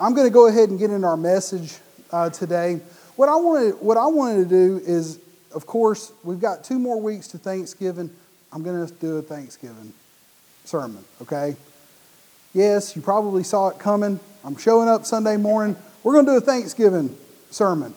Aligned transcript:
I'm 0.00 0.14
going 0.14 0.26
to 0.26 0.32
go 0.32 0.46
ahead 0.46 0.70
and 0.70 0.78
get 0.78 0.88
into 0.90 1.06
our 1.06 1.16
message 1.16 1.76
uh, 2.10 2.30
today. 2.30 2.80
What 3.16 3.28
I 3.28 3.36
wanted, 3.36 3.74
what 3.80 3.98
I 3.98 4.06
wanted 4.06 4.44
to 4.44 4.48
do 4.48 4.80
is, 4.82 5.18
of 5.54 5.66
course, 5.66 6.10
we've 6.24 6.40
got 6.40 6.64
two 6.64 6.78
more 6.78 6.98
weeks 6.98 7.28
to 7.28 7.38
Thanksgiving. 7.38 8.10
I'm 8.50 8.62
going 8.62 8.86
to 8.86 8.94
do 8.94 9.18
a 9.18 9.22
Thanksgiving 9.22 9.92
sermon. 10.64 11.04
Okay. 11.20 11.54
Yes, 12.54 12.96
you 12.96 13.02
probably 13.02 13.42
saw 13.42 13.68
it 13.68 13.78
coming. 13.78 14.18
I'm 14.42 14.56
showing 14.56 14.88
up 14.88 15.04
Sunday 15.04 15.36
morning. 15.36 15.76
We're 16.02 16.14
going 16.14 16.24
to 16.24 16.32
do 16.32 16.36
a 16.38 16.40
Thanksgiving 16.40 17.14
sermon. 17.50 17.92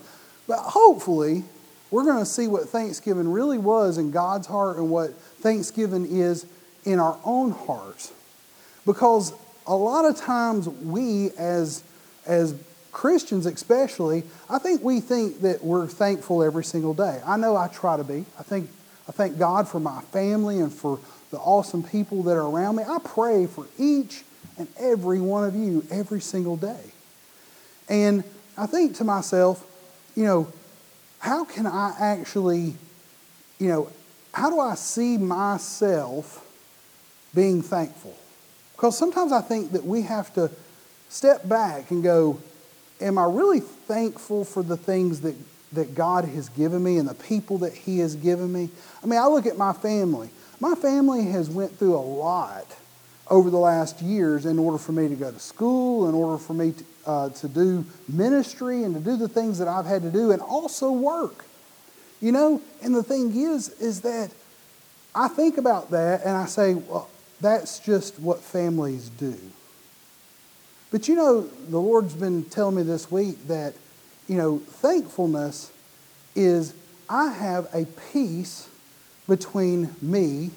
But 0.45 0.59
hopefully, 0.59 1.45
we're 1.89 2.03
going 2.03 2.19
to 2.19 2.29
see 2.29 2.47
what 2.47 2.67
Thanksgiving 2.67 3.31
really 3.31 3.57
was 3.57 3.97
in 3.97 4.11
God's 4.11 4.47
heart 4.47 4.75
and 4.75 4.89
what 4.89 5.13
Thanksgiving 5.39 6.05
is 6.05 6.45
in 6.83 6.99
our 6.99 7.17
own 7.23 7.51
hearts. 7.51 8.11
Because 8.85 9.31
a 9.65 9.75
lot 9.75 10.03
of 10.03 10.17
times 10.17 10.67
we, 10.67 11.31
as, 11.37 11.81
as 12.25 12.55
Christians 12.91 13.45
especially, 13.45 14.23
I 14.49 14.59
think 14.59 14.83
we 14.83 14.99
think 14.99 15.41
that 15.41 15.63
we're 15.63 15.87
thankful 15.87 16.43
every 16.43 16.63
single 16.63 16.93
day. 16.93 17.21
I 17.25 17.37
know 17.37 17.55
I 17.55 17.67
try 17.67 17.97
to 17.97 18.03
be. 18.03 18.25
I 18.39 18.43
think 18.43 18.69
I 19.07 19.11
thank 19.11 19.37
God 19.37 19.67
for 19.67 19.79
my 19.79 20.01
family 20.11 20.59
and 20.59 20.71
for 20.71 20.99
the 21.31 21.37
awesome 21.37 21.83
people 21.83 22.23
that 22.23 22.37
are 22.37 22.47
around 22.47 22.75
me. 22.75 22.83
I 22.83 22.99
pray 23.03 23.47
for 23.47 23.67
each 23.77 24.23
and 24.57 24.67
every 24.79 25.19
one 25.19 25.43
of 25.43 25.55
you 25.55 25.85
every 25.89 26.21
single 26.21 26.55
day. 26.55 26.79
And 27.89 28.23
I 28.57 28.67
think 28.67 28.95
to 28.97 29.03
myself, 29.03 29.65
you 30.15 30.23
know, 30.23 30.47
how 31.19 31.43
can 31.43 31.65
I 31.65 31.95
actually, 31.99 32.75
you 33.59 33.67
know, 33.67 33.89
how 34.33 34.49
do 34.49 34.59
I 34.59 34.75
see 34.75 35.17
myself 35.17 36.45
being 37.33 37.61
thankful? 37.61 38.15
Because 38.75 38.97
sometimes 38.97 39.31
I 39.31 39.41
think 39.41 39.71
that 39.71 39.85
we 39.85 40.03
have 40.03 40.33
to 40.35 40.51
step 41.13 41.47
back 41.47 41.91
and 41.91 42.03
go, 42.03 42.39
Am 42.99 43.17
I 43.17 43.25
really 43.25 43.59
thankful 43.59 44.45
for 44.45 44.63
the 44.63 44.77
things 44.77 45.21
that, 45.21 45.35
that 45.73 45.93
God 45.93 46.25
has 46.25 46.47
given 46.49 46.83
me 46.83 46.97
and 46.97 47.07
the 47.07 47.15
people 47.15 47.57
that 47.59 47.73
He 47.73 47.99
has 47.99 48.15
given 48.15 48.51
me? 48.51 48.69
I 49.03 49.07
mean, 49.07 49.19
I 49.19 49.27
look 49.27 49.45
at 49.45 49.57
my 49.57 49.73
family. 49.73 50.29
My 50.59 50.73
family 50.75 51.25
has 51.25 51.49
went 51.49 51.77
through 51.77 51.95
a 51.95 51.97
lot 51.97 52.65
over 53.29 53.49
the 53.49 53.57
last 53.57 54.01
years 54.01 54.45
in 54.45 54.57
order 54.57 54.77
for 54.77 54.93
me 54.93 55.09
to 55.09 55.15
go 55.15 55.31
to 55.31 55.39
school, 55.39 56.07
in 56.07 56.15
order 56.15 56.37
for 56.37 56.53
me 56.53 56.71
to, 56.71 56.85
uh, 57.05 57.29
to 57.29 57.47
do 57.47 57.85
ministry 58.07 58.83
and 58.83 58.95
to 58.95 59.01
do 59.01 59.17
the 59.17 59.27
things 59.27 59.59
that 59.59 59.67
I've 59.67 59.85
had 59.85 60.01
to 60.03 60.11
do 60.11 60.31
and 60.31 60.41
also 60.41 60.91
work. 60.91 61.45
You 62.21 62.31
know, 62.31 62.61
and 62.81 62.95
the 62.95 63.03
thing 63.03 63.35
is, 63.35 63.69
is 63.81 64.01
that 64.01 64.31
I 65.13 65.27
think 65.27 65.57
about 65.57 65.91
that 65.91 66.21
and 66.21 66.37
I 66.37 66.45
say, 66.45 66.75
well, 66.75 67.09
that's 67.41 67.79
just 67.79 68.19
what 68.19 68.39
families 68.39 69.09
do. 69.09 69.37
But 70.93 71.07
you 71.07 71.15
know, 71.15 71.41
the 71.41 71.79
Lord's 71.79 72.13
been 72.13 72.45
telling 72.45 72.75
me 72.75 72.83
this 72.83 73.09
week 73.09 73.47
that, 73.47 73.73
you 74.27 74.37
know, 74.37 74.59
thankfulness 74.59 75.71
is 76.35 76.75
I 77.09 77.29
have 77.29 77.67
a 77.73 77.87
peace 78.11 78.69
between 79.27 79.89
me 80.03 80.51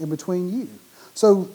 and 0.00 0.10
between 0.10 0.52
you. 0.52 0.68
So 1.14 1.48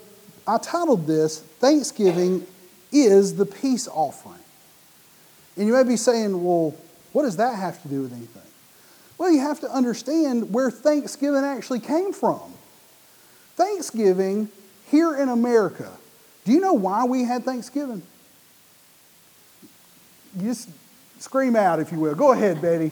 I 0.48 0.60
titled 0.60 1.08
this, 1.08 1.42
Thanksgiving 1.42 2.48
is 2.90 3.36
the 3.36 3.46
Peace 3.46 3.90
Offering. 3.90 4.40
And 5.58 5.68
you 5.68 5.73
may 5.73 5.84
be 5.84 5.98
saying, 5.98 6.42
well, 6.42 6.73
what 7.12 7.23
does 7.23 7.36
that 7.36 7.56
have 7.56 7.82
to 7.82 7.90
do 7.90 8.04
with 8.04 8.14
anything? 8.14 8.42
Well, 9.18 9.30
you 9.30 9.42
have 9.42 9.60
to 9.60 9.70
understand 9.70 10.54
where 10.54 10.72
Thanksgiving 10.72 11.44
actually 11.44 11.82
came 11.82 12.14
from. 12.14 12.54
Thanksgiving 13.58 14.48
here 14.90 15.18
in 15.18 15.28
America, 15.28 15.92
do 16.45 16.54
you 16.54 16.62
know 16.62 16.73
why 16.73 17.04
we 17.04 17.26
had 17.26 17.44
Thanksgiving? 17.44 18.04
You 20.38 20.50
just 20.50 20.70
scream 21.20 21.56
out, 21.56 21.80
if 21.80 21.92
you 21.92 22.00
will. 22.00 22.16
Go 22.16 22.32
ahead, 22.32 22.62
Betty. 22.62 22.92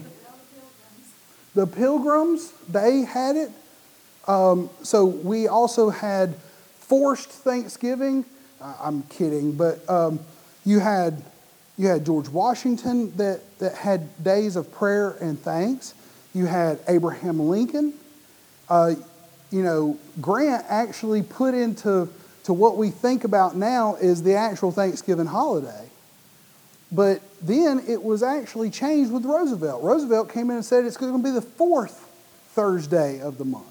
The 1.56 1.66
pilgrims, 1.66 2.52
they 2.70 3.02
had 3.02 3.36
it. 3.36 3.52
Um, 4.28 4.70
so 4.84 5.06
we 5.06 5.48
also 5.48 5.90
had 5.90 6.36
forced 6.80 7.30
Thanksgiving. 7.30 8.26
I'm 8.62 9.04
kidding, 9.04 9.54
but 9.54 9.90
um, 9.90 10.20
you 10.66 10.80
had 10.80 11.24
you 11.80 11.88
had 11.88 12.06
George 12.06 12.28
Washington 12.28 13.16
that, 13.16 13.40
that 13.60 13.74
had 13.74 14.22
days 14.22 14.58
of 14.58 14.70
prayer 14.70 15.12
and 15.22 15.40
thanks. 15.40 15.94
You 16.34 16.46
had 16.46 16.78
Abraham 16.90 17.40
Lincoln. 17.40 17.94
Uh, 18.70 18.96
you 19.50 19.64
know, 19.64 19.98
Grant 20.20 20.66
actually 20.68 21.24
put 21.24 21.54
into 21.54 22.10
to 22.44 22.54
what 22.54 22.76
we 22.76 22.90
think 22.90 23.24
about 23.24 23.56
now 23.56 23.96
is 23.96 24.24
the 24.24 24.36
actual 24.36 24.74
Thanksgiving 24.74 25.26
holiday. 25.26 25.90
But 26.92 27.22
then 27.42 27.84
it 27.88 28.04
was 28.04 28.24
actually 28.24 28.72
changed 28.72 29.12
with 29.12 29.26
Roosevelt. 29.26 29.84
Roosevelt 29.84 30.32
came 30.34 30.50
in 30.50 30.58
and 30.58 30.66
said 30.66 30.86
it's 30.86 30.98
going 30.98 31.16
to 31.16 31.24
be 31.24 31.32
the 31.32 31.42
fourth 31.42 32.10
Thursday 32.50 33.22
of 33.22 33.38
the 33.38 33.46
month. 33.46 33.66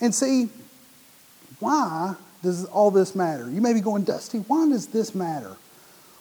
And 0.00 0.14
see, 0.14 0.48
why 1.58 2.16
does 2.42 2.64
all 2.66 2.90
this 2.90 3.14
matter? 3.14 3.48
You 3.48 3.60
may 3.60 3.72
be 3.72 3.80
going, 3.80 4.02
Dusty, 4.04 4.38
why 4.38 4.68
does 4.68 4.88
this 4.88 5.14
matter? 5.14 5.56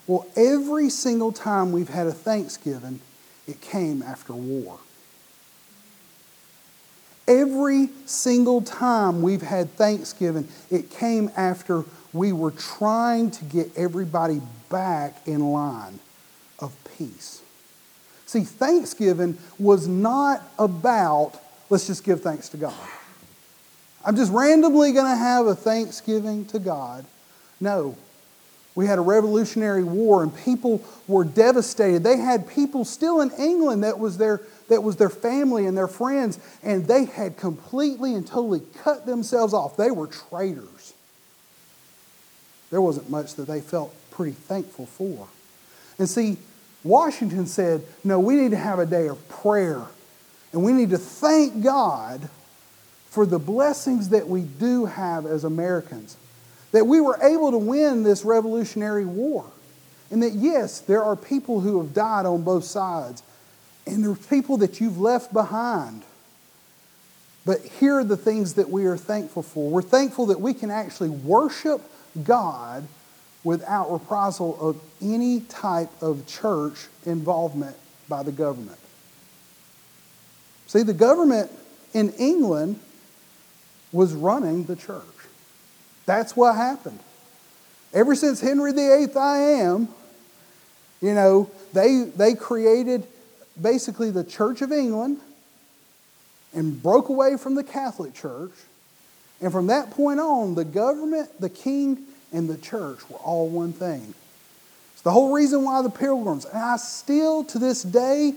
Well, 0.08 0.26
every 0.36 0.90
single 0.90 1.32
time 1.32 1.72
we've 1.72 1.90
had 1.90 2.08
a 2.08 2.12
Thanksgiving, 2.12 3.02
it 3.48 3.60
came 3.62 4.02
after 4.02 4.34
war. 4.34 4.78
Every 7.28 7.90
single 8.06 8.62
time 8.62 9.22
we've 9.22 9.42
had 9.42 9.72
Thanksgiving, 9.72 10.48
it 10.70 10.90
came 10.90 11.32
after 11.36 11.86
we 12.14 12.34
were 12.34 12.52
trying 12.52 13.32
to 13.32 13.46
get 13.46 13.78
everybody 13.78 14.42
back 14.72 15.28
in 15.28 15.52
line 15.52 16.00
of 16.60 16.74
peace. 16.98 17.42
See, 18.26 18.44
Thanksgiving 18.44 19.38
was 19.60 19.88
not 19.88 20.42
about, 20.58 21.34
let's 21.70 21.88
just 21.88 22.04
give 22.04 22.22
thanks 22.22 22.50
to 22.50 22.58
God. 22.58 22.74
I'm 24.06 24.16
just 24.16 24.32
randomly 24.32 24.94
going 24.94 25.12
to 25.12 25.18
have 25.18 25.48
a 25.48 25.56
thanksgiving 25.56 26.46
to 26.46 26.60
God. 26.60 27.06
No. 27.60 27.98
We 28.74 28.88
had 28.88 28.98
a 28.98 29.02
revolutionary 29.02 29.84
war 29.84 30.24
and 30.24 30.36
people 30.36 30.82
were 31.08 31.26
devastated. 31.26 32.04
They 32.04 32.18
had 32.18 32.48
people 32.48 32.86
still 32.86 33.20
in 33.20 33.32
England 33.32 33.84
that 33.84 34.00
was 34.00 34.18
their, 34.18 34.42
that 34.70 34.82
was 34.82 34.96
their 34.96 35.10
family 35.10 35.66
and 35.66 35.78
their 35.78 35.90
friends, 35.90 36.40
and 36.64 36.88
they 36.88 37.06
had 37.06 37.36
completely 37.36 38.16
and 38.16 38.26
totally 38.26 38.62
cut 38.82 39.06
themselves 39.06 39.54
off. 39.54 39.76
They 39.76 39.92
were 39.92 40.08
traitors. 40.08 40.94
There 42.70 42.82
wasn't 42.82 43.10
much 43.10 43.36
that 43.36 43.48
they 43.48 43.60
felt 43.60 43.94
pretty 44.22 44.38
thankful 44.38 44.86
for. 44.86 45.28
And 45.98 46.08
see, 46.08 46.38
Washington 46.84 47.48
said, 47.48 47.84
no, 48.04 48.20
we 48.20 48.36
need 48.36 48.52
to 48.52 48.58
have 48.58 48.78
a 48.78 48.86
day 48.86 49.08
of 49.08 49.28
prayer, 49.30 49.82
and 50.54 50.64
we 50.64 50.74
need 50.74 50.92
to 50.92 51.00
thank 51.00 51.64
God 51.64 52.30
for 53.10 53.26
the 53.26 53.40
blessings 53.40 54.10
that 54.10 54.28
we 54.28 54.42
do 54.42 54.86
have 54.86 55.26
as 55.26 55.44
Americans. 55.44 56.18
That 56.72 56.86
we 56.86 57.02
were 57.02 57.18
able 57.24 57.50
to 57.50 57.58
win 57.58 58.04
this 58.04 58.24
Revolutionary 58.24 59.06
War. 59.06 59.44
And 60.12 60.22
that, 60.22 60.34
yes, 60.34 60.82
there 60.82 61.04
are 61.04 61.16
people 61.16 61.62
who 61.62 61.82
have 61.82 61.96
died 61.96 62.28
on 62.28 62.44
both 62.44 62.66
sides, 62.66 63.24
and 63.88 64.06
there's 64.06 64.24
people 64.28 64.58
that 64.58 64.80
you've 64.80 65.00
left 65.00 65.34
behind. 65.34 66.04
But 67.44 67.62
here 67.62 67.98
are 67.98 68.04
the 68.04 68.18
things 68.18 68.54
that 68.54 68.70
we 68.70 68.86
are 68.86 68.98
thankful 68.98 69.42
for. 69.42 69.72
We're 69.72 69.82
thankful 69.82 70.28
that 70.28 70.40
we 70.40 70.54
can 70.54 70.70
actually 70.70 71.10
worship 71.10 71.82
God 72.24 72.88
without 73.44 73.92
reprisal 73.92 74.58
of 74.60 74.80
any 75.02 75.42
type 75.42 75.90
of 76.02 76.28
church 76.28 76.88
involvement 77.06 77.76
by 78.08 78.24
the 78.24 78.32
government. 78.32 78.78
See, 80.68 80.84
the 80.84 80.94
government 80.94 81.52
in 81.94 82.12
England 82.14 82.80
was 83.92 84.14
running 84.14 84.66
the 84.66 84.76
church. 84.76 85.04
That's 86.06 86.36
what 86.36 86.56
happened. 86.56 87.00
Ever 87.94 88.16
since 88.16 88.40
Henry 88.40 88.72
VIII, 88.72 89.16
I 89.16 89.38
am, 89.38 89.90
you 91.02 91.14
know, 91.14 91.50
they, 91.74 92.04
they 92.16 92.36
created 92.36 93.06
basically 93.60 94.12
the 94.12 94.24
Church 94.24 94.62
of 94.62 94.72
England 94.72 95.20
and 96.54 96.82
broke 96.82 97.10
away 97.10 97.38
from 97.38 97.56
the 97.56 97.64
Catholic 97.64 98.14
Church. 98.14 98.52
And 99.42 99.52
from 99.52 99.68
that 99.68 99.92
point 99.92 100.20
on, 100.20 100.56
the 100.56 100.66
government, 100.66 101.30
the 101.40 101.50
king, 101.50 101.98
and 102.32 102.50
the 102.50 102.58
church 102.58 103.00
were 103.10 103.18
all 103.18 103.50
one 103.50 103.74
thing. 103.74 104.14
It's 104.94 105.02
the 105.02 105.12
whole 105.12 105.34
reason 105.34 105.64
why 105.64 105.82
the 105.82 105.90
pilgrims, 105.90 106.46
and 106.46 106.58
I 106.58 106.78
still 106.78 107.44
to 107.46 107.60
this 107.60 107.84
day, 107.84 108.34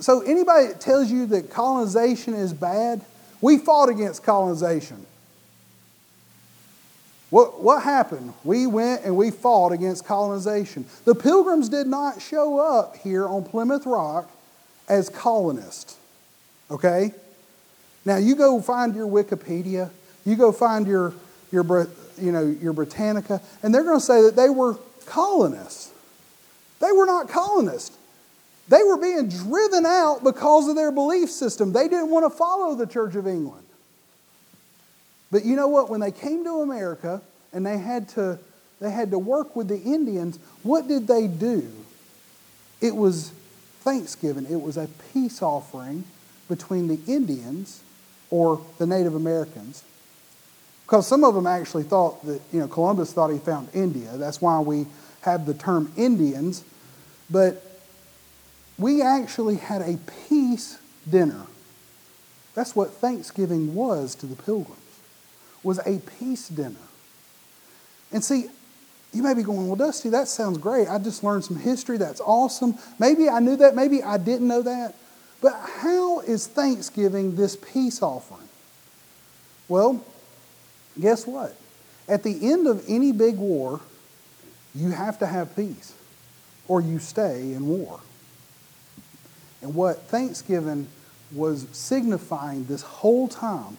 so 0.00 0.20
anybody 0.20 0.68
that 0.68 0.80
tells 0.80 1.10
you 1.10 1.26
that 1.26 1.50
colonization 1.50 2.34
is 2.34 2.52
bad, 2.52 3.00
we 3.40 3.58
fought 3.58 3.88
against 3.88 4.22
colonization. 4.22 5.04
What, 7.30 7.60
what 7.62 7.82
happened? 7.82 8.32
We 8.42 8.66
went 8.66 9.04
and 9.04 9.16
we 9.16 9.30
fought 9.30 9.72
against 9.72 10.06
colonization. 10.06 10.86
The 11.04 11.14
pilgrims 11.14 11.68
did 11.68 11.86
not 11.86 12.22
show 12.22 12.58
up 12.58 12.96
here 12.96 13.26
on 13.28 13.44
Plymouth 13.44 13.84
Rock 13.84 14.30
as 14.88 15.08
colonists. 15.08 15.96
Okay? 16.70 17.12
Now 18.04 18.16
you 18.16 18.34
go 18.34 18.60
find 18.62 18.94
your 18.94 19.06
Wikipedia, 19.06 19.90
you 20.24 20.36
go 20.36 20.52
find 20.52 20.86
your, 20.86 21.12
your, 21.52 21.88
you 22.20 22.32
know, 22.32 22.42
your 22.60 22.72
Britannica, 22.72 23.40
and 23.62 23.74
they're 23.74 23.84
going 23.84 23.98
to 23.98 24.04
say 24.04 24.22
that 24.22 24.36
they 24.36 24.50
were 24.50 24.76
colonists. 25.06 25.90
They 26.80 26.92
were 26.92 27.06
not 27.06 27.28
colonists. 27.28 27.96
They 28.68 28.82
were 28.82 28.98
being 28.98 29.28
driven 29.28 29.86
out 29.86 30.22
because 30.22 30.68
of 30.68 30.76
their 30.76 30.92
belief 30.92 31.30
system. 31.30 31.72
They 31.72 31.88
didn't 31.88 32.10
want 32.10 32.30
to 32.30 32.36
follow 32.36 32.74
the 32.74 32.86
Church 32.86 33.14
of 33.14 33.26
England. 33.26 33.64
But 35.30 35.44
you 35.44 35.56
know 35.56 35.68
what? 35.68 35.90
When 35.90 36.00
they 36.00 36.12
came 36.12 36.44
to 36.44 36.60
America 36.60 37.22
and 37.52 37.64
they 37.64 37.78
had 37.78 38.08
to, 38.10 38.38
they 38.80 38.90
had 38.90 39.10
to 39.10 39.18
work 39.18 39.56
with 39.56 39.68
the 39.68 39.80
Indians, 39.80 40.38
what 40.62 40.86
did 40.86 41.06
they 41.06 41.26
do? 41.26 41.70
It 42.80 42.94
was 42.94 43.32
Thanksgiving, 43.80 44.46
it 44.50 44.60
was 44.60 44.76
a 44.76 44.88
peace 45.12 45.42
offering 45.42 46.04
between 46.48 46.88
the 46.88 47.00
Indians 47.06 47.82
or 48.30 48.60
the 48.78 48.86
Native 48.86 49.14
Americans. 49.14 49.82
Because 50.88 51.06
some 51.06 51.22
of 51.22 51.34
them 51.34 51.46
actually 51.46 51.82
thought 51.82 52.24
that, 52.24 52.40
you 52.50 52.60
know, 52.60 52.66
Columbus 52.66 53.12
thought 53.12 53.28
he 53.28 53.36
found 53.38 53.68
India. 53.74 54.08
That's 54.14 54.40
why 54.40 54.58
we 54.60 54.86
have 55.20 55.44
the 55.44 55.52
term 55.52 55.92
Indians. 55.98 56.64
But 57.28 57.62
we 58.78 59.02
actually 59.02 59.56
had 59.56 59.82
a 59.82 59.98
peace 60.30 60.78
dinner. 61.06 61.44
That's 62.54 62.74
what 62.74 62.90
Thanksgiving 62.90 63.74
was 63.74 64.14
to 64.14 64.26
the 64.26 64.34
pilgrims. 64.34 64.78
Was 65.62 65.78
a 65.84 66.00
peace 66.18 66.48
dinner. 66.48 66.76
And 68.10 68.24
see, 68.24 68.46
you 69.12 69.22
may 69.22 69.34
be 69.34 69.42
going, 69.42 69.66
well, 69.66 69.76
Dusty, 69.76 70.08
that 70.08 70.26
sounds 70.26 70.56
great. 70.56 70.88
I 70.88 70.98
just 70.98 71.22
learned 71.22 71.44
some 71.44 71.58
history. 71.58 71.98
That's 71.98 72.22
awesome. 72.22 72.78
Maybe 72.98 73.28
I 73.28 73.40
knew 73.40 73.56
that. 73.56 73.76
Maybe 73.76 74.02
I 74.02 74.16
didn't 74.16 74.48
know 74.48 74.62
that. 74.62 74.94
But 75.42 75.52
how 75.52 76.20
is 76.20 76.46
Thanksgiving 76.46 77.36
this 77.36 77.56
peace 77.56 78.00
offering? 78.00 78.48
Well, 79.68 80.02
guess 81.00 81.26
what? 81.26 81.56
At 82.08 82.22
the 82.22 82.50
end 82.50 82.66
of 82.66 82.84
any 82.88 83.12
big 83.12 83.36
war, 83.36 83.80
you 84.74 84.90
have 84.90 85.18
to 85.18 85.26
have 85.26 85.54
peace 85.54 85.94
or 86.66 86.80
you 86.80 86.98
stay 86.98 87.52
in 87.52 87.66
war. 87.66 88.00
And 89.62 89.74
what 89.74 90.02
Thanksgiving 90.02 90.88
was 91.32 91.66
signifying 91.72 92.64
this 92.66 92.82
whole 92.82 93.28
time 93.28 93.76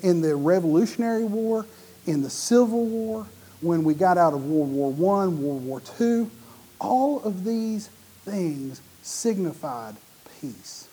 in 0.00 0.20
the 0.20 0.36
Revolutionary 0.36 1.24
War, 1.24 1.66
in 2.06 2.22
the 2.22 2.30
Civil 2.30 2.84
War, 2.86 3.26
when 3.60 3.82
we 3.82 3.94
got 3.94 4.18
out 4.18 4.34
of 4.34 4.44
World 4.44 4.72
War 4.72 5.22
I, 5.22 5.26
World 5.28 5.64
War 5.64 5.82
II, 6.00 6.30
all 6.78 7.22
of 7.22 7.44
these 7.44 7.88
things 8.24 8.80
signified 9.02 9.96
peace. 10.40 10.88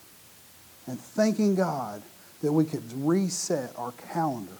And 0.88 1.00
thanking 1.00 1.56
God 1.56 2.02
that 2.42 2.52
we 2.52 2.66
could 2.66 2.84
reset 3.06 3.74
our 3.78 3.92
calendar. 3.92 4.52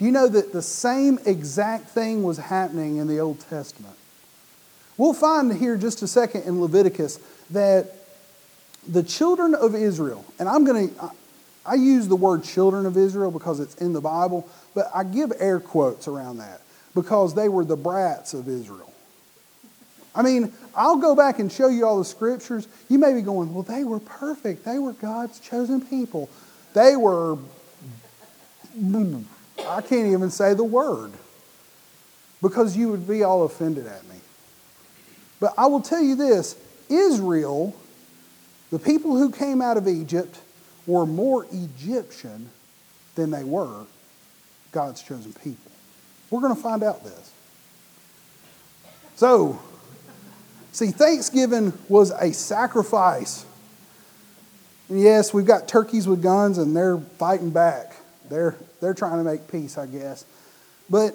Do 0.00 0.06
you 0.06 0.12
know 0.12 0.28
that 0.28 0.54
the 0.54 0.62
same 0.62 1.18
exact 1.26 1.90
thing 1.90 2.22
was 2.22 2.38
happening 2.38 2.96
in 2.96 3.06
the 3.06 3.18
Old 3.18 3.38
Testament? 3.50 3.94
We'll 4.96 5.12
find 5.12 5.52
here 5.52 5.76
just 5.76 6.00
a 6.00 6.08
second 6.08 6.44
in 6.44 6.58
Leviticus 6.58 7.20
that 7.50 7.92
the 8.88 9.02
children 9.02 9.54
of 9.54 9.74
Israel, 9.74 10.24
and 10.38 10.48
I'm 10.48 10.64
going 10.64 10.88
to, 10.88 11.10
I 11.66 11.74
use 11.74 12.08
the 12.08 12.16
word 12.16 12.44
children 12.44 12.86
of 12.86 12.96
Israel 12.96 13.30
because 13.30 13.60
it's 13.60 13.74
in 13.74 13.92
the 13.92 14.00
Bible, 14.00 14.48
but 14.74 14.90
I 14.94 15.04
give 15.04 15.34
air 15.38 15.60
quotes 15.60 16.08
around 16.08 16.38
that 16.38 16.62
because 16.94 17.34
they 17.34 17.50
were 17.50 17.66
the 17.66 17.76
brats 17.76 18.32
of 18.32 18.48
Israel. 18.48 18.94
I 20.14 20.22
mean, 20.22 20.50
I'll 20.74 20.96
go 20.96 21.14
back 21.14 21.40
and 21.40 21.52
show 21.52 21.68
you 21.68 21.86
all 21.86 21.98
the 21.98 22.06
scriptures. 22.06 22.66
You 22.88 22.98
may 22.98 23.12
be 23.12 23.20
going, 23.20 23.52
well, 23.52 23.64
they 23.64 23.84
were 23.84 24.00
perfect. 24.00 24.64
They 24.64 24.78
were 24.78 24.94
God's 24.94 25.40
chosen 25.40 25.82
people. 25.82 26.30
They 26.72 26.96
were, 26.96 27.36
I 29.66 29.80
can't 29.80 30.08
even 30.12 30.30
say 30.30 30.54
the 30.54 30.64
word 30.64 31.12
because 32.42 32.76
you 32.76 32.88
would 32.88 33.06
be 33.06 33.22
all 33.22 33.44
offended 33.44 33.86
at 33.86 34.06
me. 34.08 34.16
But 35.38 35.54
I 35.56 35.66
will 35.66 35.80
tell 35.80 36.02
you 36.02 36.14
this 36.14 36.56
Israel 36.88 37.74
the 38.70 38.78
people 38.78 39.16
who 39.16 39.30
came 39.30 39.60
out 39.60 39.76
of 39.76 39.88
Egypt 39.88 40.38
were 40.86 41.06
more 41.06 41.46
Egyptian 41.52 42.50
than 43.16 43.30
they 43.30 43.44
were 43.44 43.84
God's 44.72 45.02
chosen 45.02 45.32
people. 45.32 45.70
We're 46.30 46.40
going 46.40 46.54
to 46.54 46.62
find 46.62 46.82
out 46.82 47.02
this. 47.02 47.32
So, 49.16 49.60
see, 50.72 50.92
Thanksgiving 50.92 51.72
was 51.88 52.12
a 52.12 52.32
sacrifice. 52.32 53.44
And 54.88 55.00
yes, 55.00 55.34
we've 55.34 55.44
got 55.44 55.66
turkeys 55.66 56.06
with 56.06 56.22
guns 56.22 56.58
and 56.58 56.76
they're 56.76 56.98
fighting 56.98 57.50
back. 57.50 57.96
They're, 58.30 58.56
they're 58.80 58.94
trying 58.94 59.18
to 59.18 59.24
make 59.24 59.50
peace, 59.50 59.76
I 59.76 59.86
guess. 59.86 60.24
But 60.88 61.14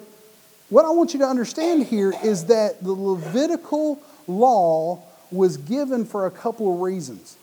what 0.68 0.84
I 0.84 0.90
want 0.90 1.14
you 1.14 1.20
to 1.20 1.26
understand 1.26 1.86
here 1.86 2.12
is 2.22 2.46
that 2.46 2.82
the 2.82 2.92
Levitical 2.92 4.00
law 4.26 5.02
was 5.30 5.56
given 5.56 6.04
for 6.04 6.26
a 6.26 6.30
couple 6.30 6.72
of 6.72 6.80
reasons. 6.80 7.36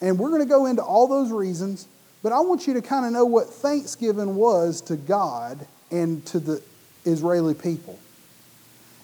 And 0.00 0.18
we're 0.18 0.30
going 0.30 0.42
to 0.42 0.48
go 0.48 0.66
into 0.66 0.82
all 0.82 1.06
those 1.06 1.30
reasons, 1.30 1.86
but 2.22 2.32
I 2.32 2.40
want 2.40 2.66
you 2.66 2.74
to 2.74 2.82
kind 2.82 3.06
of 3.06 3.12
know 3.12 3.24
what 3.24 3.48
thanksgiving 3.48 4.34
was 4.34 4.80
to 4.82 4.96
God 4.96 5.66
and 5.90 6.24
to 6.26 6.38
the 6.40 6.62
Israeli 7.04 7.54
people. 7.54 7.98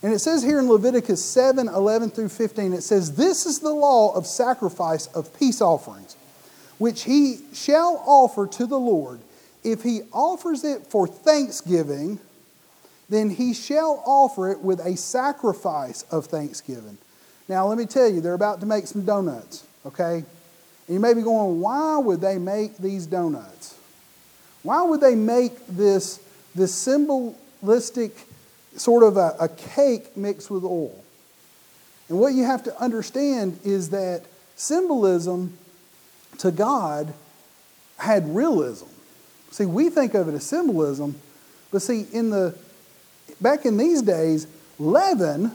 And 0.03 0.13
it 0.15 0.21
says 0.21 0.43
here 0.43 0.59
in 0.59 0.69
Leviticus 0.69 1.23
7 1.25 1.69
11 1.69 2.11
through 2.11 2.31
15, 2.31 2.73
it 2.73 2.83
says, 2.83 3.17
This 3.17 3.45
is 3.45 3.59
the 3.61 3.73
law 3.73 4.15
of 4.15 4.27
sacrifice 4.27 5.07
of 5.09 5.39
peace 5.39 5.61
offerings, 5.61 6.17
which 6.79 7.03
he 7.05 7.41
shall 7.53 8.03
offer 8.07 8.47
to 8.47 8.67
the 8.67 8.79
Lord. 8.79 9.21
If 9.63 9.83
he 9.83 10.03
offers 10.13 10.65
it 10.65 10.87
for 10.87 11.07
thanksgiving, 11.07 12.19
then 13.09 13.31
he 13.31 13.53
shall 13.53 14.03
offer 14.07 14.51
it 14.51 14.61
with 14.61 14.81
a 14.81 14.97
sacrifice 14.97 16.03
of 16.11 16.27
thanksgiving. 16.27 16.97
Now, 17.49 17.67
let 17.67 17.77
me 17.77 17.87
tell 17.87 18.09
you, 18.09 18.21
they're 18.21 18.35
about 18.35 18.61
to 18.61 18.67
make 18.67 18.87
some 18.87 19.05
donuts, 19.05 19.67
okay? 19.85 20.25
And 20.87 20.95
you 20.95 21.01
may 21.01 21.15
be 21.15 21.23
going, 21.23 21.61
why 21.61 21.99
would 21.99 22.21
they 22.21 22.39
make 22.39 22.79
these 22.79 23.07
donuts? 23.07 23.77
Why 24.63 24.83
would 24.83 25.01
they 25.01 25.15
make 25.15 25.67
this, 25.67 26.21
this 26.55 26.73
symbolistic 26.73 28.13
sort 28.77 29.03
of 29.03 29.17
a, 29.17 29.35
a 29.41 29.49
cake 29.49 30.17
mixed 30.17 30.51
with 30.51 30.65
oil? 30.65 31.03
And 32.09 32.19
what 32.19 32.35
you 32.35 32.45
have 32.45 32.63
to 32.65 32.81
understand 32.81 33.59
is 33.65 33.91
that 33.91 34.23
symbolism 34.57 35.57
to 36.39 36.51
God 36.51 37.13
had 37.99 38.35
realism. 38.35 38.87
See, 39.51 39.67
we 39.67 39.91
think 39.91 40.15
of 40.15 40.29
it 40.29 40.35
as 40.35 40.45
symbolism, 40.45 41.21
but 41.73 41.83
see, 41.83 42.07
in 42.13 42.31
the 42.31 42.57
back 43.41 43.67
in 43.67 43.77
these 43.77 44.03
days, 44.03 44.47
leaven 44.79 45.53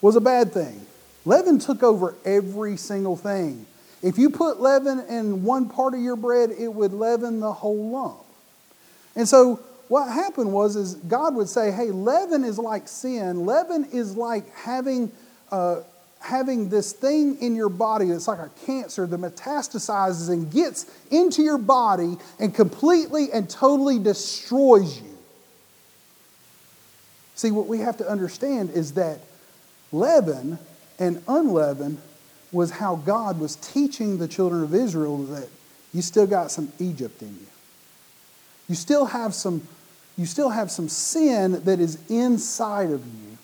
was 0.00 0.16
a 0.16 0.20
bad 0.20 0.52
thing. 0.52 0.86
Leaven 1.24 1.58
took 1.58 1.82
over 1.82 2.14
every 2.24 2.76
single 2.76 3.16
thing. 3.16 3.66
If 4.02 4.18
you 4.18 4.30
put 4.30 4.60
leaven 4.60 5.00
in 5.08 5.44
one 5.44 5.68
part 5.68 5.94
of 5.94 6.00
your 6.00 6.16
bread, 6.16 6.50
it 6.50 6.68
would 6.68 6.92
leaven 6.92 7.40
the 7.40 7.52
whole 7.52 7.90
lump. 7.90 8.18
And 9.14 9.28
so 9.28 9.60
what 9.88 10.10
happened 10.10 10.52
was 10.52 10.74
is 10.74 10.94
God 10.94 11.34
would 11.36 11.48
say, 11.48 11.70
hey, 11.70 11.90
leaven 11.90 12.44
is 12.44 12.58
like 12.58 12.88
sin. 12.88 13.46
Leaven 13.46 13.84
is 13.92 14.16
like 14.16 14.52
having, 14.56 15.12
uh, 15.50 15.82
having 16.22 16.68
this 16.68 16.92
thing 16.92 17.40
in 17.40 17.54
your 17.54 17.68
body 17.68 18.06
that's 18.06 18.28
like 18.28 18.38
a 18.38 18.50
cancer 18.64 19.06
that 19.06 19.20
metastasizes 19.20 20.30
and 20.30 20.50
gets 20.50 20.86
into 21.10 21.42
your 21.42 21.58
body 21.58 22.16
and 22.38 22.54
completely 22.54 23.32
and 23.32 23.48
totally 23.50 23.98
destroys 23.98 25.00
you. 25.00 25.18
See, 27.34 27.50
what 27.50 27.66
we 27.66 27.78
have 27.78 27.96
to 27.98 28.08
understand 28.08 28.70
is 28.70 28.94
that 28.94 29.18
leaven 29.90 30.58
and 30.98 31.22
unleavened 31.26 32.00
was 32.52 32.70
how 32.70 32.96
God 32.96 33.40
was 33.40 33.56
teaching 33.56 34.18
the 34.18 34.28
children 34.28 34.62
of 34.62 34.74
Israel 34.74 35.18
that 35.24 35.48
you 35.92 36.02
still 36.02 36.26
got 36.26 36.50
some 36.50 36.70
Egypt 36.78 37.22
in 37.22 37.28
you. 37.28 37.46
You 38.68 38.74
still 38.74 39.06
have 39.06 39.34
some, 39.34 39.66
you 40.16 40.26
still 40.26 40.50
have 40.50 40.70
some 40.70 40.88
sin 40.88 41.64
that 41.64 41.80
is 41.80 41.98
inside 42.08 42.90
of 42.90 43.04
you 43.04 43.38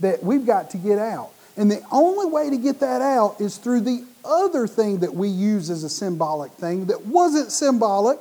that 0.00 0.22
we've 0.22 0.46
got 0.46 0.70
to 0.70 0.78
get 0.78 0.98
out. 0.98 1.30
And 1.56 1.70
the 1.70 1.82
only 1.90 2.26
way 2.26 2.50
to 2.50 2.56
get 2.56 2.80
that 2.80 3.00
out 3.00 3.40
is 3.40 3.56
through 3.56 3.80
the 3.80 4.04
other 4.24 4.66
thing 4.66 4.98
that 4.98 5.14
we 5.14 5.28
use 5.28 5.70
as 5.70 5.84
a 5.84 5.88
symbolic 5.88 6.52
thing 6.52 6.86
that 6.86 7.06
wasn't 7.06 7.50
symbolic. 7.50 8.18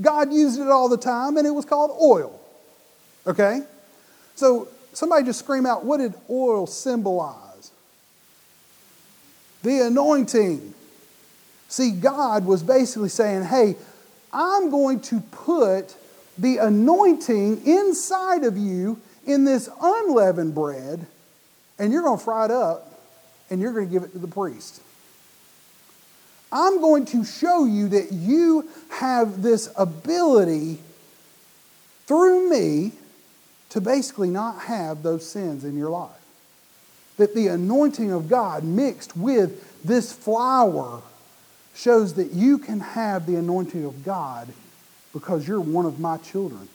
God 0.00 0.32
used 0.32 0.60
it 0.60 0.68
all 0.68 0.88
the 0.88 0.96
time, 0.96 1.36
and 1.36 1.46
it 1.46 1.50
was 1.50 1.64
called 1.64 1.96
oil. 2.02 2.40
Okay? 3.26 3.60
So 4.34 4.68
somebody 4.92 5.24
just 5.24 5.38
scream 5.38 5.66
out, 5.66 5.84
what 5.84 5.98
did 5.98 6.14
oil 6.28 6.66
symbolize? 6.66 7.50
the 9.62 9.86
anointing. 9.86 10.74
See, 11.68 11.92
God 11.92 12.46
was 12.46 12.62
basically 12.62 13.08
saying, 13.08 13.44
hey, 13.44 13.76
I'm 14.32 14.70
going 14.70 15.00
to 15.00 15.20
put 15.20 15.94
the 16.38 16.58
anointing 16.58 17.66
inside 17.66 18.44
of 18.44 18.56
you 18.56 19.00
in 19.26 19.44
this 19.44 19.68
unleavened 19.80 20.54
bread, 20.54 21.06
and 21.80 21.92
you're 21.92 22.02
going 22.02 22.18
to 22.18 22.24
fry 22.24 22.44
it 22.44 22.50
up 22.52 23.00
and 23.48 23.60
you're 23.60 23.72
going 23.72 23.86
to 23.86 23.92
give 23.92 24.04
it 24.04 24.12
to 24.12 24.18
the 24.18 24.28
priest. 24.28 24.80
I'm 26.52 26.80
going 26.80 27.06
to 27.06 27.24
show 27.24 27.64
you 27.64 27.88
that 27.88 28.12
you 28.12 28.68
have 28.90 29.42
this 29.42 29.68
ability 29.76 30.78
through 32.06 32.50
me 32.50 32.92
to 33.70 33.80
basically 33.80 34.30
not 34.30 34.62
have 34.62 35.02
those 35.02 35.26
sins 35.28 35.64
in 35.64 35.76
your 35.78 35.90
life. 35.90 36.10
that 37.20 37.34
the 37.34 37.48
anointing 37.48 38.10
of 38.10 38.28
God 38.28 38.64
mixed 38.64 39.14
with 39.14 39.84
this 39.84 40.10
flour 40.10 41.02
shows 41.74 42.14
that 42.14 42.32
you 42.32 42.56
can 42.58 42.80
have 42.80 43.26
the 43.26 43.36
anointing 43.36 43.84
of 43.84 44.04
God 44.04 44.48
because 45.12 45.46
you're 45.46 45.60
one 45.60 45.84
of 45.84 46.00
my 46.00 46.16
children. 46.16 46.66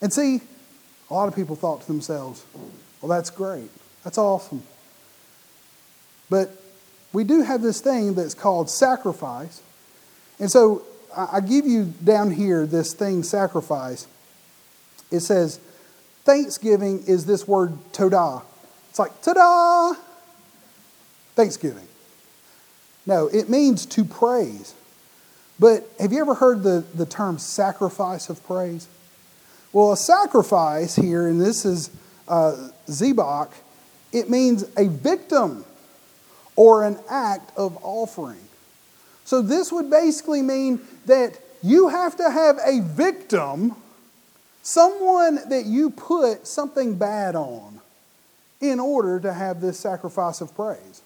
And 0.00 0.12
see, 0.12 0.40
a 1.10 1.14
lot 1.14 1.26
of 1.26 1.34
people 1.34 1.56
thought 1.56 1.80
to 1.80 1.86
themselves, 1.88 2.44
well, 3.02 3.10
that's 3.10 3.30
great. 3.30 3.70
That's 4.04 4.16
awesome. 4.16 4.62
But 6.30 6.50
we 7.12 7.24
do 7.24 7.42
have 7.42 7.60
this 7.60 7.80
thing 7.80 8.14
that's 8.14 8.34
called 8.34 8.70
sacrifice. 8.70 9.60
And 10.38 10.50
so 10.50 10.82
I 11.14 11.40
give 11.40 11.66
you 11.66 11.92
down 12.02 12.30
here 12.30 12.64
this 12.64 12.94
thing, 12.94 13.22
sacrifice. 13.22 14.06
It 15.10 15.20
says, 15.20 15.60
Thanksgiving 16.24 17.04
is 17.06 17.26
this 17.26 17.46
word 17.46 17.76
todah. 17.92 18.42
It's 18.88 18.98
like, 18.98 19.20
ta 19.20 19.34
da! 19.34 19.94
Thanksgiving. 21.34 21.86
No, 23.04 23.26
it 23.26 23.50
means 23.50 23.84
to 23.86 24.04
praise. 24.04 24.74
But 25.58 25.88
have 25.98 26.12
you 26.12 26.20
ever 26.20 26.34
heard 26.34 26.62
the, 26.62 26.84
the 26.94 27.06
term 27.06 27.38
sacrifice 27.38 28.28
of 28.28 28.42
praise? 28.44 28.88
Well, 29.72 29.92
a 29.92 29.96
sacrifice 29.96 30.96
here, 30.96 31.26
and 31.26 31.40
this 31.40 31.64
is 31.64 31.90
uh, 32.28 32.68
Zebach, 32.86 33.50
it 34.12 34.28
means 34.28 34.64
a 34.76 34.88
victim 34.88 35.64
or 36.56 36.84
an 36.84 36.98
act 37.08 37.56
of 37.56 37.78
offering. 37.82 38.40
So 39.24 39.40
this 39.40 39.72
would 39.72 39.88
basically 39.90 40.42
mean 40.42 40.80
that 41.06 41.38
you 41.62 41.88
have 41.88 42.16
to 42.16 42.30
have 42.30 42.58
a 42.66 42.80
victim, 42.80 43.74
someone 44.62 45.38
that 45.48 45.64
you 45.64 45.90
put 45.90 46.46
something 46.46 46.96
bad 46.96 47.34
on, 47.34 47.80
in 48.60 48.78
order 48.78 49.18
to 49.20 49.32
have 49.32 49.60
this 49.60 49.78
sacrifice 49.78 50.40
of 50.40 50.54
praise. 50.54 51.02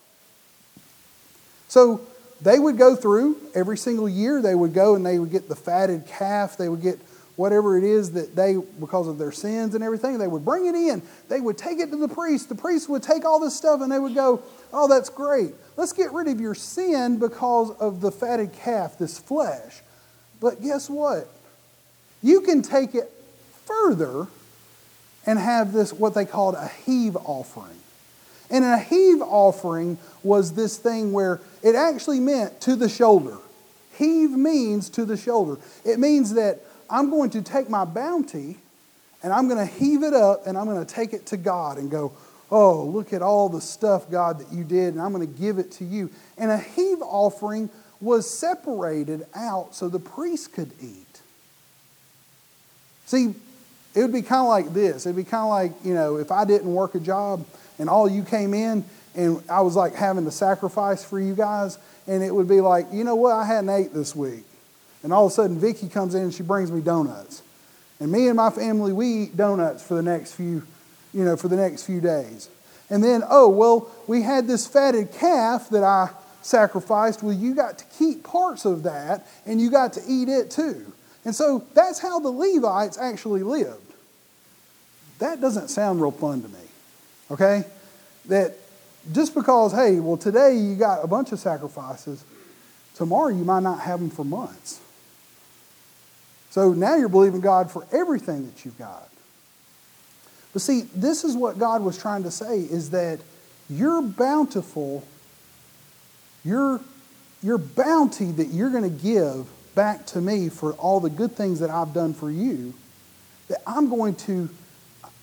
So 1.68 2.00
they 2.40 2.58
would 2.58 2.76
go 2.76 2.94
through 2.94 3.37
every 3.54 3.78
single 3.78 4.08
year, 4.08 4.42
they 4.42 4.54
would 4.54 4.75
go 4.75 4.94
and 4.94 5.04
they 5.04 5.18
would 5.18 5.30
get 5.30 5.49
the 5.49 5.56
fatted 5.56 6.06
calf, 6.06 6.56
they 6.56 6.68
would 6.68 6.82
get 6.82 6.99
whatever 7.37 7.76
it 7.76 7.85
is 7.85 8.12
that 8.12 8.35
they, 8.35 8.57
because 8.81 9.07
of 9.07 9.19
their 9.19 9.33
sins 9.33 9.75
and 9.75 9.85
everything, 9.85 10.19
they 10.19 10.26
would 10.26 10.45
bring 10.45 10.66
it 10.66 10.75
in. 10.75 11.02
They 11.28 11.40
would 11.40 11.59
take 11.59 11.78
it 11.78 11.90
to 11.90 11.97
the 11.97 12.09
priest. 12.09 12.49
The 12.49 12.55
priest 12.55 12.88
would 12.88 13.02
take 13.02 13.25
all 13.25 13.38
this 13.38 13.55
stuff 13.55 13.83
and 13.83 13.93
they 13.93 13.99
would 13.99 14.14
go, 14.14 14.43
Oh, 14.73 14.88
that's 14.88 15.09
great. 15.09 15.52
Let's 15.76 15.93
get 15.93 16.12
rid 16.12 16.28
of 16.28 16.40
your 16.40 16.55
sin 16.55 17.19
because 17.19 17.71
of 17.78 18.00
the 18.00 18.11
fatted 18.11 18.52
calf, 18.52 18.99
this 18.99 19.19
flesh. 19.19 19.81
But 20.40 20.62
guess 20.62 20.90
what? 20.90 21.28
You 22.23 22.40
can 22.40 22.62
take 22.62 22.95
it 22.95 23.12
further 23.64 24.26
and 25.26 25.38
have 25.38 25.73
this, 25.73 25.93
what 25.93 26.14
they 26.14 26.25
called 26.25 26.55
a 26.55 26.69
heave 26.69 27.16
offering. 27.16 27.76
And 28.50 28.64
a 28.64 28.78
heave 28.78 29.21
offering 29.21 29.99
was 30.23 30.55
this 30.55 30.76
thing 30.76 31.12
where 31.12 31.40
it 31.62 31.75
actually 31.75 32.21
meant 32.21 32.61
to 32.62 32.76
the 32.76 32.88
shoulder. 32.88 33.38
Heave 33.97 34.31
means 34.31 34.88
to 34.90 35.05
the 35.05 35.16
shoulder. 35.16 35.59
It 35.85 35.99
means 35.99 36.35
that 36.35 36.61
I'm 36.88 37.11
going 37.11 37.31
to 37.31 37.43
take 37.43 37.69
my 37.69 37.85
bounty 37.85 38.57
and 39.23 39.33
I'm 39.33 39.49
going 39.49 39.66
to 39.66 39.73
heave 39.73 40.02
it 40.02 40.14
up 40.14 40.47
and 40.47 40.57
I'm 40.57 40.66
going 40.66 40.85
to 40.85 40.95
take 40.95 41.12
it 41.12 41.26
to 41.26 41.37
God 41.37 41.78
and 41.78 41.90
go, 41.90 42.12
oh, 42.50 42.85
look 42.85 43.12
at 43.12 43.23
all 43.23 43.49
the 43.49 43.61
stuff, 43.61 44.11
God, 44.11 44.38
that 44.38 44.52
you 44.52 44.62
did, 44.62 44.95
and 44.95 45.02
I'm 45.02 45.12
going 45.12 45.26
to 45.26 45.40
give 45.40 45.59
it 45.59 45.73
to 45.73 45.85
you. 45.85 46.11
And 46.38 46.50
a 46.50 46.59
heave 46.59 47.02
offering 47.02 47.71
was 48.00 48.28
separated 48.28 49.26
out 49.35 49.75
so 49.75 49.88
the 49.88 49.99
priest 49.99 50.52
could 50.52 50.71
eat. 50.81 51.21
See, 53.07 53.35
it 53.95 54.00
would 54.00 54.12
be 54.12 54.23
kind 54.23 54.43
of 54.43 54.49
like 54.49 54.75
this. 54.75 55.07
It'd 55.07 55.16
be 55.16 55.25
kind 55.25 55.45
of 55.45 55.49
like, 55.49 55.73
you 55.85 55.95
know, 55.95 56.16
if 56.16 56.31
I 56.31 56.45
didn't 56.45 56.73
work 56.73 56.95
a 56.95 57.00
job 57.00 57.47
and 57.78 57.88
all 57.88 58.09
you 58.09 58.23
came 58.23 58.52
in 58.52 58.85
and 59.14 59.43
I 59.49 59.62
was 59.62 59.75
like 59.75 59.95
having 59.95 60.25
to 60.26 60.31
sacrifice 60.31 61.05
for 61.05 61.19
you 61.19 61.35
guys, 61.35 61.78
and 62.07 62.23
it 62.23 62.33
would 62.33 62.49
be 62.49 62.61
like, 62.61 62.87
you 62.93 63.02
know 63.02 63.16
what, 63.16 63.33
I 63.33 63.45
hadn't 63.45 63.71
ate 63.71 63.93
this 63.95 64.14
week. 64.14 64.45
And 65.03 65.12
all 65.12 65.26
of 65.26 65.33
a 65.33 65.35
sudden, 65.35 65.59
Vicky 65.59 65.88
comes 65.88 66.15
in 66.15 66.23
and 66.23 66.35
she 66.35 66.43
brings 66.43 66.73
me 66.73 66.81
donuts. 66.81 67.43
And 68.00 68.11
me 68.12 68.29
and 68.29 68.37
my 68.37 68.50
family, 68.50 68.93
we 68.93 69.07
eat 69.07 69.37
donuts 69.37 69.83
for 69.83 69.95
the 69.95 70.03
next 70.03 70.33
few 70.33 70.62
you 71.17 71.25
know, 71.25 71.35
for 71.35 71.49
the 71.49 71.57
next 71.57 71.85
few 71.85 72.00
days. 72.00 72.50
And 72.91 73.03
then, 73.03 73.23
oh, 73.29 73.49
well, 73.49 73.91
we 74.07 74.21
had 74.21 74.47
this 74.47 74.67
fatted 74.67 75.12
calf 75.12 75.71
that 75.71 75.83
I 75.83 76.11
sacrificed. 76.43 77.23
Well, 77.23 77.33
you 77.33 77.55
got 77.55 77.79
to 77.79 77.85
keep 77.99 78.23
parts 78.23 78.67
of 78.67 78.83
that 78.83 79.26
and 79.47 79.59
you 79.59 79.71
got 79.71 79.95
to 79.95 80.03
eat 80.07 80.29
it 80.29 80.50
too. 80.50 80.93
And 81.25 81.35
so 81.35 81.65
that's 81.75 81.99
how 81.99 82.21
the 82.21 82.29
Levites 82.29 82.99
actually 82.99 83.43
lived. 83.43 83.81
That 85.19 85.41
doesn't 85.41 85.69
sound 85.69 86.03
real 86.03 86.11
fun 86.11 86.43
to 86.43 86.49
me, 86.49 86.65
okay? 87.31 87.65
That 88.26 88.55
just 89.12 89.35
because, 89.35 89.73
hey, 89.73 89.99
well, 89.99 90.19
today 90.19 90.55
you 90.55 90.76
got 90.76 91.03
a 91.03 91.07
bunch 91.07 91.33
of 91.33 91.41
sacrifices, 91.41 92.23
tomorrow 92.95 93.29
you 93.29 93.43
might 93.43 93.62
not 93.62 93.81
have 93.81 94.00
them 94.00 94.11
for 94.11 94.25
months. 94.25 94.81
So 96.57 96.73
now 96.73 96.97
you're 96.97 97.11
believing 97.11 97.43
God 97.43 97.71
for 97.71 97.87
everything 97.93 98.47
that 98.47 98.65
you've 98.65 98.79
got. 98.79 99.11
But 100.55 100.63
see, 100.63 100.89
this 100.95 101.23
is 101.23 101.37
what 101.37 101.59
God 101.59 101.83
was 101.83 101.99
trying 101.99 102.23
to 102.23 102.31
say 102.31 102.61
is 102.61 102.89
that 102.93 103.21
you're 103.69 104.01
bountiful, 104.01 105.07
your, 106.47 106.81
your 107.43 107.59
bounty 107.59 108.33
that 108.33 108.47
you're 108.47 108.71
going 108.71 108.85
to 108.85 109.03
give 109.05 109.47
back 109.75 110.07
to 110.07 110.23
me 110.23 110.49
for 110.49 110.73
all 110.73 110.99
the 110.99 111.11
good 111.11 111.33
things 111.33 111.61
that 111.61 111.69
I've 111.69 111.93
done 111.93 112.15
for 112.15 112.31
you, 112.31 112.73
that 113.49 113.61
I'm 113.67 113.91
going 113.91 114.15
to 114.15 114.49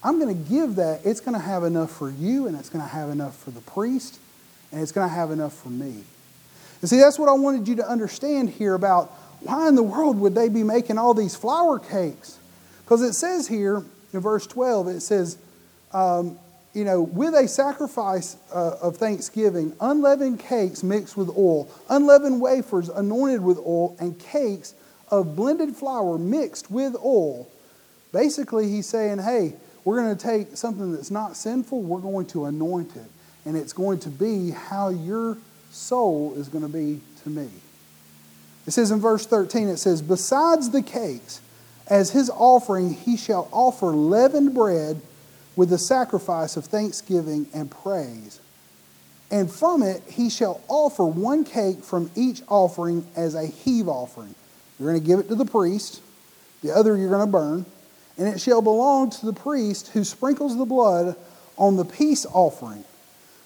I'm 0.04 0.20
going 0.20 0.38
to 0.38 0.50
give 0.50 0.76
that. 0.76 1.02
It's 1.04 1.20
going 1.20 1.34
to 1.34 1.44
have 1.44 1.64
enough 1.64 1.90
for 1.90 2.12
you, 2.12 2.46
and 2.46 2.56
it's 2.56 2.70
going 2.70 2.84
to 2.84 2.92
have 2.92 3.10
enough 3.10 3.36
for 3.38 3.50
the 3.50 3.62
priest, 3.62 4.20
and 4.72 4.84
it's 4.84 4.92
going 4.92 5.10
to 5.10 5.16
have 5.16 5.32
enough 5.32 5.54
for 5.54 5.70
me. 5.70 6.04
And 6.82 6.90
see, 6.90 6.98
that's 6.98 7.18
what 7.18 7.30
I 7.30 7.34
wanted 7.34 7.68
you 7.68 7.78
to 7.78 7.90
understand 7.90 8.52
here 8.52 8.76
about 8.76 9.12
why 9.44 9.68
in 9.68 9.76
the 9.76 9.84
world 9.84 10.20
would 10.20 10.36
they 10.36 10.50
be 10.50 10.64
making 10.64 10.98
all 10.98 11.14
these 11.14 11.36
flour 11.36 11.80
cakes? 11.80 12.38
Because 12.84 13.02
it 13.02 13.14
says 13.14 13.48
here 13.48 13.84
in 14.14 14.20
verse 14.20 14.46
12, 14.48 14.88
it 14.90 15.02
says, 15.02 15.38
um, 15.94 16.38
you 16.74 16.84
know, 16.84 17.02
with 17.02 17.34
a 17.36 17.48
sacrifice 17.48 18.36
uh, 18.54 18.78
of 18.82 18.98
thanksgiving, 18.98 19.76
unleavened 19.80 20.40
cakes 20.40 20.84
mixed 20.84 21.16
with 21.16 21.30
oil, 21.30 21.70
unleavened 21.90 22.42
wafers 22.42 22.90
anointed 22.90 23.42
with 23.42 23.58
oil, 23.60 23.96
and 24.00 24.20
cakes 24.20 24.74
of 25.10 25.36
blended 25.36 25.76
flour 25.76 26.18
mixed 26.18 26.72
with 26.72 26.96
oil. 26.96 27.48
Basically, 28.12 28.70
he's 28.70 28.88
saying, 28.88 29.20
hey, 29.20 29.54
we're 29.86 30.02
going 30.02 30.16
to 30.16 30.22
take 30.22 30.58
something 30.58 30.94
that's 30.94 31.12
not 31.12 31.36
sinful, 31.36 31.82
we're 31.82 32.00
going 32.00 32.26
to 32.28 32.46
anoint 32.46 32.96
it. 32.96 33.10
And 33.46 33.58
it's 33.58 33.74
going 33.74 34.00
to 34.00 34.10
be 34.10 34.52
how 34.52 34.90
your 34.90 35.38
soul 35.72 36.34
is 36.38 36.48
going 36.48 36.64
to 36.64 36.72
be 36.72 37.02
to 37.24 37.30
me. 37.30 37.50
It 38.66 38.72
says 38.72 38.92
in 38.92 39.00
verse 39.00 39.26
13, 39.26 39.68
it 39.68 39.78
says, 39.78 40.02
Besides 40.02 40.70
the 40.70 40.82
cakes, 40.82 41.42
as 41.88 42.12
his 42.12 42.30
offering, 42.30 42.94
he 42.94 43.18
shall 43.18 43.50
offer 43.52 43.88
leavened 43.88 44.54
bread 44.54 45.02
with 45.56 45.70
the 45.70 45.78
sacrifice 45.78 46.56
of 46.58 46.66
thanksgiving 46.66 47.48
and 47.54 47.70
praise. 47.70 48.40
And 49.30 49.52
from 49.52 49.84
it 49.84 50.04
he 50.08 50.30
shall 50.30 50.62
offer 50.68 51.04
one 51.04 51.44
cake 51.44 51.84
from 51.84 52.10
each 52.16 52.42
offering 52.48 53.06
as 53.16 53.36
a 53.36 53.46
heave 53.46 53.88
offering. 53.88 54.36
You're 54.80 54.90
going 54.90 55.02
to 55.02 55.08
give 55.08 55.20
it 55.20 55.28
to 55.30 55.36
the 55.36 55.46
priest, 55.46 56.02
the 56.62 56.72
other 56.72 56.96
you're 56.96 57.10
going 57.10 57.26
to 57.26 57.32
burn, 57.32 57.66
and 58.18 58.28
it 58.28 58.40
shall 58.40 58.62
belong 58.62 59.10
to 59.10 59.26
the 59.26 59.34
priest 59.34 59.90
who 59.90 60.04
sprinkles 60.04 60.58
the 60.58 60.66
blood 60.66 61.16
on 61.58 61.76
the 61.76 61.86
peace 61.86 62.26
offering. 62.32 62.84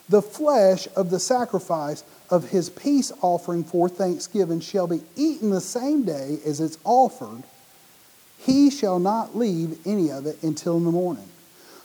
The 0.09 0.21
flesh 0.21 0.87
of 0.95 1.09
the 1.09 1.19
sacrifice 1.19 2.03
of 2.29 2.49
his 2.49 2.69
peace 2.69 3.11
offering 3.21 3.63
for 3.63 3.87
thanksgiving 3.87 4.59
shall 4.59 4.87
be 4.87 5.01
eaten 5.15 5.49
the 5.49 5.61
same 5.61 6.03
day 6.03 6.39
as 6.45 6.59
it's 6.59 6.77
offered 6.83 7.43
he 8.39 8.69
shall 8.69 8.99
not 8.99 9.35
leave 9.35 9.85
any 9.85 10.11
of 10.11 10.25
it 10.25 10.41
until 10.43 10.77
in 10.77 10.85
the 10.85 10.91
morning. 10.91 11.27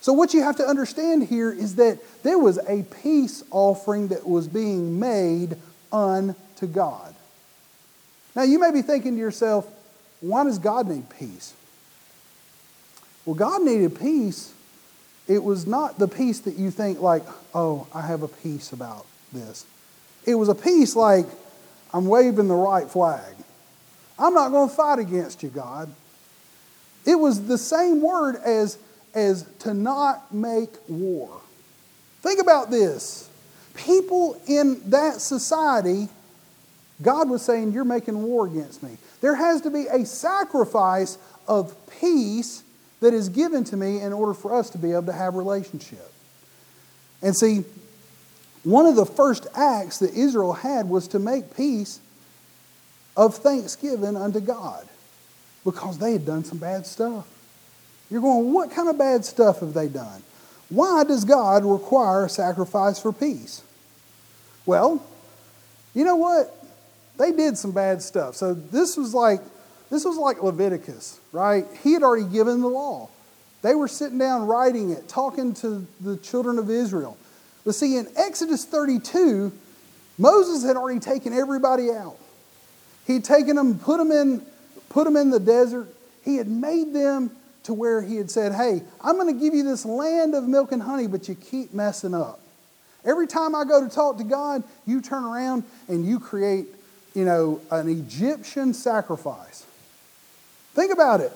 So, 0.01 0.13
what 0.13 0.35
you 0.35 0.43
have 0.43 0.57
to 0.57 0.67
understand 0.67 1.25
here 1.25 1.51
is 1.51 1.77
that 1.77 1.99
there 2.23 2.39
was 2.39 2.59
a 2.69 2.83
peace 3.03 3.43
offering 3.51 4.09
that 4.09 4.27
was 4.29 4.49
being 4.49 4.99
made 4.99 5.57
unto 5.93 6.67
God. 6.67 7.15
Now, 8.35 8.43
you 8.43 8.59
may 8.59 8.73
be 8.73 8.83
thinking 8.83 9.15
to 9.15 9.21
yourself, 9.21 9.69
why 10.21 10.45
does 10.45 10.59
God 10.59 10.89
need 10.89 11.09
peace? 11.11 11.55
Well, 13.25 13.35
God 13.35 13.63
needed 13.63 13.99
peace. 13.99 14.53
It 15.29 15.43
was 15.45 15.67
not 15.67 15.99
the 15.99 16.09
peace 16.09 16.41
that 16.41 16.57
you 16.57 16.71
think, 16.71 17.01
like, 17.01 17.23
oh, 17.55 17.87
I 17.95 18.03
have 18.03 18.23
a 18.23 18.29
peace 18.29 18.73
about 18.73 19.07
this. 19.33 19.65
It 20.25 20.35
was 20.35 20.49
a 20.49 20.55
peace 20.55 20.95
like, 20.97 21.27
I'm 21.93 22.07
waving 22.07 22.49
the 22.49 22.55
right 22.55 22.89
flag. 22.89 23.35
I'm 24.19 24.35
not 24.35 24.51
going 24.51 24.69
to 24.69 24.75
fight 24.75 24.99
against 24.99 25.43
you, 25.43 25.49
God. 25.49 25.93
It 27.05 27.17
was 27.17 27.47
the 27.47 27.59
same 27.59 28.01
word 28.01 28.37
as, 28.37 28.79
as 29.15 29.47
to 29.61 29.75
not 29.75 30.33
make 30.33 30.71
war. 30.89 31.41
Think 32.21 32.41
about 32.41 32.71
this. 32.71 33.29
People 33.75 34.41
in 34.47 34.81
that 34.91 35.21
society, 35.21 36.09
God 37.01 37.29
was 37.29 37.43
saying, 37.43 37.73
You're 37.73 37.85
making 37.85 38.23
war 38.23 38.47
against 38.47 38.83
me. 38.83 38.97
There 39.21 39.35
has 39.35 39.63
to 39.63 39.71
be 39.71 39.87
a 39.87 40.05
sacrifice 40.05 41.19
of 41.49 41.75
peace 42.01 42.63
that 43.01 43.13
is 43.13 43.29
given 43.29 43.65
to 43.65 43.77
me 43.77 44.01
in 44.01 44.13
order 44.13 44.35
for 44.35 44.55
us 44.55 44.71
to 44.71 44.79
be 44.79 44.93
able 44.93 45.07
to 45.07 45.13
have 45.13 45.35
relationship. 45.35 46.13
And 47.21 47.37
see, 47.37 47.65
one 48.65 48.87
of 48.87 48.97
the 48.97 49.07
first 49.07 49.47
acts 49.55 49.99
that 49.99 50.15
Israel 50.15 50.53
had 50.53 50.89
was 50.89 51.09
to 51.09 51.19
make 51.19 51.57
peace 51.57 52.01
of 53.17 53.37
thanksgiving 53.37 54.17
unto 54.17 54.41
God 54.41 54.87
because 55.65 55.99
they 55.99 56.13
had 56.13 56.25
done 56.25 56.45
some 56.45 56.59
bad 56.59 56.87
stuff. 56.87 57.27
You're 58.11 58.21
going, 58.21 58.53
what 58.53 58.71
kind 58.71 58.89
of 58.89 58.99
bad 58.99 59.25
stuff 59.25 59.61
have 59.61 59.75
they 59.75 59.89
done? 59.89 60.23
Why 60.69 61.05
does 61.05 61.25
God 61.25 61.65
require 61.65 62.29
sacrifice 62.29 62.99
for 62.99 63.13
peace? 63.13 63.63
Well, 64.65 65.05
you 65.95 66.05
know 66.05 66.17
what? 66.17 66.55
They 67.19 67.33
did 67.33 67.59
some 67.59 67.73
bad 67.73 68.01
stuff. 68.01 68.37
So 68.37 68.55
this 68.55 68.97
was 68.97 69.13
like 69.13 69.41
this 69.91 70.07
was 70.07 70.17
like 70.17 70.43
Leviticus, 70.43 71.21
right? 71.33 71.67
He 71.83 71.93
had 71.93 72.03
already 72.03 72.25
given 72.25 72.63
the 72.63 72.69
law. 72.69 73.11
They 73.61 73.75
were 73.75 73.89
sitting 73.89 74.17
down 74.17 74.47
writing 74.47 74.91
it, 74.91 75.07
talking 75.07 75.53
to 75.57 75.87
the 76.01 76.17
children 76.17 76.59
of 76.59 76.71
Israel. 76.71 77.19
But 77.65 77.75
see, 77.75 77.97
in 77.97 78.09
Exodus 78.17 78.65
32, 78.65 79.53
Moses 80.19 80.65
had 80.65 80.77
already 80.77 81.01
taken 81.01 81.33
everybody 81.33 81.91
out. 81.91 82.17
He'd 83.07 83.25
taken 83.25 83.57
them, 83.57 83.79
put 83.79 83.99
them 83.99 84.11
in, 84.11 84.45
put 84.89 85.05
them 85.05 85.17
in 85.17 85.31
the 85.31 85.41
desert. 85.41 85.89
He 86.25 86.37
had 86.37 86.49
made 86.49 86.93
them 86.93 87.31
to 87.65 87.75
where 87.75 88.03
he 88.03 88.17
had 88.17 88.31
said, 88.31 88.53
Hey, 88.53 88.83
I'm 89.01 89.17
going 89.17 89.33
to 89.33 89.41
give 89.41 89.55
you 89.55 89.63
this 89.63 89.85
land 89.85 90.35
of 90.35 90.45
milk 90.45 90.73
and 90.73 90.83
honey, 90.83 91.07
but 91.07 91.29
you 91.29 91.35
keep 91.35 91.73
messing 91.73 92.15
up. 92.15 92.41
Every 93.05 93.27
time 93.27 93.55
I 93.55 93.65
go 93.65 93.87
to 93.87 93.93
talk 93.93 94.19
to 94.19 94.25
God, 94.25 94.63
you 94.87 95.01
turn 95.01 95.25
around 95.25 95.65
and 95.89 96.07
you 96.07 96.21
create, 96.21 96.67
you 97.15 97.25
know, 97.25 97.61
an 97.71 97.89
Egyptian 97.89 98.75
sacrifice. 98.75 99.67
Think 100.75 100.93
about 100.93 101.21
it. 101.21 101.33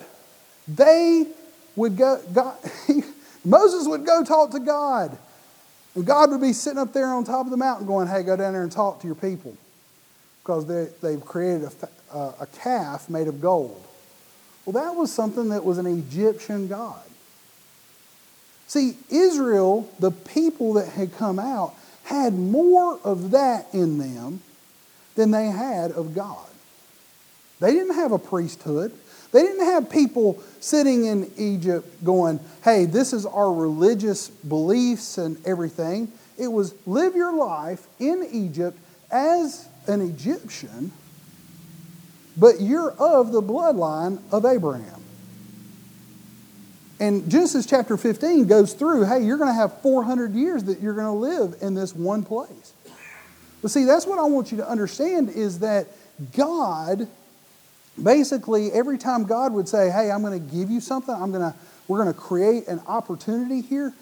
They 0.69 1.27
would 1.75 1.97
go, 1.97 2.21
God, 2.33 2.57
Moses 3.45 3.89
would 3.89 4.07
go 4.07 4.25
talk 4.25 4.53
to 4.53 4.61
God. 4.61 5.19
And 5.97 6.05
God 6.05 6.31
would 6.31 6.43
be 6.43 6.53
sitting 6.53 6.79
up 6.79 6.93
there 6.93 7.09
on 7.09 7.25
top 7.25 7.47
of 7.47 7.51
the 7.51 7.57
mountain 7.57 7.87
going, 7.87 8.07
hey, 8.07 8.23
go 8.23 8.37
down 8.37 8.53
there 8.53 8.63
and 8.63 8.71
talk 8.71 9.01
to 9.01 9.07
your 9.07 9.17
people. 9.17 9.57
Because 10.43 10.67
they, 10.67 10.89
they've 11.03 11.25
created 11.25 11.69
a, 12.13 12.17
uh, 12.17 12.33
a 12.41 12.47
calf 12.47 13.11
made 13.11 13.27
of 13.27 13.41
gold. 13.41 13.83
Well, 14.65 14.75
that 14.75 14.95
was 14.95 15.11
something 15.11 15.49
that 15.49 15.65
was 15.65 15.79
an 15.79 15.87
Egyptian 15.87 16.69
God. 16.69 17.01
See, 18.67 18.97
Israel, 19.11 19.89
the 19.99 20.11
people 20.11 20.75
that 20.75 20.89
had 20.89 21.17
come 21.17 21.39
out, 21.39 21.75
had 22.05 22.35
more 22.35 23.01
of 23.03 23.31
that 23.31 23.67
in 23.73 23.99
them 23.99 24.43
than 25.15 25.31
they 25.31 25.47
had 25.47 25.93
of 25.93 26.15
God. 26.15 26.47
They 27.59 27.73
didn't 27.73 27.95
have 27.95 28.13
a 28.13 28.19
priesthood. 28.19 28.93
They 29.33 29.43
didn't 29.43 29.67
have 29.67 29.91
people 29.91 30.43
sitting 30.61 31.05
in 31.05 31.31
Egypt 31.37 32.05
going, 32.05 32.41
hey, 32.65 32.87
this 32.87 33.13
is 33.13 33.27
our 33.27 33.53
religious 33.53 34.29
beliefs 34.29 35.19
and 35.19 35.37
everything. 35.47 36.11
It 36.39 36.49
was 36.49 36.75
live 36.87 37.15
your 37.15 37.35
life 37.35 37.87
in 37.99 38.27
Egypt 38.31 38.79
as 39.11 39.69
an 39.87 40.01
Egyptian, 40.01 40.93
but 42.37 42.61
you're 42.61 42.93
of 42.93 43.33
the 43.33 43.43
bloodline 43.43 44.21
of 44.33 44.45
Abraham. 44.45 45.03
And 46.99 47.31
Genesis 47.31 47.67
chapter 47.67 47.97
15 47.97 48.47
goes 48.47 48.73
through 48.73 49.05
hey, 49.05 49.23
you're 49.23 49.37
going 49.37 49.51
to 49.51 49.55
have 49.55 49.81
400 49.83 50.33
years 50.33 50.65
that 50.65 50.81
you're 50.81 50.95
going 50.95 51.07
to 51.07 51.13
live 51.13 51.57
in 51.61 51.75
this 51.75 51.95
one 51.95 52.23
place. 52.25 52.73
But 53.61 53.71
see, 53.71 53.85
that's 53.85 54.07
what 54.07 54.19
I 54.19 54.25
want 54.25 54.51
you 54.51 54.59
to 54.59 54.69
understand 54.69 55.29
is 55.31 55.59
that 55.59 55.89
God 56.35 57.09
basically 58.03 58.73
every 58.73 58.99
time 58.99 59.25
God 59.25 59.53
would 59.53 59.69
say, 59.69 59.91
"Hey, 59.91 60.11
I'm 60.11 60.23
going 60.23 60.39
to 60.39 60.55
give 60.55 60.71
you 60.71 60.81
something. 60.81 61.15
I'm 61.15 61.33
going 61.33 61.53
to 61.53 61.57
we're 61.89 62.03
going 62.03 62.13
to 62.13 62.21
create 62.21 62.69
an 62.69 62.81
opportunity 62.87 63.61
here." 63.61 63.93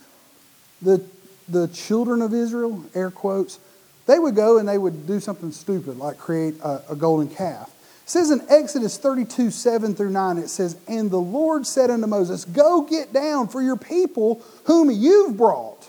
The 0.83 1.05
the 1.49 1.69
children 1.69 2.23
of 2.23 2.33
Israel, 2.33 2.85
air 2.95 3.11
quotes, 3.11 3.59
they 4.07 4.19
would 4.19 4.35
go 4.35 4.59
and 4.59 4.69
they 4.69 4.79
would 4.79 5.07
do 5.07 5.21
something 5.21 5.53
stupid 5.53 5.99
like 5.99 6.19
create 6.19 6.55
a, 6.63 6.83
a 6.91 6.97
golden 6.97 7.29
calf. 7.29 7.71
It 8.05 8.11
says 8.11 8.31
in 8.31 8.43
Exodus 8.51 8.99
32, 8.99 9.51
7 9.51 9.95
through 9.95 10.11
9, 10.11 10.39
it 10.39 10.49
says, 10.49 10.77
And 10.87 11.11
the 11.11 11.21
Lord 11.21 11.67
said 11.67 11.91
unto 11.91 12.07
Moses, 12.07 12.45
Go 12.45 12.83
get 12.83 13.15
down 13.15 13.49
for 13.49 13.63
your 13.63 13.77
people 13.77 14.43
whom 14.65 14.91
you've 14.91 15.39
brought. 15.39 15.89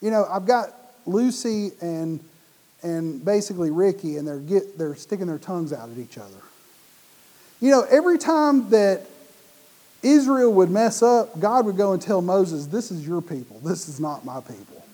You 0.00 0.10
know, 0.10 0.26
I've 0.30 0.46
got 0.46 0.70
Lucy 1.06 1.72
and 1.80 2.20
and 2.82 3.24
basically 3.24 3.70
Ricky, 3.70 4.18
and 4.18 4.28
they're 4.28 4.38
get 4.38 4.76
they're 4.76 4.94
sticking 4.94 5.26
their 5.26 5.38
tongues 5.38 5.72
out 5.72 5.88
at 5.88 5.98
each 5.98 6.18
other. 6.18 6.36
You 7.64 7.70
know, 7.70 7.86
every 7.90 8.18
time 8.18 8.68
that 8.68 9.06
Israel 10.02 10.52
would 10.52 10.68
mess 10.68 11.02
up, 11.02 11.40
God 11.40 11.64
would 11.64 11.78
go 11.78 11.94
and 11.94 12.02
tell 12.02 12.20
Moses, 12.20 12.66
This 12.66 12.90
is 12.90 13.08
your 13.08 13.22
people. 13.22 13.58
This 13.60 13.88
is 13.88 13.98
not 13.98 14.22
my 14.22 14.42
people. 14.42 14.84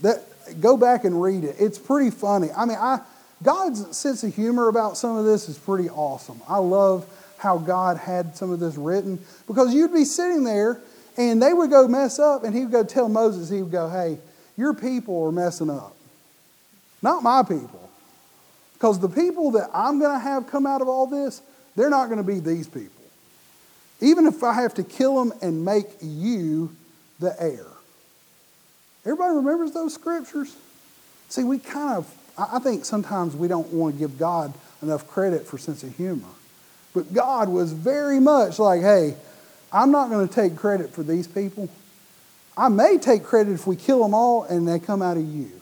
That, 0.00 0.24
go 0.60 0.76
back 0.76 1.04
and 1.04 1.22
read 1.22 1.44
it. 1.44 1.54
It's 1.60 1.78
pretty 1.78 2.10
funny. 2.10 2.48
I 2.50 2.64
mean, 2.64 2.76
I, 2.76 3.02
God's 3.40 3.96
sense 3.96 4.24
of 4.24 4.34
humor 4.34 4.66
about 4.66 4.96
some 4.96 5.16
of 5.16 5.24
this 5.24 5.48
is 5.48 5.56
pretty 5.56 5.88
awesome. 5.90 6.40
I 6.48 6.58
love 6.58 7.06
how 7.38 7.56
God 7.56 7.98
had 7.98 8.36
some 8.36 8.50
of 8.50 8.58
this 8.58 8.74
written 8.74 9.20
because 9.46 9.72
you'd 9.72 9.94
be 9.94 10.04
sitting 10.04 10.42
there 10.42 10.80
and 11.16 11.40
they 11.40 11.52
would 11.52 11.70
go 11.70 11.86
mess 11.86 12.18
up 12.18 12.42
and 12.42 12.52
he 12.52 12.62
would 12.62 12.72
go 12.72 12.82
tell 12.82 13.08
Moses, 13.08 13.48
he 13.48 13.62
would 13.62 13.70
go, 13.70 13.88
Hey, 13.88 14.18
your 14.56 14.74
people 14.74 15.22
are 15.22 15.30
messing 15.30 15.70
up. 15.70 15.94
Not 17.00 17.22
my 17.22 17.44
people. 17.44 17.91
Because 18.82 18.98
the 18.98 19.08
people 19.08 19.52
that 19.52 19.70
I'm 19.72 20.00
going 20.00 20.10
to 20.10 20.18
have 20.18 20.48
come 20.48 20.66
out 20.66 20.82
of 20.82 20.88
all 20.88 21.06
this, 21.06 21.40
they're 21.76 21.88
not 21.88 22.06
going 22.06 22.18
to 22.18 22.24
be 22.24 22.40
these 22.40 22.66
people. 22.66 23.04
Even 24.00 24.26
if 24.26 24.42
I 24.42 24.54
have 24.54 24.74
to 24.74 24.82
kill 24.82 25.22
them 25.22 25.32
and 25.40 25.64
make 25.64 25.86
you 26.00 26.74
the 27.20 27.32
heir. 27.40 27.64
Everybody 29.04 29.36
remembers 29.36 29.70
those 29.70 29.94
scriptures? 29.94 30.56
See, 31.28 31.44
we 31.44 31.60
kind 31.60 31.96
of, 31.96 32.12
I 32.36 32.58
think 32.58 32.84
sometimes 32.84 33.36
we 33.36 33.46
don't 33.46 33.72
want 33.72 33.94
to 33.94 34.00
give 34.00 34.18
God 34.18 34.52
enough 34.82 35.06
credit 35.06 35.46
for 35.46 35.58
sense 35.58 35.84
of 35.84 35.96
humor. 35.96 36.26
But 36.92 37.14
God 37.14 37.50
was 37.50 37.70
very 37.72 38.18
much 38.18 38.58
like, 38.58 38.80
hey, 38.80 39.14
I'm 39.72 39.92
not 39.92 40.10
going 40.10 40.26
to 40.26 40.34
take 40.34 40.56
credit 40.56 40.90
for 40.90 41.04
these 41.04 41.28
people. 41.28 41.68
I 42.56 42.68
may 42.68 42.98
take 42.98 43.22
credit 43.22 43.52
if 43.52 43.64
we 43.64 43.76
kill 43.76 44.02
them 44.02 44.12
all 44.12 44.42
and 44.42 44.66
they 44.66 44.80
come 44.80 45.02
out 45.02 45.18
of 45.18 45.24
you. 45.24 45.61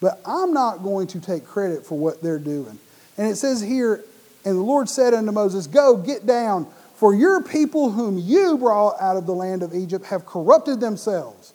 But 0.00 0.20
I'm 0.24 0.52
not 0.52 0.82
going 0.82 1.08
to 1.08 1.20
take 1.20 1.44
credit 1.44 1.84
for 1.84 1.98
what 1.98 2.22
they're 2.22 2.38
doing. 2.38 2.78
And 3.16 3.28
it 3.28 3.36
says 3.36 3.60
here, 3.60 4.04
and 4.44 4.56
the 4.56 4.62
Lord 4.62 4.88
said 4.88 5.14
unto 5.14 5.32
Moses, 5.32 5.66
Go, 5.66 5.96
get 5.96 6.24
down, 6.24 6.66
for 6.94 7.14
your 7.14 7.42
people 7.42 7.90
whom 7.90 8.18
you 8.18 8.56
brought 8.58 9.00
out 9.00 9.16
of 9.16 9.26
the 9.26 9.34
land 9.34 9.62
of 9.62 9.74
Egypt 9.74 10.06
have 10.06 10.24
corrupted 10.24 10.80
themselves. 10.80 11.52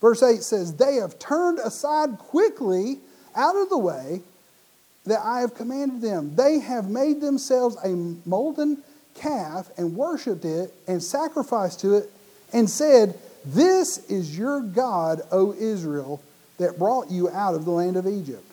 Verse 0.00 0.22
8 0.22 0.42
says, 0.42 0.74
They 0.74 0.96
have 0.96 1.18
turned 1.18 1.58
aside 1.58 2.18
quickly 2.18 2.98
out 3.36 3.56
of 3.56 3.68
the 3.68 3.78
way 3.78 4.22
that 5.06 5.20
I 5.22 5.40
have 5.40 5.54
commanded 5.54 6.00
them. 6.00 6.34
They 6.34 6.60
have 6.60 6.88
made 6.88 7.20
themselves 7.20 7.76
a 7.84 7.88
molten 8.28 8.82
calf 9.14 9.70
and 9.76 9.94
worshiped 9.94 10.44
it 10.44 10.72
and 10.88 11.02
sacrificed 11.02 11.80
to 11.80 11.94
it 11.94 12.10
and 12.52 12.68
said, 12.68 13.18
This 13.44 13.98
is 14.10 14.36
your 14.36 14.60
God, 14.60 15.20
O 15.30 15.52
Israel 15.52 16.22
that 16.58 16.78
brought 16.78 17.10
you 17.10 17.28
out 17.30 17.54
of 17.54 17.64
the 17.64 17.70
land 17.70 17.96
of 17.96 18.06
Egypt. 18.06 18.50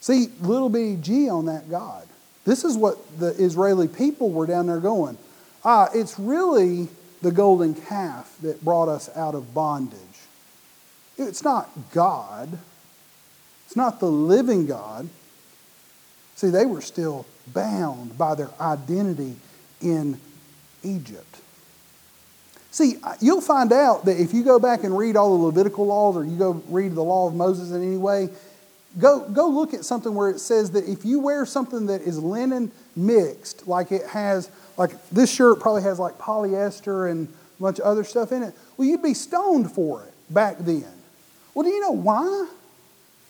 See, 0.00 0.28
little 0.40 0.68
bitty 0.68 0.96
g 0.96 1.28
on 1.28 1.46
that 1.46 1.70
God. 1.70 2.06
This 2.44 2.64
is 2.64 2.76
what 2.76 2.96
the 3.18 3.28
Israeli 3.42 3.86
people 3.88 4.30
were 4.30 4.46
down 4.46 4.66
there 4.66 4.80
going. 4.80 5.18
Ah, 5.64 5.90
it's 5.94 6.18
really 6.18 6.88
the 7.20 7.30
golden 7.30 7.74
calf 7.74 8.34
that 8.42 8.64
brought 8.64 8.88
us 8.88 9.14
out 9.14 9.34
of 9.34 9.52
bondage. 9.52 9.98
It's 11.18 11.44
not 11.44 11.68
God. 11.92 12.58
It's 13.66 13.76
not 13.76 14.00
the 14.00 14.10
living 14.10 14.66
God. 14.66 15.08
See, 16.34 16.48
they 16.48 16.64
were 16.64 16.80
still 16.80 17.26
bound 17.46 18.16
by 18.16 18.34
their 18.34 18.50
identity 18.58 19.36
in 19.82 20.18
Egypt. 20.82 21.36
See, 22.70 22.96
you'll 23.20 23.40
find 23.40 23.72
out 23.72 24.04
that 24.04 24.20
if 24.20 24.32
you 24.32 24.44
go 24.44 24.58
back 24.58 24.84
and 24.84 24.96
read 24.96 25.16
all 25.16 25.36
the 25.36 25.44
Levitical 25.44 25.86
laws 25.86 26.16
or 26.16 26.24
you 26.24 26.36
go 26.36 26.62
read 26.68 26.94
the 26.94 27.02
law 27.02 27.26
of 27.26 27.34
Moses 27.34 27.72
in 27.72 27.82
any 27.82 27.96
way, 27.96 28.28
go, 28.98 29.28
go 29.28 29.48
look 29.48 29.74
at 29.74 29.84
something 29.84 30.14
where 30.14 30.30
it 30.30 30.38
says 30.38 30.70
that 30.72 30.88
if 30.88 31.04
you 31.04 31.18
wear 31.18 31.44
something 31.44 31.86
that 31.86 32.00
is 32.02 32.18
linen 32.18 32.70
mixed, 32.94 33.66
like 33.66 33.90
it 33.90 34.06
has, 34.06 34.50
like 34.76 34.92
this 35.10 35.32
shirt 35.34 35.58
probably 35.58 35.82
has 35.82 35.98
like 35.98 36.16
polyester 36.18 37.10
and 37.10 37.26
a 37.58 37.62
bunch 37.62 37.80
of 37.80 37.86
other 37.86 38.04
stuff 38.04 38.30
in 38.30 38.44
it, 38.44 38.54
well, 38.76 38.86
you'd 38.86 39.02
be 39.02 39.14
stoned 39.14 39.72
for 39.72 40.04
it 40.04 40.14
back 40.32 40.58
then. 40.58 40.86
Well, 41.54 41.64
do 41.64 41.70
you 41.70 41.80
know 41.80 41.90
why? 41.90 42.48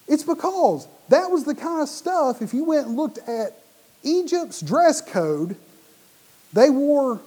It's 0.06 0.22
because 0.22 0.86
that 1.08 1.30
was 1.30 1.44
the 1.44 1.54
kind 1.54 1.80
of 1.80 1.88
stuff, 1.88 2.42
if 2.42 2.52
you 2.52 2.64
went 2.64 2.88
and 2.88 2.96
looked 2.96 3.18
at 3.26 3.56
Egypt's 4.02 4.60
dress 4.60 5.00
code, 5.00 5.56
they 6.52 6.68
wore 6.68 7.20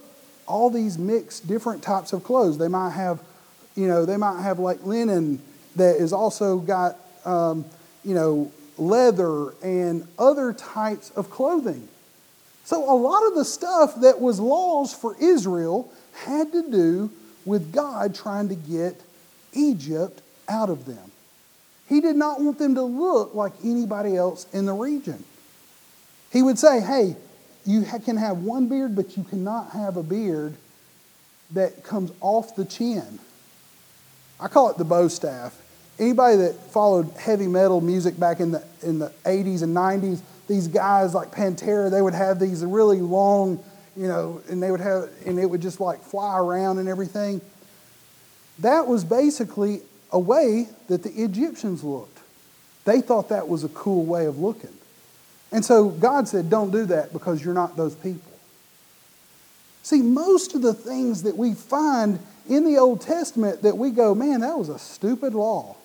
all 0.46 0.70
these 0.70 0.98
mixed 0.98 1.46
different 1.46 1.82
types 1.82 2.12
of 2.12 2.24
clothes. 2.24 2.58
They 2.58 2.68
might 2.68 2.90
have, 2.90 3.20
you 3.74 3.88
know, 3.88 4.04
they 4.04 4.16
might 4.16 4.42
have 4.42 4.58
like 4.58 4.84
linen 4.84 5.40
that 5.76 5.96
is 5.96 6.12
also 6.12 6.58
got, 6.58 6.96
um, 7.24 7.64
you 8.04 8.14
know, 8.14 8.52
leather 8.76 9.54
and 9.62 10.06
other 10.18 10.52
types 10.52 11.10
of 11.10 11.30
clothing. 11.30 11.88
So 12.64 12.90
a 12.90 12.96
lot 12.96 13.26
of 13.26 13.34
the 13.34 13.44
stuff 13.44 14.00
that 14.00 14.20
was 14.20 14.40
laws 14.40 14.94
for 14.94 15.16
Israel 15.20 15.92
had 16.14 16.52
to 16.52 16.70
do 16.70 17.10
with 17.44 17.72
God 17.72 18.14
trying 18.14 18.48
to 18.48 18.54
get 18.54 19.00
Egypt 19.52 20.22
out 20.48 20.70
of 20.70 20.86
them. 20.86 21.10
He 21.88 22.00
did 22.00 22.16
not 22.16 22.40
want 22.40 22.58
them 22.58 22.74
to 22.76 22.82
look 22.82 23.34
like 23.34 23.52
anybody 23.62 24.16
else 24.16 24.46
in 24.52 24.64
the 24.64 24.72
region. 24.72 25.22
He 26.32 26.42
would 26.42 26.58
say, 26.58 26.80
hey, 26.80 27.16
you 27.66 27.84
can 28.04 28.16
have 28.16 28.38
one 28.38 28.68
beard, 28.68 28.94
but 28.94 29.16
you 29.16 29.24
cannot 29.24 29.70
have 29.70 29.96
a 29.96 30.02
beard 30.02 30.54
that 31.52 31.84
comes 31.84 32.10
off 32.20 32.56
the 32.56 32.64
chin. 32.64 33.18
I 34.40 34.48
call 34.48 34.70
it 34.70 34.78
the 34.78 34.84
bow 34.84 35.08
staff. 35.08 35.56
Anybody 35.98 36.36
that 36.38 36.54
followed 36.72 37.10
heavy 37.18 37.46
metal 37.46 37.80
music 37.80 38.18
back 38.18 38.40
in 38.40 38.50
the, 38.50 38.64
in 38.82 38.98
the 38.98 39.12
80s 39.24 39.62
and 39.62 39.74
90s, 39.74 40.20
these 40.48 40.68
guys 40.68 41.14
like 41.14 41.30
Pantera, 41.30 41.90
they 41.90 42.02
would 42.02 42.14
have 42.14 42.38
these 42.38 42.64
really 42.64 43.00
long, 43.00 43.62
you 43.96 44.08
know, 44.08 44.42
and 44.50 44.62
they 44.62 44.70
would 44.70 44.80
have, 44.80 45.08
and 45.24 45.38
it 45.38 45.46
would 45.46 45.62
just 45.62 45.80
like 45.80 46.00
fly 46.00 46.38
around 46.38 46.78
and 46.78 46.88
everything. 46.88 47.40
That 48.58 48.86
was 48.86 49.04
basically 49.04 49.82
a 50.10 50.18
way 50.18 50.68
that 50.88 51.02
the 51.02 51.10
Egyptians 51.10 51.82
looked. 51.84 52.18
They 52.84 53.00
thought 53.00 53.30
that 53.30 53.48
was 53.48 53.64
a 53.64 53.68
cool 53.70 54.04
way 54.04 54.26
of 54.26 54.38
looking. 54.38 54.76
And 55.54 55.64
so 55.64 55.88
God 55.88 56.26
said, 56.26 56.50
Don't 56.50 56.72
do 56.72 56.84
that 56.86 57.12
because 57.12 57.42
you're 57.42 57.54
not 57.54 57.76
those 57.76 57.94
people. 57.94 58.32
See, 59.84 60.02
most 60.02 60.56
of 60.56 60.62
the 60.62 60.74
things 60.74 61.22
that 61.22 61.36
we 61.36 61.54
find 61.54 62.18
in 62.48 62.64
the 62.64 62.78
Old 62.78 63.00
Testament 63.00 63.62
that 63.62 63.78
we 63.78 63.90
go, 63.90 64.16
man, 64.16 64.40
that 64.40 64.58
was 64.58 64.68
a 64.68 64.80
stupid 64.80 65.32
law. 65.32 65.76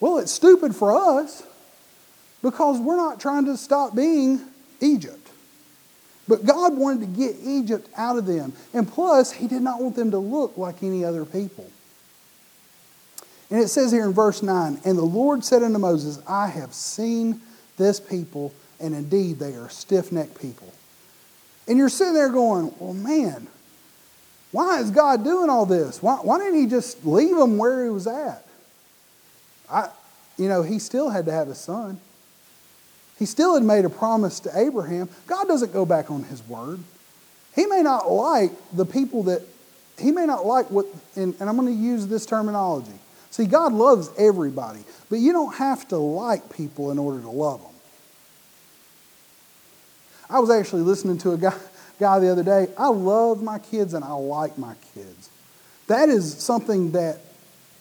Well, 0.00 0.18
it's 0.18 0.32
stupid 0.32 0.74
for 0.74 1.20
us 1.20 1.42
because 2.40 2.80
we're 2.80 2.96
not 2.96 3.20
trying 3.20 3.44
to 3.44 3.58
stop 3.58 3.94
being 3.94 4.40
Egypt. 4.80 5.28
But 6.26 6.46
God 6.46 6.74
wanted 6.74 7.00
to 7.00 7.06
get 7.06 7.36
Egypt 7.44 7.90
out 7.94 8.16
of 8.16 8.24
them. 8.24 8.54
And 8.72 8.88
plus, 8.88 9.32
He 9.32 9.48
did 9.48 9.60
not 9.60 9.82
want 9.82 9.96
them 9.96 10.12
to 10.12 10.18
look 10.18 10.56
like 10.56 10.82
any 10.82 11.04
other 11.04 11.26
people. 11.26 11.70
And 13.50 13.60
it 13.60 13.68
says 13.68 13.92
here 13.92 14.06
in 14.06 14.14
verse 14.14 14.42
9, 14.42 14.80
And 14.86 14.96
the 14.96 15.02
Lord 15.02 15.44
said 15.44 15.62
unto 15.62 15.78
Moses, 15.78 16.20
I 16.26 16.46
have 16.46 16.72
seen 16.72 17.42
this 17.76 18.00
people, 18.00 18.54
and 18.82 18.94
indeed 18.94 19.38
they 19.38 19.54
are 19.54 19.68
stiff 19.68 20.12
necked 20.12 20.40
people. 20.40 20.72
And 21.68 21.78
you're 21.78 21.88
sitting 21.88 22.14
there 22.14 22.28
going, 22.28 22.74
Well, 22.78 22.94
man, 22.94 23.46
why 24.50 24.80
is 24.80 24.90
God 24.90 25.24
doing 25.24 25.48
all 25.48 25.64
this? 25.64 26.02
Why, 26.02 26.16
why 26.16 26.38
didn't 26.38 26.60
He 26.60 26.66
just 26.66 27.04
leave 27.06 27.36
them 27.36 27.56
where 27.56 27.84
He 27.84 27.90
was 27.90 28.06
at? 28.06 28.44
I, 29.70 29.88
you 30.36 30.48
know, 30.48 30.62
He 30.62 30.78
still 30.78 31.08
had 31.08 31.26
to 31.26 31.32
have 31.32 31.48
a 31.48 31.54
son. 31.54 32.00
He 33.18 33.26
still 33.26 33.54
had 33.54 33.62
made 33.62 33.84
a 33.84 33.90
promise 33.90 34.40
to 34.40 34.58
Abraham. 34.58 35.08
God 35.26 35.46
doesn't 35.46 35.72
go 35.72 35.86
back 35.86 36.10
on 36.10 36.24
His 36.24 36.46
word. 36.48 36.80
He 37.54 37.66
may 37.66 37.82
not 37.82 38.10
like 38.10 38.50
the 38.72 38.86
people 38.86 39.24
that, 39.24 39.42
He 39.98 40.10
may 40.10 40.26
not 40.26 40.44
like 40.44 40.70
what, 40.70 40.86
and, 41.14 41.34
and 41.38 41.48
I'm 41.48 41.56
going 41.56 41.68
to 41.68 41.82
use 41.82 42.06
this 42.06 42.26
terminology. 42.26 42.92
See, 43.30 43.46
God 43.46 43.72
loves 43.72 44.10
everybody, 44.18 44.80
but 45.08 45.20
you 45.20 45.32
don't 45.32 45.54
have 45.54 45.88
to 45.88 45.96
like 45.96 46.52
people 46.54 46.90
in 46.90 46.98
order 46.98 47.20
to 47.22 47.30
love 47.30 47.62
them. 47.62 47.71
I 50.32 50.38
was 50.38 50.48
actually 50.48 50.82
listening 50.82 51.18
to 51.18 51.32
a 51.32 51.36
guy, 51.36 51.54
guy 52.00 52.18
the 52.18 52.32
other 52.32 52.42
day. 52.42 52.68
I 52.78 52.88
love 52.88 53.42
my 53.42 53.58
kids 53.58 53.92
and 53.92 54.02
I 54.02 54.14
like 54.14 54.56
my 54.56 54.74
kids. 54.94 55.28
That 55.88 56.08
is 56.08 56.42
something 56.42 56.92
that 56.92 57.18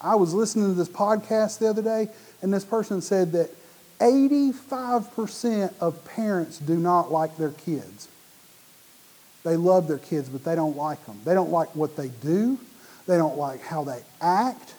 I 0.01 0.15
was 0.15 0.33
listening 0.33 0.67
to 0.67 0.73
this 0.73 0.89
podcast 0.89 1.59
the 1.59 1.69
other 1.69 1.81
day, 1.81 2.09
and 2.41 2.53
this 2.53 2.65
person 2.65 2.99
said 2.99 3.31
that 3.31 3.51
85% 3.99 5.73
of 5.79 6.03
parents 6.03 6.57
do 6.57 6.75
not 6.75 7.09
like 7.09 7.37
their 7.37 7.51
kids. 7.51 8.09
They 9.45 9.55
love 9.55 9.87
their 9.87 9.99
kids, 9.99 10.27
but 10.27 10.43
they 10.43 10.55
don't 10.55 10.75
like 10.75 11.05
them. 11.05 11.21
They 11.23 11.33
don't 11.33 11.51
like 11.51 11.73
what 11.73 11.95
they 11.95 12.09
do. 12.09 12.59
They 13.07 13.15
don't 13.15 13.37
like 13.37 13.61
how 13.61 13.85
they 13.85 14.01
act. 14.19 14.73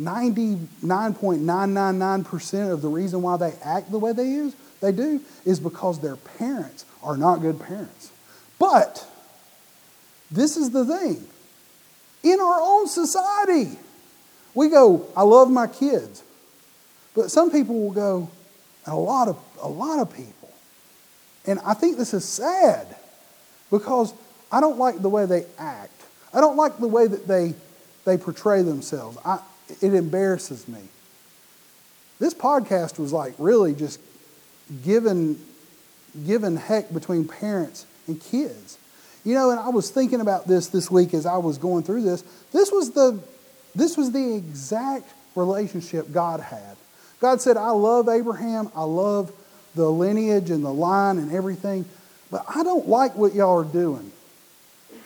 99.999% 0.00 2.72
of 2.72 2.82
the 2.82 2.88
reason 2.88 3.22
why 3.22 3.36
they 3.36 3.52
act 3.64 3.90
the 3.90 3.98
way 3.98 4.12
they, 4.12 4.30
is, 4.30 4.54
they 4.80 4.92
do 4.92 5.20
is 5.44 5.58
because 5.58 6.00
their 6.00 6.14
parents 6.16 6.84
are 7.02 7.16
not 7.16 7.40
good 7.40 7.60
parents. 7.60 8.10
But 8.58 9.06
this 10.30 10.56
is 10.56 10.70
the 10.70 10.84
thing. 10.84 11.26
In 12.22 12.38
our 12.40 12.60
own 12.60 12.86
society, 12.86 13.78
we 14.54 14.68
go, 14.68 15.06
I 15.16 15.22
love 15.22 15.50
my 15.50 15.66
kids. 15.66 16.22
But 17.14 17.30
some 17.30 17.50
people 17.50 17.80
will 17.80 17.92
go, 17.92 18.30
and 18.84 18.94
a 18.94 18.98
lot 18.98 19.28
of 19.28 19.38
a 19.62 19.68
lot 19.68 19.98
of 19.98 20.14
people. 20.14 20.50
And 21.46 21.58
I 21.60 21.74
think 21.74 21.96
this 21.96 22.14
is 22.14 22.24
sad 22.24 22.86
because 23.70 24.14
I 24.52 24.60
don't 24.60 24.78
like 24.78 25.00
the 25.00 25.08
way 25.08 25.26
they 25.26 25.44
act. 25.58 26.02
I 26.32 26.40
don't 26.40 26.56
like 26.56 26.78
the 26.78 26.88
way 26.88 27.06
that 27.06 27.26
they 27.26 27.54
they 28.04 28.16
portray 28.16 28.62
themselves. 28.62 29.18
I, 29.24 29.40
it 29.80 29.94
embarrasses 29.94 30.68
me. 30.68 30.80
This 32.18 32.34
podcast 32.34 32.98
was 32.98 33.12
like 33.12 33.34
really 33.38 33.74
just 33.74 34.00
giving 34.84 35.40
giving 36.26 36.56
heck 36.56 36.92
between 36.92 37.26
parents 37.26 37.86
and 38.06 38.20
kids. 38.20 38.78
You 39.24 39.34
know, 39.34 39.50
and 39.50 39.60
I 39.60 39.68
was 39.68 39.90
thinking 39.90 40.20
about 40.20 40.46
this 40.46 40.68
this 40.68 40.90
week 40.90 41.12
as 41.14 41.26
I 41.26 41.36
was 41.36 41.58
going 41.58 41.82
through 41.82 42.02
this. 42.02 42.22
This 42.52 42.70
was 42.72 42.92
the 42.92 43.20
this 43.74 43.96
was 43.96 44.10
the 44.12 44.34
exact 44.34 45.08
relationship 45.36 46.12
God 46.12 46.40
had. 46.40 46.76
God 47.20 47.40
said, 47.40 47.56
I 47.56 47.70
love 47.70 48.08
Abraham, 48.08 48.70
I 48.74 48.82
love 48.82 49.30
the 49.74 49.88
lineage 49.88 50.50
and 50.50 50.64
the 50.64 50.72
line 50.72 51.18
and 51.18 51.30
everything, 51.32 51.84
but 52.30 52.44
I 52.48 52.62
don't 52.62 52.88
like 52.88 53.14
what 53.14 53.34
y'all 53.34 53.60
are 53.60 53.64
doing. 53.64 54.10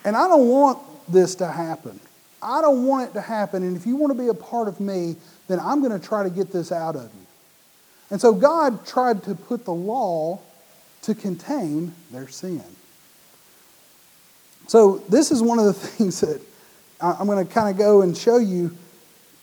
And 0.03 0.15
I 0.15 0.27
don't 0.27 0.47
want 0.47 0.79
this 1.11 1.35
to 1.35 1.47
happen. 1.47 1.99
I 2.41 2.61
don't 2.61 2.85
want 2.85 3.09
it 3.09 3.13
to 3.13 3.21
happen. 3.21 3.63
And 3.63 3.75
if 3.75 3.85
you 3.85 3.95
want 3.95 4.15
to 4.15 4.21
be 4.21 4.29
a 4.29 4.33
part 4.33 4.67
of 4.67 4.79
me, 4.79 5.15
then 5.47 5.59
I'm 5.59 5.81
going 5.81 5.99
to 5.99 6.05
try 6.05 6.23
to 6.23 6.29
get 6.29 6.51
this 6.51 6.71
out 6.71 6.95
of 6.95 7.03
you. 7.03 7.25
And 8.11 8.21
so 8.21 8.33
God 8.33 8.85
tried 8.85 9.23
to 9.23 9.35
put 9.35 9.65
the 9.65 9.73
law 9.73 10.39
to 11.05 11.15
contain 11.15 11.93
their 12.11 12.27
sin. 12.27 12.63
So 14.67 15.03
this 15.09 15.31
is 15.31 15.41
one 15.41 15.59
of 15.59 15.65
the 15.65 15.73
things 15.73 16.21
that 16.21 16.41
I'm 16.99 17.27
going 17.27 17.45
to 17.45 17.53
kind 17.53 17.69
of 17.69 17.77
go 17.77 18.01
and 18.01 18.17
show 18.17 18.37
you. 18.37 18.75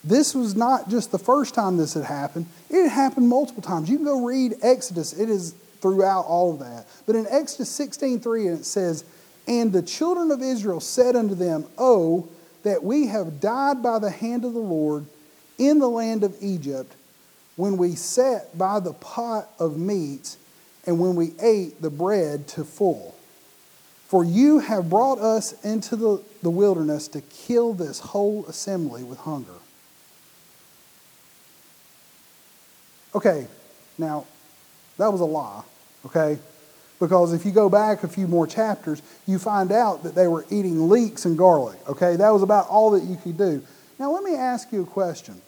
This 0.05 0.35
was 0.35 0.57
not 0.57 0.89
just 0.89 1.13
the 1.13 1.19
first 1.19 1.55
time 1.55 1.77
this 1.77 1.95
had 1.95 2.05
happened. 2.05 2.47
It 2.69 2.89
happened 2.89 3.29
multiple 3.29 3.63
times. 3.63 3.89
You 3.89 3.97
can 3.97 4.05
go 4.05 4.25
read 4.25 4.57
Exodus. 4.63 5.13
It 5.13 5.31
is 5.31 5.55
throughout 5.81 6.23
all 6.23 6.55
of 6.55 6.59
that. 6.61 6.87
But 7.07 7.15
in 7.15 7.27
Exodus 7.29 7.71
16:3, 7.71 8.49
and 8.49 8.59
it 8.59 8.65
says, 8.65 9.05
And 9.47 9.73
the 9.73 9.83
children 9.83 10.33
of 10.33 10.43
Israel 10.43 10.81
said 10.81 11.15
unto 11.15 11.37
them, 11.37 11.67
Oh, 11.79 12.29
that 12.65 12.83
we 12.83 13.07
have 13.07 13.41
died 13.41 13.83
by 13.83 14.01
the 14.01 14.11
hand 14.11 14.45
of 14.45 14.55
the 14.55 14.61
Lord 14.61 15.07
in 15.59 15.79
the 15.79 15.89
land 15.89 16.25
of 16.25 16.35
Egypt, 16.41 16.95
when 17.55 17.77
we 17.77 17.95
sat 17.95 18.57
by 18.59 18.81
the 18.81 18.95
pot 18.95 19.49
of 19.59 19.77
meats, 19.77 20.37
and 20.87 20.99
when 20.99 21.15
we 21.15 21.33
ate 21.41 21.81
the 21.81 21.91
bread 21.91 22.49
to 22.49 22.65
full. 22.65 23.15
For 24.07 24.25
you 24.25 24.59
have 24.59 24.91
brought 24.91 25.19
us 25.19 25.53
into 25.65 25.97
the, 25.97 26.23
the 26.43 26.51
wilderness 26.51 27.09
to 27.09 27.21
kill 27.23 27.73
this 27.73 28.01
whole 28.01 28.45
assembly 28.47 29.03
with 29.03 29.19
hunger. 29.19 29.55
Okay, 33.15 33.47
now, 33.99 34.27
that 34.99 35.11
was 35.11 35.21
a 35.21 35.25
lie, 35.25 35.63
okay? 36.07 36.39
Because 36.99 37.33
if 37.33 37.45
you 37.45 37.53
go 37.53 37.69
back 37.69 38.05
a 38.05 38.09
few 38.09 38.27
more 38.27 38.47
chapters, 38.47 39.03
you 39.27 39.39
find 39.39 39.73
out 39.73 40.03
that 40.03 40.15
they 40.15 40.29
were 40.29 40.47
eating 40.51 40.89
leeks 40.89 41.25
and 41.25 41.37
garlic. 41.37 41.79
Okay, 41.89 42.17
that 42.17 42.31
was 42.31 42.43
about 42.43 42.69
all 42.69 42.91
that 42.93 43.03
you 43.03 43.17
could 43.17 43.37
do. 43.37 43.63
Now, 43.99 44.13
let 44.13 44.23
me 44.23 44.37
ask 44.37 44.73
you 44.73 44.83
a 44.83 44.87
question. 44.87 45.41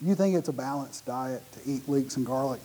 You 0.00 0.14
think 0.14 0.34
it's 0.34 0.48
a 0.48 0.52
balanced 0.52 1.06
diet 1.06 1.42
to 1.52 1.70
eat 1.70 1.88
leeks 1.88 2.16
and 2.16 2.26
garlic? 2.26 2.60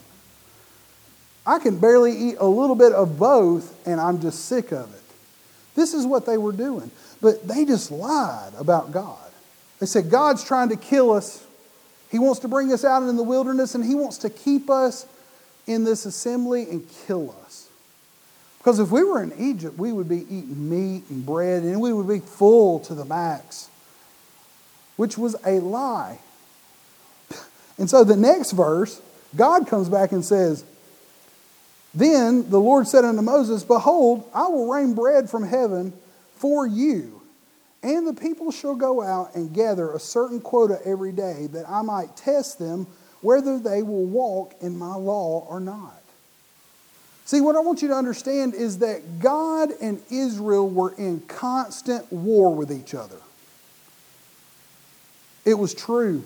I 1.47 1.59
can 1.59 1.79
barely 1.79 2.11
eat 2.11 2.35
a 2.39 2.45
little 2.45 2.75
bit 2.75 2.91
of 2.91 3.17
both, 3.17 3.73
and 3.87 4.01
I'm 4.01 4.19
just 4.19 4.45
sick 4.45 4.73
of 4.73 4.93
it. 4.93 5.01
This 5.75 5.93
is 5.93 6.05
what 6.05 6.25
they 6.25 6.37
were 6.37 6.51
doing. 6.51 6.91
But 7.21 7.47
they 7.47 7.63
just 7.63 7.89
lied 7.89 8.51
about 8.57 8.91
God. 8.91 9.17
They 9.79 9.85
said, 9.85 10.09
God's 10.09 10.43
trying 10.43 10.69
to 10.69 10.75
kill 10.75 11.11
us. 11.11 11.45
He 12.11 12.19
wants 12.19 12.41
to 12.41 12.49
bring 12.49 12.73
us 12.73 12.83
out 12.83 13.03
in 13.03 13.15
the 13.15 13.23
wilderness, 13.23 13.75
and 13.75 13.85
He 13.85 13.95
wants 13.95 14.17
to 14.19 14.29
keep 14.29 14.69
us 14.69 15.05
in 15.65 15.85
this 15.85 16.05
assembly 16.05 16.63
and 16.69 16.85
kill 17.07 17.33
us. 17.45 17.69
Because 18.57 18.79
if 18.79 18.91
we 18.91 19.01
were 19.01 19.23
in 19.23 19.31
Egypt, 19.37 19.77
we 19.77 19.93
would 19.93 20.09
be 20.09 20.23
eating 20.23 20.69
meat 20.69 21.03
and 21.09 21.25
bread 21.25 21.63
and 21.63 21.79
we 21.79 21.93
would 21.93 22.07
be 22.07 22.19
full 22.19 22.79
to 22.81 22.93
the 22.93 23.05
max, 23.05 23.69
which 24.97 25.17
was 25.17 25.37
a 25.45 25.59
lie. 25.59 26.19
And 27.79 27.87
so 27.87 28.03
the 28.03 28.17
next 28.17 28.53
verse, 28.53 28.99
God 29.35 29.67
comes 29.67 29.87
back 29.87 30.11
and 30.11 30.25
says, 30.25 30.65
Then 31.93 32.49
the 32.49 32.59
Lord 32.59 32.87
said 32.87 33.05
unto 33.05 33.21
Moses, 33.21 33.63
Behold, 33.63 34.29
I 34.33 34.47
will 34.47 34.67
rain 34.67 34.93
bread 34.93 35.29
from 35.29 35.43
heaven 35.43 35.93
for 36.35 36.67
you, 36.67 37.21
and 37.81 38.07
the 38.07 38.13
people 38.13 38.51
shall 38.51 38.75
go 38.75 39.01
out 39.01 39.35
and 39.35 39.53
gather 39.53 39.91
a 39.91 39.99
certain 39.99 40.39
quota 40.39 40.79
every 40.85 41.11
day, 41.11 41.47
that 41.51 41.67
I 41.67 41.81
might 41.81 42.15
test 42.15 42.59
them 42.59 42.87
whether 43.21 43.57
they 43.57 43.81
will 43.81 44.05
walk 44.05 44.53
in 44.61 44.77
my 44.77 44.95
law 44.95 45.45
or 45.49 45.59
not. 45.59 46.01
See, 47.25 47.41
what 47.41 47.55
I 47.55 47.59
want 47.59 47.81
you 47.81 47.89
to 47.89 47.93
understand 47.93 48.53
is 48.53 48.79
that 48.79 49.19
God 49.19 49.71
and 49.81 50.01
Israel 50.09 50.69
were 50.69 50.93
in 50.93 51.21
constant 51.21 52.11
war 52.11 52.55
with 52.55 52.71
each 52.71 52.93
other. 52.93 53.17
It 55.43 55.55
was 55.55 55.73
true. 55.73 56.23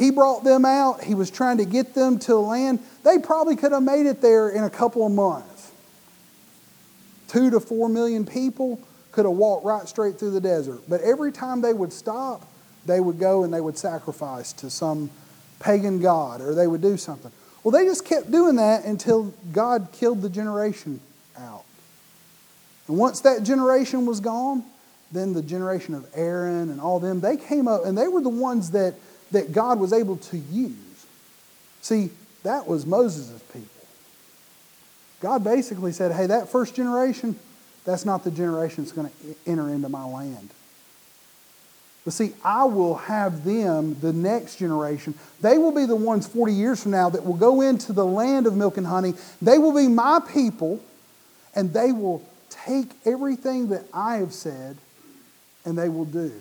He 0.00 0.10
brought 0.10 0.44
them 0.44 0.64
out. 0.64 1.04
He 1.04 1.14
was 1.14 1.30
trying 1.30 1.58
to 1.58 1.66
get 1.66 1.92
them 1.92 2.18
to 2.20 2.36
land. 2.36 2.78
They 3.04 3.18
probably 3.18 3.54
could 3.54 3.72
have 3.72 3.82
made 3.82 4.06
it 4.06 4.22
there 4.22 4.48
in 4.48 4.64
a 4.64 4.70
couple 4.70 5.04
of 5.04 5.12
months. 5.12 5.70
Two 7.28 7.50
to 7.50 7.60
four 7.60 7.86
million 7.90 8.24
people 8.24 8.80
could 9.12 9.26
have 9.26 9.34
walked 9.34 9.66
right 9.66 9.86
straight 9.86 10.18
through 10.18 10.30
the 10.30 10.40
desert. 10.40 10.80
But 10.88 11.02
every 11.02 11.32
time 11.32 11.60
they 11.60 11.74
would 11.74 11.92
stop, 11.92 12.48
they 12.86 12.98
would 12.98 13.18
go 13.18 13.44
and 13.44 13.52
they 13.52 13.60
would 13.60 13.76
sacrifice 13.76 14.54
to 14.54 14.70
some 14.70 15.10
pagan 15.58 16.00
god 16.00 16.40
or 16.40 16.54
they 16.54 16.66
would 16.66 16.80
do 16.80 16.96
something. 16.96 17.30
Well, 17.62 17.72
they 17.72 17.84
just 17.84 18.06
kept 18.06 18.30
doing 18.30 18.56
that 18.56 18.86
until 18.86 19.34
God 19.52 19.88
killed 19.92 20.22
the 20.22 20.30
generation 20.30 21.00
out. 21.36 21.64
And 22.88 22.96
once 22.96 23.20
that 23.20 23.42
generation 23.42 24.06
was 24.06 24.20
gone, 24.20 24.64
then 25.12 25.34
the 25.34 25.42
generation 25.42 25.94
of 25.94 26.06
Aaron 26.14 26.70
and 26.70 26.80
all 26.80 27.00
them, 27.00 27.20
they 27.20 27.36
came 27.36 27.68
up 27.68 27.84
and 27.84 27.98
they 27.98 28.08
were 28.08 28.22
the 28.22 28.30
ones 28.30 28.70
that, 28.70 28.94
that 29.30 29.52
God 29.52 29.78
was 29.78 29.92
able 29.92 30.16
to 30.16 30.36
use. 30.36 31.06
See, 31.82 32.10
that 32.42 32.66
was 32.66 32.86
Moses' 32.86 33.40
people. 33.52 33.68
God 35.20 35.44
basically 35.44 35.92
said, 35.92 36.12
hey, 36.12 36.26
that 36.26 36.48
first 36.48 36.74
generation, 36.74 37.38
that's 37.84 38.04
not 38.04 38.24
the 38.24 38.30
generation 38.30 38.84
that's 38.84 38.92
going 38.92 39.08
to 39.08 39.36
enter 39.46 39.68
into 39.68 39.88
my 39.88 40.04
land. 40.04 40.50
But 42.04 42.14
see, 42.14 42.32
I 42.42 42.64
will 42.64 42.96
have 42.96 43.44
them, 43.44 43.98
the 44.00 44.12
next 44.12 44.56
generation, 44.56 45.14
they 45.42 45.58
will 45.58 45.72
be 45.72 45.84
the 45.84 45.96
ones 45.96 46.26
40 46.26 46.52
years 46.54 46.82
from 46.82 46.92
now 46.92 47.10
that 47.10 47.24
will 47.24 47.36
go 47.36 47.60
into 47.60 47.92
the 47.92 48.06
land 48.06 48.46
of 48.46 48.56
milk 48.56 48.78
and 48.78 48.86
honey. 48.86 49.12
They 49.42 49.58
will 49.58 49.74
be 49.74 49.86
my 49.86 50.20
people, 50.32 50.80
and 51.54 51.74
they 51.74 51.92
will 51.92 52.22
take 52.48 52.88
everything 53.04 53.68
that 53.68 53.84
I 53.92 54.16
have 54.16 54.32
said 54.32 54.76
and 55.64 55.76
they 55.76 55.88
will 55.88 56.04
do. 56.04 56.32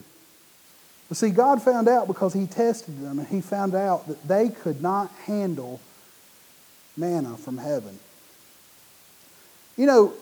But 1.10 1.18
see, 1.18 1.32
God 1.32 1.62
found 1.62 1.90
out 1.90 2.08
because 2.08 2.34
He 2.34 2.46
tested 2.46 3.02
them, 3.02 3.20
and 3.20 3.28
He 3.28 3.42
found 3.42 3.76
out 3.76 4.08
that 4.08 4.26
they 4.28 4.50
could 4.50 4.82
not 4.82 5.12
handle 5.26 5.82
manna 6.96 7.36
from 7.36 7.58
heaven. 7.58 8.00
You 9.76 9.88
know, 9.88 10.14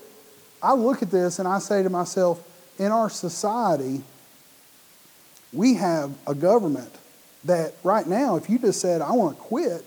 I 0.61 0.73
look 0.73 1.01
at 1.01 1.11
this 1.11 1.39
and 1.39 1.47
I 1.47 1.59
say 1.59 1.83
to 1.83 1.89
myself, 1.89 2.43
in 2.79 2.91
our 2.91 3.09
society, 3.09 4.03
we 5.51 5.75
have 5.75 6.11
a 6.27 6.35
government 6.35 6.93
that 7.45 7.73
right 7.83 8.05
now, 8.05 8.35
if 8.35 8.49
you 8.49 8.59
just 8.59 8.79
said, 8.79 9.01
I 9.01 9.11
want 9.11 9.37
to 9.37 9.43
quit, 9.43 9.85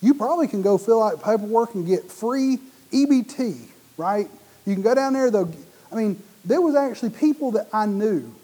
you 0.00 0.14
probably 0.14 0.48
can 0.48 0.62
go 0.62 0.78
fill 0.78 1.02
out 1.02 1.22
paperwork 1.22 1.74
and 1.74 1.86
get 1.86 2.10
free 2.10 2.58
EBT, 2.92 3.66
right? 3.96 4.28
You 4.66 4.74
can 4.74 4.82
go 4.82 4.94
down 4.94 5.12
there, 5.12 5.30
though. 5.30 5.50
I 5.92 5.94
mean, 5.94 6.22
there 6.44 6.60
was 6.60 6.74
actually 6.74 7.10
people 7.10 7.52
that 7.52 7.68
I 7.72 7.86
knew 7.86 8.34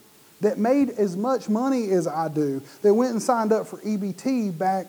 that 0.41 0.59
made 0.59 0.91
as 0.91 1.17
much 1.17 1.49
money 1.49 1.91
as 1.91 2.07
I 2.07 2.29
do 2.29 2.63
that 2.83 2.93
went 2.93 3.13
and 3.13 3.23
signed 3.23 3.53
up 3.53 3.67
for 3.67 3.79
EBT 3.79 4.57
back 4.57 4.87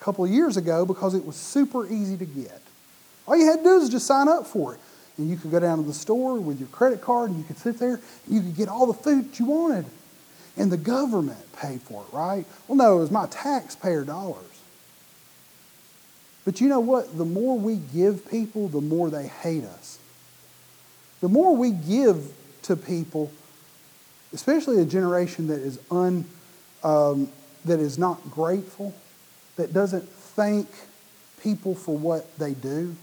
a 0.00 0.04
couple 0.04 0.24
of 0.24 0.30
years 0.30 0.56
ago 0.56 0.86
because 0.86 1.14
it 1.14 1.24
was 1.24 1.36
super 1.36 1.86
easy 1.86 2.16
to 2.16 2.24
get. 2.24 2.60
All 3.26 3.36
you 3.36 3.46
had 3.46 3.58
to 3.58 3.64
do 3.64 3.80
is 3.80 3.90
just 3.90 4.06
sign 4.06 4.28
up 4.28 4.46
for 4.46 4.74
it. 4.74 4.80
And 5.18 5.28
you 5.28 5.36
could 5.36 5.50
go 5.50 5.58
down 5.58 5.78
to 5.78 5.84
the 5.84 5.92
store 5.92 6.36
with 6.36 6.60
your 6.60 6.68
credit 6.68 7.00
card 7.00 7.30
and 7.30 7.38
you 7.38 7.44
could 7.44 7.58
sit 7.58 7.78
there 7.78 7.94
and 7.94 8.34
you 8.34 8.40
could 8.40 8.56
get 8.56 8.68
all 8.68 8.86
the 8.86 8.94
food 8.94 9.30
that 9.30 9.38
you 9.38 9.46
wanted. 9.46 9.84
And 10.56 10.72
the 10.72 10.76
government 10.76 11.52
paid 11.52 11.82
for 11.82 12.02
it, 12.02 12.14
right? 12.14 12.44
Well, 12.66 12.76
no, 12.76 12.98
it 12.98 13.00
was 13.00 13.10
my 13.10 13.26
taxpayer 13.26 14.04
dollars. 14.04 14.44
But 16.44 16.60
you 16.60 16.68
know 16.68 16.80
what? 16.80 17.18
The 17.18 17.24
more 17.24 17.58
we 17.58 17.76
give 17.76 18.30
people, 18.30 18.68
the 18.68 18.80
more 18.80 19.10
they 19.10 19.26
hate 19.26 19.64
us. 19.64 19.98
The 21.20 21.28
more 21.28 21.54
we 21.54 21.72
give 21.72 22.32
to 22.62 22.76
people, 22.76 23.30
especially 24.32 24.80
a 24.80 24.84
generation 24.84 25.46
that 25.48 25.60
is 25.60 25.78
un, 25.90 26.24
um, 26.84 27.28
that 27.64 27.80
is 27.80 27.98
not 27.98 28.30
grateful, 28.30 28.94
that 29.56 29.72
doesn't 29.72 30.08
thank 30.08 30.68
people 31.42 31.74
for 31.74 31.96
what 31.96 32.36
they 32.38 32.54
do. 32.54 32.94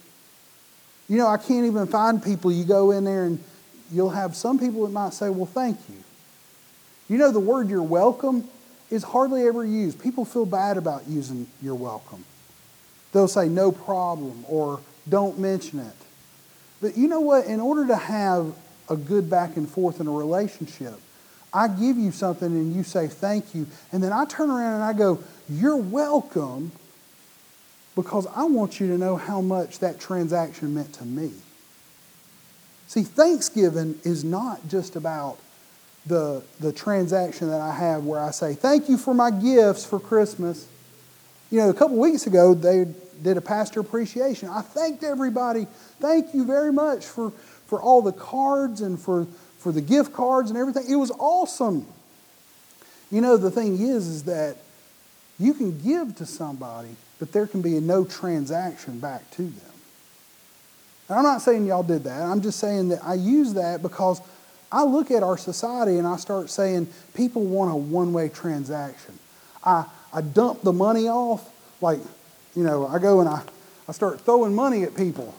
You 1.07 1.17
know, 1.17 1.27
I 1.27 1.38
can't 1.38 1.65
even 1.65 1.88
find 1.88 2.23
people. 2.23 2.51
You 2.51 2.65
go 2.65 2.91
in 2.91 3.03
there 3.03 3.25
and 3.25 3.43
you'll 3.91 4.09
have 4.09 4.35
some 4.35 4.57
people 4.57 4.83
that 4.85 4.91
might 4.91 5.13
say, 5.13 5.29
"Well, 5.29 5.45
thank 5.45 5.77
you." 5.89 5.97
You 7.07 7.17
know, 7.17 7.31
the 7.31 7.39
word 7.39 7.69
"you're 7.69 7.83
welcome" 7.83 8.49
is 8.89 9.03
hardly 9.03 9.47
ever 9.47 9.63
used. 9.63 9.99
People 9.99 10.25
feel 10.25 10.45
bad 10.45 10.77
about 10.77 11.07
using 11.07 11.47
"you're 11.61 11.75
welcome." 11.75 12.25
They'll 13.11 13.27
say 13.27 13.47
"no 13.47 13.71
problem" 13.71 14.45
or 14.47 14.79
"don't 15.07 15.38
mention 15.38 15.79
it." 15.79 15.95
But 16.81 16.97
you 16.97 17.07
know 17.07 17.19
what? 17.19 17.45
In 17.45 17.59
order 17.59 17.88
to 17.88 17.95
have 17.95 18.55
a 18.89 18.95
good 18.95 19.29
back 19.29 19.57
and 19.57 19.69
forth 19.69 19.99
in 19.99 20.07
a 20.07 20.11
relationship, 20.11 20.99
I 21.55 21.69
give 21.69 21.97
you 21.97 22.11
something 22.11 22.47
and 22.47 22.75
you 22.75 22.83
say 22.83 23.07
thank 23.07 23.55
you, 23.55 23.65
and 23.93 24.03
then 24.03 24.11
I 24.11 24.25
turn 24.25 24.49
around 24.49 24.75
and 24.75 24.83
I 24.83 24.91
go, 24.91 25.23
You're 25.49 25.77
welcome, 25.77 26.73
because 27.95 28.27
I 28.35 28.43
want 28.43 28.81
you 28.81 28.87
to 28.87 28.97
know 28.97 29.15
how 29.15 29.39
much 29.39 29.79
that 29.79 29.99
transaction 29.99 30.75
meant 30.75 30.93
to 30.95 31.05
me. 31.05 31.31
See, 32.87 33.03
Thanksgiving 33.03 33.97
is 34.03 34.25
not 34.25 34.67
just 34.67 34.97
about 34.97 35.37
the, 36.05 36.43
the 36.59 36.73
transaction 36.73 37.49
that 37.49 37.61
I 37.61 37.73
have 37.73 38.03
where 38.03 38.19
I 38.19 38.31
say, 38.31 38.53
Thank 38.53 38.89
you 38.89 38.97
for 38.97 39.13
my 39.13 39.31
gifts 39.31 39.85
for 39.85 39.99
Christmas. 39.99 40.67
You 41.49 41.59
know, 41.59 41.69
a 41.69 41.73
couple 41.73 41.97
weeks 41.97 42.27
ago, 42.27 42.53
they 42.53 42.85
did 43.23 43.37
a 43.37 43.41
pastor 43.41 43.79
appreciation. 43.79 44.49
I 44.49 44.61
thanked 44.61 45.03
everybody. 45.03 45.67
Thank 46.01 46.33
you 46.33 46.45
very 46.45 46.73
much 46.73 47.05
for, 47.05 47.31
for 47.65 47.81
all 47.81 48.01
the 48.01 48.11
cards 48.11 48.81
and 48.81 48.99
for, 48.99 49.25
for 49.65 49.71
the 49.71 49.82
gift 49.82 50.13
cards 50.13 50.51
and 50.51 50.60
everything. 50.60 50.86
It 50.88 50.95
was 50.95 51.10
awesome. 51.17 51.88
You 53.10 53.19
know, 53.19 53.36
the 53.36 53.49
thing 53.49 53.82
is, 53.82 54.06
is 54.06 54.23
that 54.25 54.58
you 55.39 55.56
can 55.56 55.80
give 55.80 56.15
to 56.17 56.25
somebody, 56.28 56.89
but 57.17 57.32
there 57.32 57.47
can 57.47 57.63
be 57.63 57.80
no 57.80 58.06
transaction 58.06 58.99
back 58.99 59.28
to 59.32 59.41
them. 59.41 59.73
And 61.10 61.17
I'm 61.17 61.23
not 61.23 61.41
saying 61.41 61.65
y'all 61.65 61.82
did 61.82 62.04
that. 62.04 62.21
I'm 62.21 62.41
just 62.41 62.60
saying 62.60 62.89
that 62.89 63.04
I 63.04 63.15
use 63.15 63.56
that 63.56 63.82
because 63.82 64.21
I 64.71 64.84
look 64.84 65.10
at 65.10 65.23
our 65.23 65.36
society 65.36 65.97
and 65.97 66.06
I 66.06 66.17
start 66.17 66.51
saying 66.51 66.88
people 67.15 67.43
want 67.43 67.71
a 67.71 67.75
one 67.75 68.13
way 68.13 68.30
transaction. 68.30 69.17
I, 69.63 69.86
I 70.13 70.21
dump 70.21 70.62
the 70.62 70.73
money 70.73 71.08
off, 71.08 71.51
like, 71.82 72.01
you 72.56 72.62
know, 72.62 72.86
I 72.86 72.99
go 72.99 73.19
and 73.19 73.28
I, 73.28 73.41
I 73.89 73.93
start 73.93 74.21
throwing 74.21 74.54
money 74.54 74.84
at 74.84 74.95
people. 74.95 75.34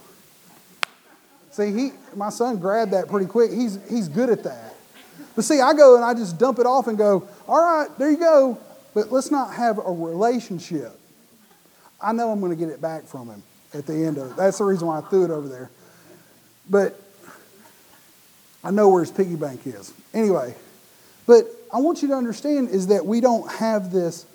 See, 1.57 1.73
he, 1.73 1.93
my 2.15 2.29
son 2.29 2.59
grabbed 2.59 2.93
that 2.93 3.09
pretty 3.09 3.25
quick. 3.25 3.51
He's, 3.51 3.79
he's 3.89 4.09
good 4.09 4.29
at 4.29 4.43
that. 4.43 4.75
But 5.35 5.47
see, 5.47 5.59
I 5.59 5.73
go 5.73 5.97
and 5.97 6.05
I 6.05 6.13
just 6.13 6.37
dump 6.37 6.59
it 6.59 6.67
off 6.67 6.87
and 6.87 6.99
go, 6.99 7.27
all 7.49 7.65
right, 7.65 7.89
there 7.99 8.11
you 8.11 8.19
go. 8.19 8.59
But 8.93 9.11
let's 9.11 9.31
not 9.31 9.55
have 9.55 9.79
a 9.79 9.91
relationship. 9.91 10.93
I 11.99 12.13
know 12.13 12.31
I'm 12.31 12.41
going 12.41 12.53
to 12.53 12.59
get 12.59 12.69
it 12.69 12.83
back 12.83 13.05
from 13.05 13.31
him 13.31 13.43
at 13.73 13.87
the 13.87 13.95
end 13.95 14.19
of 14.19 14.33
it. 14.33 14.37
That's 14.37 14.59
the 14.59 14.65
reason 14.65 14.87
why 14.87 14.99
I 14.99 15.01
threw 15.01 15.25
it 15.25 15.31
over 15.31 15.49
there. 15.49 15.71
But 16.69 17.01
I 18.63 18.71
know 18.71 18.91
where 18.91 19.01
his 19.01 19.11
piggy 19.11 19.37
bank 19.37 19.67
is. 19.67 19.95
Anyway, 20.13 20.55
but 21.27 21.47
I 21.73 21.79
want 21.79 22.03
you 22.03 22.09
to 22.09 22.15
understand 22.15 22.69
is 22.69 22.89
that 22.89 23.07
we 23.07 23.23
don't 23.23 23.51
have 23.51 23.93
this 23.93 24.27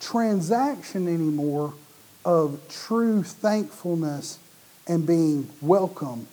transaction 0.00 1.08
anymore 1.08 1.74
of 2.24 2.60
true 2.68 3.24
thankfulness 3.24 4.38
and 4.86 5.04
being 5.04 5.50
welcome, 5.60 6.28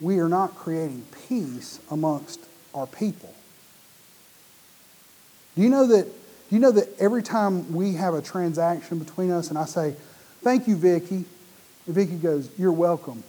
we 0.00 0.18
are 0.18 0.28
not 0.28 0.54
creating 0.54 1.04
peace 1.28 1.80
amongst 1.90 2.40
our 2.74 2.86
people. 2.86 3.32
Do 5.54 5.62
you 5.62 5.68
know 5.68 5.86
that? 5.86 6.04
Do 6.04 6.54
you 6.54 6.60
know 6.60 6.70
that 6.72 6.88
every 6.98 7.22
time 7.22 7.72
we 7.74 7.94
have 7.94 8.14
a 8.14 8.22
transaction 8.22 8.98
between 8.98 9.30
us, 9.30 9.48
and 9.48 9.58
I 9.58 9.64
say, 9.64 9.96
"Thank 10.42 10.68
you, 10.68 10.76
Vicky," 10.76 11.24
and 11.86 11.94
Vicky 11.94 12.16
goes, 12.16 12.48
"You're 12.58 12.72
welcome." 12.72 13.24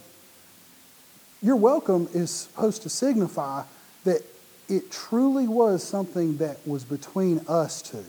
Your 1.40 1.56
welcome 1.56 2.08
is 2.12 2.30
supposed 2.30 2.82
to 2.82 2.88
signify 2.88 3.62
that 4.04 4.22
it 4.68 4.90
truly 4.90 5.48
was 5.48 5.82
something 5.82 6.38
that 6.38 6.58
was 6.66 6.84
between 6.84 7.40
us 7.48 7.80
two 7.80 8.04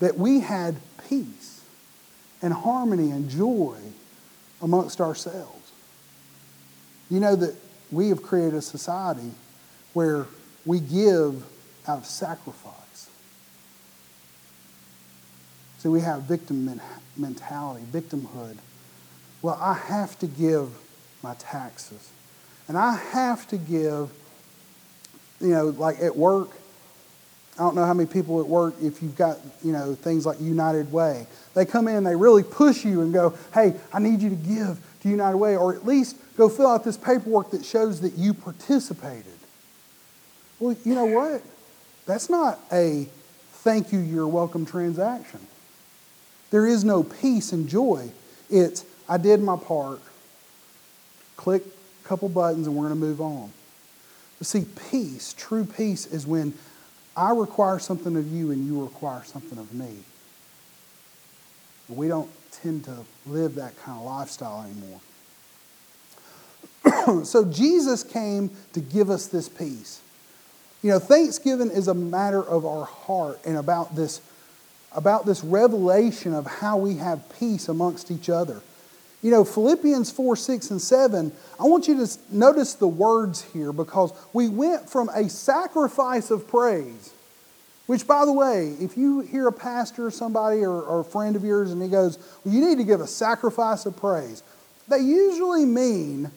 that 0.00 0.18
we 0.18 0.40
had 0.40 0.76
peace 1.08 1.60
and 2.42 2.52
harmony 2.52 3.10
and 3.10 3.30
joy 3.30 3.76
amongst 4.60 5.00
ourselves. 5.00 5.63
You 7.10 7.20
know 7.20 7.36
that 7.36 7.54
we 7.90 8.08
have 8.08 8.22
created 8.22 8.54
a 8.54 8.62
society 8.62 9.30
where 9.92 10.26
we 10.66 10.80
give 10.80 11.44
out 11.86 11.98
of 11.98 12.06
sacrifice. 12.06 13.10
So 15.78 15.90
we 15.90 16.00
have 16.00 16.22
victim 16.22 16.80
mentality, 17.16 17.84
victimhood. 17.92 18.56
Well, 19.42 19.58
I 19.60 19.74
have 19.74 20.18
to 20.20 20.26
give 20.26 20.70
my 21.22 21.34
taxes. 21.34 22.10
And 22.66 22.78
I 22.78 22.96
have 22.96 23.46
to 23.48 23.58
give, 23.58 24.10
you 25.40 25.48
know, 25.48 25.66
like 25.66 26.00
at 26.00 26.16
work, 26.16 26.50
I 27.56 27.62
don't 27.62 27.76
know 27.76 27.84
how 27.84 27.94
many 27.94 28.08
people 28.08 28.40
at 28.40 28.46
work, 28.46 28.74
if 28.82 29.00
you've 29.00 29.16
got, 29.16 29.38
you 29.62 29.72
know, 29.72 29.94
things 29.94 30.26
like 30.26 30.40
United 30.40 30.90
Way, 30.90 31.26
they 31.54 31.64
come 31.64 31.86
in, 31.86 32.02
they 32.02 32.16
really 32.16 32.42
push 32.42 32.84
you 32.84 33.02
and 33.02 33.12
go, 33.12 33.34
hey, 33.52 33.74
I 33.92 34.00
need 34.00 34.20
you 34.20 34.30
to 34.30 34.36
give 34.36 34.80
to 35.02 35.08
United 35.08 35.36
Way, 35.36 35.56
or 35.56 35.72
at 35.74 35.86
least 35.86 36.16
go 36.36 36.48
fill 36.48 36.66
out 36.66 36.82
this 36.82 36.96
paperwork 36.96 37.52
that 37.52 37.64
shows 37.64 38.00
that 38.00 38.14
you 38.14 38.34
participated. 38.34 39.26
Well, 40.58 40.76
you 40.84 40.96
know 40.96 41.04
what? 41.04 41.42
That's 42.06 42.28
not 42.28 42.58
a 42.72 43.06
thank 43.52 43.92
you, 43.92 44.00
you're 44.00 44.26
welcome 44.26 44.66
transaction. 44.66 45.40
There 46.50 46.66
is 46.66 46.84
no 46.84 47.02
peace 47.02 47.52
and 47.52 47.68
joy. 47.68 48.10
It's, 48.50 48.84
I 49.08 49.16
did 49.16 49.40
my 49.40 49.56
part, 49.56 50.00
click 51.36 51.62
a 52.04 52.08
couple 52.08 52.28
buttons, 52.28 52.66
and 52.66 52.76
we're 52.76 52.88
going 52.88 53.00
to 53.00 53.06
move 53.06 53.20
on. 53.20 53.52
But 54.38 54.48
see, 54.48 54.66
peace, 54.90 55.34
true 55.34 55.64
peace, 55.64 56.06
is 56.06 56.26
when 56.26 56.52
I 57.16 57.32
require 57.32 57.78
something 57.78 58.16
of 58.16 58.26
you 58.32 58.50
and 58.50 58.66
you 58.66 58.82
require 58.82 59.22
something 59.24 59.58
of 59.58 59.72
me. 59.72 59.98
We 61.88 62.08
don't 62.08 62.30
tend 62.50 62.84
to 62.84 62.96
live 63.26 63.56
that 63.56 63.76
kind 63.82 63.98
of 63.98 64.04
lifestyle 64.04 64.64
anymore. 64.64 65.00
so 67.24 67.44
Jesus 67.44 68.02
came 68.02 68.50
to 68.72 68.80
give 68.80 69.10
us 69.10 69.26
this 69.26 69.48
peace. 69.48 70.00
You 70.82 70.90
know, 70.90 70.98
Thanksgiving 70.98 71.70
is 71.70 71.88
a 71.88 71.94
matter 71.94 72.42
of 72.42 72.66
our 72.66 72.84
heart 72.84 73.40
and 73.44 73.56
about 73.56 73.96
this, 73.96 74.20
about 74.92 75.24
this 75.24 75.42
revelation 75.42 76.34
of 76.34 76.46
how 76.46 76.76
we 76.78 76.96
have 76.96 77.22
peace 77.38 77.68
amongst 77.68 78.10
each 78.10 78.28
other. 78.28 78.60
You 79.24 79.30
know, 79.30 79.42
Philippians 79.42 80.10
4, 80.10 80.36
6, 80.36 80.70
and 80.70 80.82
7, 80.82 81.32
I 81.58 81.62
want 81.62 81.88
you 81.88 81.96
to 82.06 82.18
notice 82.30 82.74
the 82.74 82.86
words 82.86 83.40
here 83.54 83.72
because 83.72 84.12
we 84.34 84.50
went 84.50 84.90
from 84.90 85.08
a 85.08 85.30
sacrifice 85.30 86.30
of 86.30 86.46
praise, 86.46 87.10
which, 87.86 88.06
by 88.06 88.26
the 88.26 88.32
way, 88.34 88.76
if 88.80 88.98
you 88.98 89.20
hear 89.20 89.48
a 89.48 89.52
pastor 89.52 90.08
or 90.08 90.10
somebody 90.10 90.62
or, 90.62 90.82
or 90.82 91.00
a 91.00 91.04
friend 91.04 91.36
of 91.36 91.42
yours 91.42 91.72
and 91.72 91.80
he 91.80 91.88
goes, 91.88 92.18
Well, 92.44 92.54
you 92.54 92.60
need 92.60 92.76
to 92.76 92.84
give 92.84 93.00
a 93.00 93.06
sacrifice 93.06 93.86
of 93.86 93.96
praise, 93.96 94.42
they 94.88 94.98
usually 94.98 95.64
mean, 95.64 96.30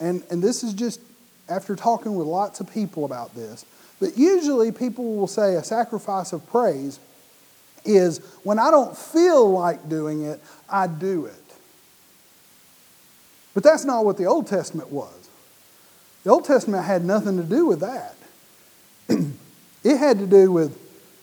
and, 0.00 0.22
and 0.30 0.42
this 0.42 0.64
is 0.64 0.72
just 0.72 0.98
after 1.46 1.76
talking 1.76 2.14
with 2.14 2.26
lots 2.26 2.58
of 2.60 2.72
people 2.72 3.04
about 3.04 3.34
this, 3.34 3.66
but 4.00 4.16
usually 4.16 4.72
people 4.72 5.14
will 5.16 5.26
say 5.26 5.56
a 5.56 5.62
sacrifice 5.62 6.32
of 6.32 6.48
praise 6.48 7.00
is 7.84 8.16
when 8.44 8.58
I 8.58 8.70
don't 8.70 8.96
feel 8.96 9.50
like 9.50 9.90
doing 9.90 10.22
it, 10.22 10.40
I 10.70 10.86
do 10.86 11.26
it. 11.26 11.49
But 13.54 13.62
that's 13.62 13.84
not 13.84 14.04
what 14.04 14.16
the 14.16 14.26
Old 14.26 14.46
Testament 14.46 14.90
was. 14.90 15.28
The 16.24 16.30
Old 16.30 16.44
Testament 16.44 16.84
had 16.84 17.04
nothing 17.04 17.36
to 17.38 17.42
do 17.42 17.66
with 17.66 17.80
that. 17.80 18.14
it 19.08 19.96
had 19.96 20.18
to 20.18 20.26
do 20.26 20.52
with 20.52 20.78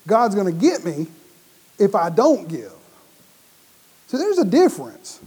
God's 0.07 0.35
going 0.35 0.47
to 0.47 0.59
get 0.59 0.83
me 0.83 1.07
if 1.77 1.95
I 1.95 2.09
don't 2.09 2.47
give. 2.47 2.73
So 4.07 4.17
there's 4.17 4.39
a 4.39 4.45
difference. 4.45 5.19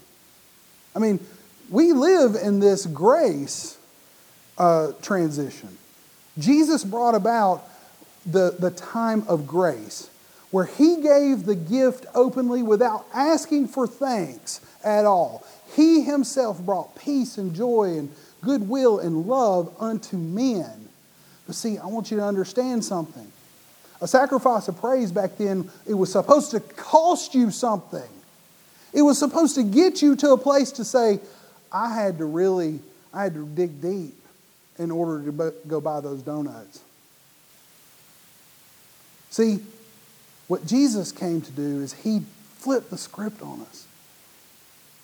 I 0.97 0.99
mean, 0.99 1.21
we 1.69 1.93
live 1.93 2.35
in 2.35 2.59
this 2.59 2.87
grace 2.87 3.79
uh, 4.59 4.93
transition. 5.03 5.77
Jesus 6.39 6.85
brought 6.85 7.15
about 7.15 7.69
the, 8.27 8.57
the 8.59 8.71
time 8.71 9.25
of 9.29 9.47
grace 9.47 10.11
where 10.51 10.65
he 10.65 11.01
gave 11.01 11.45
the 11.45 11.55
gift 11.55 12.07
openly 12.15 12.63
without 12.63 13.07
asking 13.15 13.69
for 13.69 13.87
thanks 13.87 14.61
at 14.85 15.05
all. 15.05 15.47
He 15.75 16.03
himself 16.03 16.61
brought 16.61 16.97
peace 16.97 17.39
and 17.39 17.55
joy 17.55 17.97
and 17.99 18.15
goodwill 18.43 18.99
and 18.99 19.27
love 19.27 19.75
unto 19.79 20.17
men. 20.17 20.89
But 21.47 21.55
see, 21.57 21.79
I 21.79 21.87
want 21.87 22.11
you 22.11 22.17
to 22.19 22.25
understand 22.25 22.85
something. 22.85 23.31
A 24.01 24.09
sacrifice 24.09 24.69
of 24.69 24.81
praise 24.81 25.13
back 25.13 25.37
then, 25.37 25.71
it 25.87 25.95
was 25.95 26.13
supposed 26.13 26.53
to 26.53 26.61
cost 26.61 27.35
you 27.35 27.51
something. 27.51 28.09
It 28.93 29.03
was 29.03 29.19
supposed 29.19 29.55
to 29.57 29.63
get 29.63 30.03
you 30.03 30.17
to 30.17 30.33
a 30.33 30.39
place 30.39 30.73
to 30.73 30.85
say, 30.85 31.21
I 31.73 31.95
had 31.95 32.19
to 32.19 32.25
really, 32.25 32.81
I 33.13 33.25
had 33.25 33.35
to 33.35 33.47
dig 33.47 33.81
deep 33.81 34.15
in 34.79 34.91
order 34.91 35.31
to 35.31 35.55
go 35.67 35.81
buy 35.81 36.01
those 36.01 36.23
donuts. 36.23 36.81
See, 39.31 39.61
what 40.49 40.67
Jesus 40.67 41.13
came 41.13 41.41
to 41.43 41.53
do 41.53 41.81
is 41.81 41.93
he 41.93 42.23
flipped 42.57 42.91
the 42.91 42.99
script 42.99 43.43
on 43.43 43.61
us. 43.61 43.87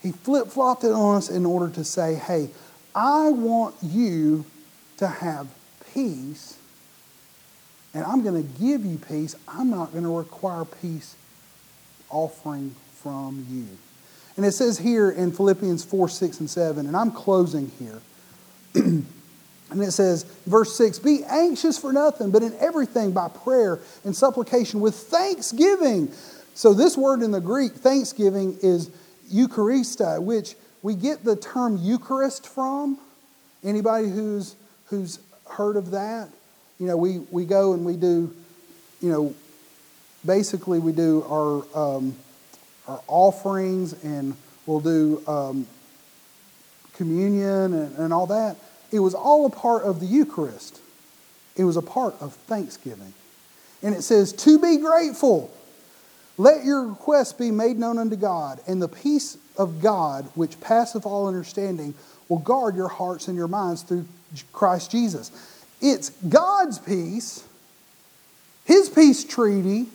He 0.07 0.12
flip 0.12 0.47
flopped 0.47 0.85
it 0.85 0.92
on 0.92 1.16
us 1.16 1.29
in 1.29 1.45
order 1.45 1.69
to 1.75 1.83
say, 1.83 2.14
hey, 2.14 2.51
I 2.95 3.31
want 3.31 3.75
you 3.83 4.45
to 4.99 5.09
have 5.09 5.49
peace, 5.92 6.57
and 7.92 8.05
I'm 8.05 8.23
going 8.23 8.40
to 8.40 8.49
give 8.61 8.85
you 8.85 8.99
peace. 8.99 9.35
I'm 9.49 9.69
not 9.69 9.90
going 9.90 10.05
to 10.05 10.16
require 10.16 10.64
peace 10.64 11.16
offering 12.09 12.77
from 13.03 13.45
you. 13.51 13.66
And 14.37 14.47
it 14.47 14.53
says 14.53 14.79
here 14.79 15.11
in 15.11 15.33
Philippians 15.33 15.85
4, 15.85 16.09
6, 16.09 16.38
and 16.38 16.49
7, 16.49 16.87
and 16.87 16.97
I'm 16.97 17.11
closing 17.11 17.73
here. 17.81 18.01
and 18.75 19.07
it 19.73 19.90
says, 19.90 20.23
verse 20.47 20.77
6 20.77 21.01
Be 21.01 21.25
anxious 21.25 21.79
for 21.79 21.92
nothing, 21.92 22.31
but 22.31 22.45
in 22.45 22.55
everything 22.61 23.11
by 23.11 23.27
prayer 23.27 23.81
and 24.05 24.14
supplication 24.14 24.79
with 24.79 24.95
thanksgiving. 24.95 26.12
So, 26.55 26.75
this 26.75 26.97
word 26.97 27.23
in 27.23 27.33
the 27.33 27.40
Greek, 27.40 27.73
thanksgiving, 27.73 28.57
is 28.62 28.88
Eucharista, 29.32 30.22
which 30.22 30.54
we 30.82 30.94
get 30.94 31.24
the 31.24 31.36
term 31.36 31.78
Eucharist 31.78 32.46
from. 32.46 32.98
Anybody 33.64 34.08
who's, 34.08 34.54
who's 34.86 35.18
heard 35.50 35.76
of 35.76 35.90
that? 35.92 36.28
You 36.78 36.86
know, 36.86 36.96
we, 36.96 37.18
we 37.30 37.44
go 37.44 37.72
and 37.72 37.84
we 37.84 37.96
do, 37.96 38.34
you 39.00 39.10
know, 39.10 39.34
basically 40.24 40.78
we 40.78 40.92
do 40.92 41.24
our, 41.28 41.64
um, 41.74 42.14
our 42.86 43.00
offerings 43.06 43.92
and 44.04 44.36
we'll 44.66 44.80
do 44.80 45.22
um, 45.26 45.66
communion 46.94 47.72
and, 47.72 47.96
and 47.96 48.12
all 48.12 48.26
that. 48.26 48.56
It 48.92 49.00
was 49.00 49.14
all 49.14 49.46
a 49.46 49.50
part 49.50 49.82
of 49.82 50.00
the 50.00 50.06
Eucharist. 50.06 50.80
It 51.56 51.64
was 51.64 51.76
a 51.76 51.82
part 51.82 52.14
of 52.20 52.34
Thanksgiving. 52.34 53.14
And 53.82 53.94
it 53.94 54.02
says, 54.02 54.32
to 54.32 54.58
be 54.58 54.78
grateful. 54.78 55.50
Let 56.38 56.64
your 56.64 56.88
requests 56.88 57.33
be 57.33 57.51
made 57.51 57.79
known 57.79 57.99
unto 57.99 58.16
God, 58.16 58.61
and 58.66 58.81
the 58.81 58.88
peace 58.88 59.38
of 59.57 59.81
God, 59.81 60.29
which 60.35 60.61
passeth 60.61 61.07
all 61.07 61.29
understanding, 61.29 61.94
will 62.29 62.38
guard 62.38 62.77
your 62.77 62.88
hearts 62.88 63.29
and 63.29 63.37
your 63.37 63.49
minds 63.49 63.83
through 63.83 64.07
Christ 64.53 64.90
Jesus. 64.90 65.31
It's 65.81 66.11
God's 66.29 66.79
peace, 66.79 67.44
His 68.64 68.88
peace 68.88 69.25
treaty, 69.25 69.87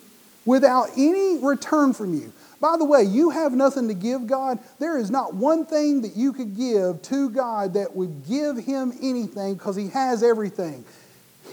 without 0.44 0.88
any 0.96 1.38
return 1.38 1.92
from 1.92 2.14
you. 2.14 2.32
By 2.60 2.76
the 2.76 2.84
way, 2.84 3.02
you 3.02 3.30
have 3.30 3.52
nothing 3.52 3.88
to 3.88 3.94
give 3.94 4.26
God. 4.26 4.58
There 4.78 4.96
is 4.96 5.10
not 5.10 5.34
one 5.34 5.66
thing 5.66 6.02
that 6.02 6.16
you 6.16 6.32
could 6.32 6.56
give 6.56 7.02
to 7.02 7.28
God 7.30 7.74
that 7.74 7.94
would 7.94 8.26
give 8.26 8.56
Him 8.56 8.92
anything 9.02 9.54
because 9.54 9.76
He 9.76 9.88
has 9.88 10.22
everything. 10.22 10.84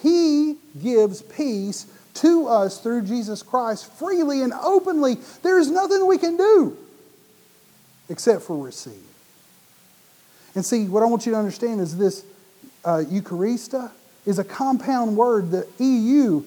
He 0.01 0.57
gives 0.81 1.21
peace 1.23 1.87
to 2.15 2.47
us 2.47 2.79
through 2.79 3.03
Jesus 3.03 3.41
Christ 3.43 3.91
freely 3.93 4.41
and 4.41 4.53
openly. 4.53 5.17
There 5.41 5.59
is 5.59 5.69
nothing 5.69 6.05
we 6.07 6.17
can 6.17 6.37
do 6.37 6.77
except 8.09 8.41
for 8.41 8.63
receive. 8.63 8.93
And 10.55 10.65
see, 10.65 10.87
what 10.87 11.03
I 11.03 11.05
want 11.05 11.25
you 11.25 11.31
to 11.33 11.37
understand 11.37 11.79
is 11.79 11.97
this 11.97 12.25
uh, 12.83 13.03
Eucharista 13.07 13.91
is 14.25 14.39
a 14.39 14.43
compound 14.43 15.15
word. 15.15 15.51
The 15.51 15.67
EU 15.79 16.43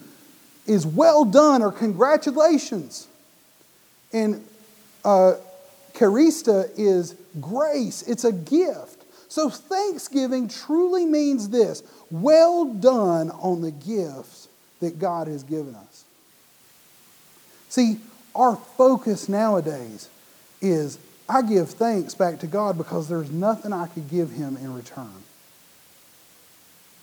is 0.67 0.87
well 0.87 1.25
done 1.25 1.63
or 1.63 1.73
congratulations. 1.73 3.07
And 4.13 4.47
uh, 5.05 5.35
Charista 5.95 6.69
is 6.77 7.17
grace, 7.41 8.03
it's 8.03 8.25
a 8.25 8.33
gift. 8.33 9.05
So 9.29 9.49
thanksgiving 9.49 10.49
truly 10.49 11.07
means 11.07 11.49
this 11.49 11.83
well 12.11 12.67
done 12.67 13.31
on 13.31 13.63
the 13.63 13.71
gifts 13.71 14.42
that 14.83 14.99
God 14.99 15.29
has 15.29 15.45
given 15.45 15.77
us. 15.77 16.05
See, 17.69 17.99
our 18.35 18.57
focus 18.57 19.29
nowadays 19.29 20.09
is 20.61 20.99
I 21.29 21.43
give 21.43 21.71
thanks 21.71 22.15
back 22.15 22.41
to 22.41 22.49
God 22.49 22.77
because 22.77 23.09
there's 23.09 23.31
nothing 23.31 23.73
I 23.73 23.87
could 23.87 24.11
give 24.11 24.33
Him 24.33 24.57
in 24.57 24.75
return. 24.75 25.23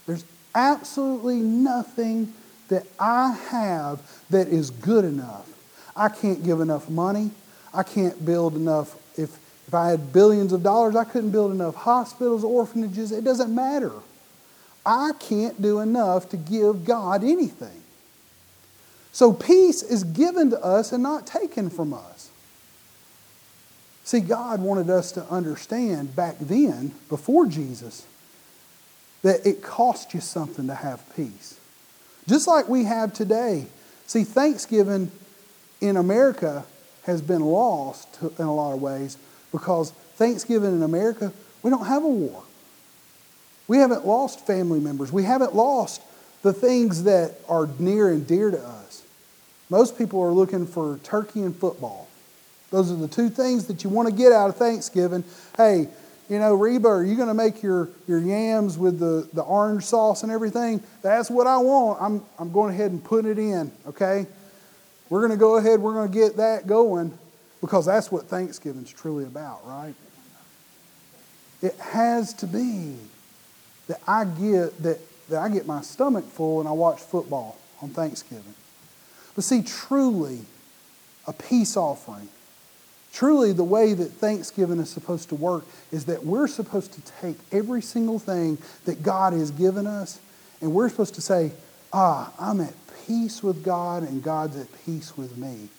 There's 0.06 0.26
absolutely 0.54 1.38
nothing 1.38 2.34
that 2.68 2.86
I 3.00 3.32
have 3.50 4.02
that 4.30 4.50
is 4.50 4.70
good 4.72 5.06
enough. 5.06 5.48
I 5.96 6.10
can't 6.10 6.44
give 6.44 6.60
enough 6.60 6.90
money. 6.90 7.32
I 7.74 7.84
can't 7.84 8.26
build 8.26 8.56
enough. 8.56 8.96
If, 9.18 9.40
if 9.68 9.74
I 9.74 9.90
had 9.90 10.12
billions 10.12 10.52
of 10.52 10.64
dollars, 10.64 10.98
I 10.98 11.06
couldn't 11.06 11.32
build 11.32 11.54
enough 11.54 11.76
hospitals, 11.76 12.44
orphanages. 12.44 13.14
It 13.14 13.24
doesn't 13.24 13.56
matter. 13.56 13.94
I 14.86 15.12
can't 15.20 15.62
do 15.62 15.80
enough 15.80 16.30
to 16.30 16.38
give 16.38 16.86
God 16.86 17.24
anything. 17.24 17.82
So 19.12 19.34
peace 19.34 19.84
is 19.84 20.04
given 20.04 20.50
to 20.52 20.64
us 20.64 20.92
and 20.92 21.04
not 21.04 21.28
taken 21.28 21.70
from 21.70 21.94
us. 21.94 22.30
See, 24.04 24.22
God 24.22 24.62
wanted 24.62 24.90
us 24.90 25.12
to 25.14 25.24
understand 25.26 26.16
back 26.16 26.38
then, 26.40 26.94
before 27.10 27.46
Jesus, 27.46 28.06
that 29.22 29.46
it 29.46 29.62
cost 29.62 30.14
you 30.14 30.22
something 30.22 30.68
to 30.68 30.76
have 30.76 31.04
peace. 31.16 31.60
Just 32.28 32.48
like 32.48 32.70
we 32.70 32.86
have 32.86 33.14
today. 33.14 33.68
See, 34.08 34.24
Thanksgiving 34.24 35.12
in 35.82 35.98
America 35.98 36.66
has 37.04 37.22
been 37.22 37.42
lost 37.42 38.08
in 38.22 38.46
a 38.46 38.54
lot 38.54 38.74
of 38.74 38.82
ways 38.82 39.18
because 39.52 39.92
Thanksgiving 40.16 40.74
in 40.74 40.84
America, 40.84 41.32
we 41.62 41.70
don't 41.70 41.86
have 41.86 42.04
a 42.04 42.08
war. 42.08 42.44
We 43.70 43.78
haven't 43.78 44.06
lost 44.06 44.46
family 44.48 44.80
members. 44.80 45.14
We 45.14 45.24
haven't 45.24 45.56
lost 45.56 46.02
the 46.42 46.52
things 46.52 47.04
that 47.04 47.36
are 47.48 47.70
near 47.78 48.10
and 48.10 48.26
dear 48.26 48.50
to 48.50 48.60
us. 48.60 49.04
Most 49.70 49.96
people 49.96 50.22
are 50.22 50.32
looking 50.32 50.66
for 50.66 50.98
turkey 51.04 51.44
and 51.44 51.56
football. 51.56 52.08
Those 52.72 52.92
are 52.92 52.96
the 52.96 53.08
two 53.08 53.30
things 53.30 53.68
that 53.68 53.84
you 53.84 53.92
want 53.92 54.10
to 54.10 54.14
get 54.14 54.32
out 54.32 54.50
of 54.50 54.58
Thanksgiving. 54.58 55.24
Hey, 55.56 55.88
you 56.30 56.40
know, 56.40 56.56
Reba, 56.56 56.88
are 56.88 57.04
you 57.04 57.16
going 57.16 57.28
to 57.28 57.34
make 57.36 57.62
your, 57.62 57.90
your 58.08 58.18
yams 58.18 58.76
with 58.76 59.00
the, 59.00 59.30
the 59.34 59.44
orange 59.44 59.84
sauce 59.84 60.24
and 60.24 60.32
everything? 60.32 60.82
That's 61.04 61.30
what 61.30 61.46
I 61.46 61.58
want. 61.58 62.02
I'm, 62.02 62.24
I'm 62.40 62.52
going 62.52 62.74
ahead 62.74 62.90
and 62.90 63.04
putting 63.04 63.30
it 63.30 63.38
in, 63.38 63.72
okay? 63.88 64.26
We're 65.10 65.22
going 65.22 65.32
to 65.32 65.38
go 65.38 65.58
ahead, 65.58 65.80
we're 65.80 65.94
going 65.94 66.12
to 66.12 66.18
get 66.18 66.38
that 66.38 66.66
going 66.66 67.16
because 67.62 67.86
that's 67.86 68.12
what 68.12 68.26
Thanksgiving's 68.26 68.92
truly 68.92 69.26
about, 69.26 69.60
right? 69.68 69.94
It 71.62 71.76
has 71.76 72.34
to 72.36 72.48
be 72.48 72.96
that 73.90 74.02
I 74.08 74.24
get 74.24 74.82
that, 74.82 75.00
that 75.28 75.42
I 75.42 75.50
get 75.50 75.68
my 75.68 75.82
stomach 75.82 76.24
full 76.24 76.62
and 76.62 76.70
I 76.70 76.72
watch 76.72 77.02
football 77.02 77.58
on 77.82 77.90
Thanksgiving. 77.90 78.56
But 79.36 79.44
see, 79.44 79.62
truly, 79.62 80.40
a 81.28 81.34
peace 81.34 81.76
offering 81.76 82.30
Truly, 83.12 83.54
the 83.54 83.64
way 83.64 83.94
that 83.94 84.12
Thanksgiving 84.14 84.80
is 84.80 84.90
supposed 84.90 85.30
to 85.30 85.36
work 85.36 85.66
is 85.92 86.06
that 86.06 86.24
we're 86.24 86.48
supposed 86.48 86.94
to 86.94 87.02
take 87.22 87.38
every 87.52 87.82
single 87.82 88.20
thing 88.20 88.58
that 88.86 89.02
God 89.02 89.34
has 89.34 89.52
given 89.52 89.88
us 89.88 90.20
and 90.62 90.74
we're 90.74 90.90
supposed 90.90 91.16
to 91.16 91.22
say, 91.22 91.52
Ah, 91.92 92.32
I'm 92.40 92.62
at 92.62 92.74
peace 93.08 93.42
with 93.42 93.64
God 93.64 94.04
and 94.04 94.22
God's 94.22 94.58
at 94.58 94.68
peace 94.86 95.18
with 95.18 95.38
me. 95.38 95.70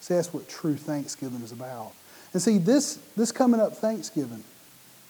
See, 0.00 0.14
that's 0.14 0.34
what 0.34 0.48
true 0.48 0.76
Thanksgiving 0.76 1.40
is 1.40 1.52
about. 1.52 1.92
And 2.34 2.42
see, 2.42 2.58
this, 2.58 2.98
this 3.16 3.32
coming 3.32 3.60
up 3.60 3.76
Thanksgiving, 3.76 4.44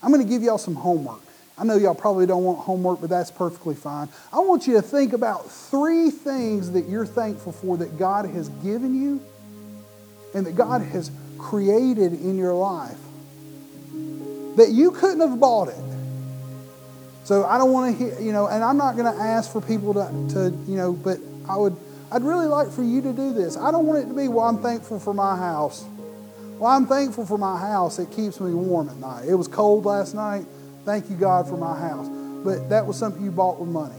I'm 0.02 0.12
going 0.12 0.22
to 0.22 0.28
give 0.28 0.42
y'all 0.42 0.58
some 0.58 0.76
homework. 0.76 1.22
I 1.58 1.64
know 1.64 1.76
y'all 1.76 1.94
probably 1.94 2.26
don't 2.26 2.44
want 2.44 2.60
homework, 2.60 3.00
but 3.00 3.10
that's 3.10 3.30
perfectly 3.30 3.74
fine. 3.74 4.08
I 4.32 4.40
want 4.40 4.66
you 4.66 4.74
to 4.74 4.82
think 4.82 5.12
about 5.12 5.50
three 5.50 6.10
things 6.10 6.72
that 6.72 6.88
you're 6.88 7.06
thankful 7.06 7.52
for 7.52 7.76
that 7.76 7.98
God 7.98 8.26
has 8.26 8.48
given 8.48 9.00
you 9.00 9.20
and 10.34 10.46
that 10.46 10.56
God 10.56 10.82
has 10.82 11.10
created 11.38 12.12
in 12.12 12.38
your 12.38 12.54
life 12.54 12.98
that 14.56 14.70
you 14.70 14.90
couldn't 14.90 15.20
have 15.20 15.38
bought 15.38 15.68
it. 15.68 15.84
So 17.24 17.44
I 17.44 17.58
don't 17.58 17.72
want 17.72 17.96
to 17.96 18.04
hear, 18.04 18.20
you 18.20 18.32
know, 18.32 18.48
and 18.48 18.64
I'm 18.64 18.76
not 18.76 18.96
going 18.96 19.12
to 19.12 19.22
ask 19.22 19.52
for 19.52 19.60
people 19.60 19.94
to, 19.94 20.34
to, 20.34 20.56
you 20.66 20.76
know, 20.76 20.92
but 20.92 21.18
I 21.48 21.56
would, 21.56 21.76
I'd 22.10 22.22
really 22.22 22.46
like 22.46 22.70
for 22.70 22.82
you 22.82 23.00
to 23.02 23.12
do 23.12 23.32
this. 23.32 23.56
I 23.56 23.70
don't 23.70 23.86
want 23.86 24.04
it 24.04 24.08
to 24.08 24.14
be, 24.14 24.28
well, 24.28 24.46
I'm 24.46 24.60
thankful 24.60 24.98
for 24.98 25.14
my 25.14 25.36
house. 25.36 25.84
Well, 26.58 26.70
I'm 26.70 26.86
thankful 26.86 27.24
for 27.24 27.38
my 27.38 27.58
house. 27.58 27.98
It 27.98 28.10
keeps 28.10 28.40
me 28.40 28.52
warm 28.52 28.88
at 28.88 28.96
night. 28.96 29.26
It 29.28 29.34
was 29.34 29.48
cold 29.48 29.84
last 29.84 30.14
night. 30.14 30.44
Thank 30.84 31.10
you, 31.10 31.16
God, 31.16 31.48
for 31.48 31.56
my 31.56 31.78
house. 31.78 32.08
But 32.44 32.68
that 32.70 32.86
was 32.86 32.96
something 32.96 33.22
you 33.22 33.30
bought 33.30 33.60
with 33.60 33.68
money. 33.68 33.94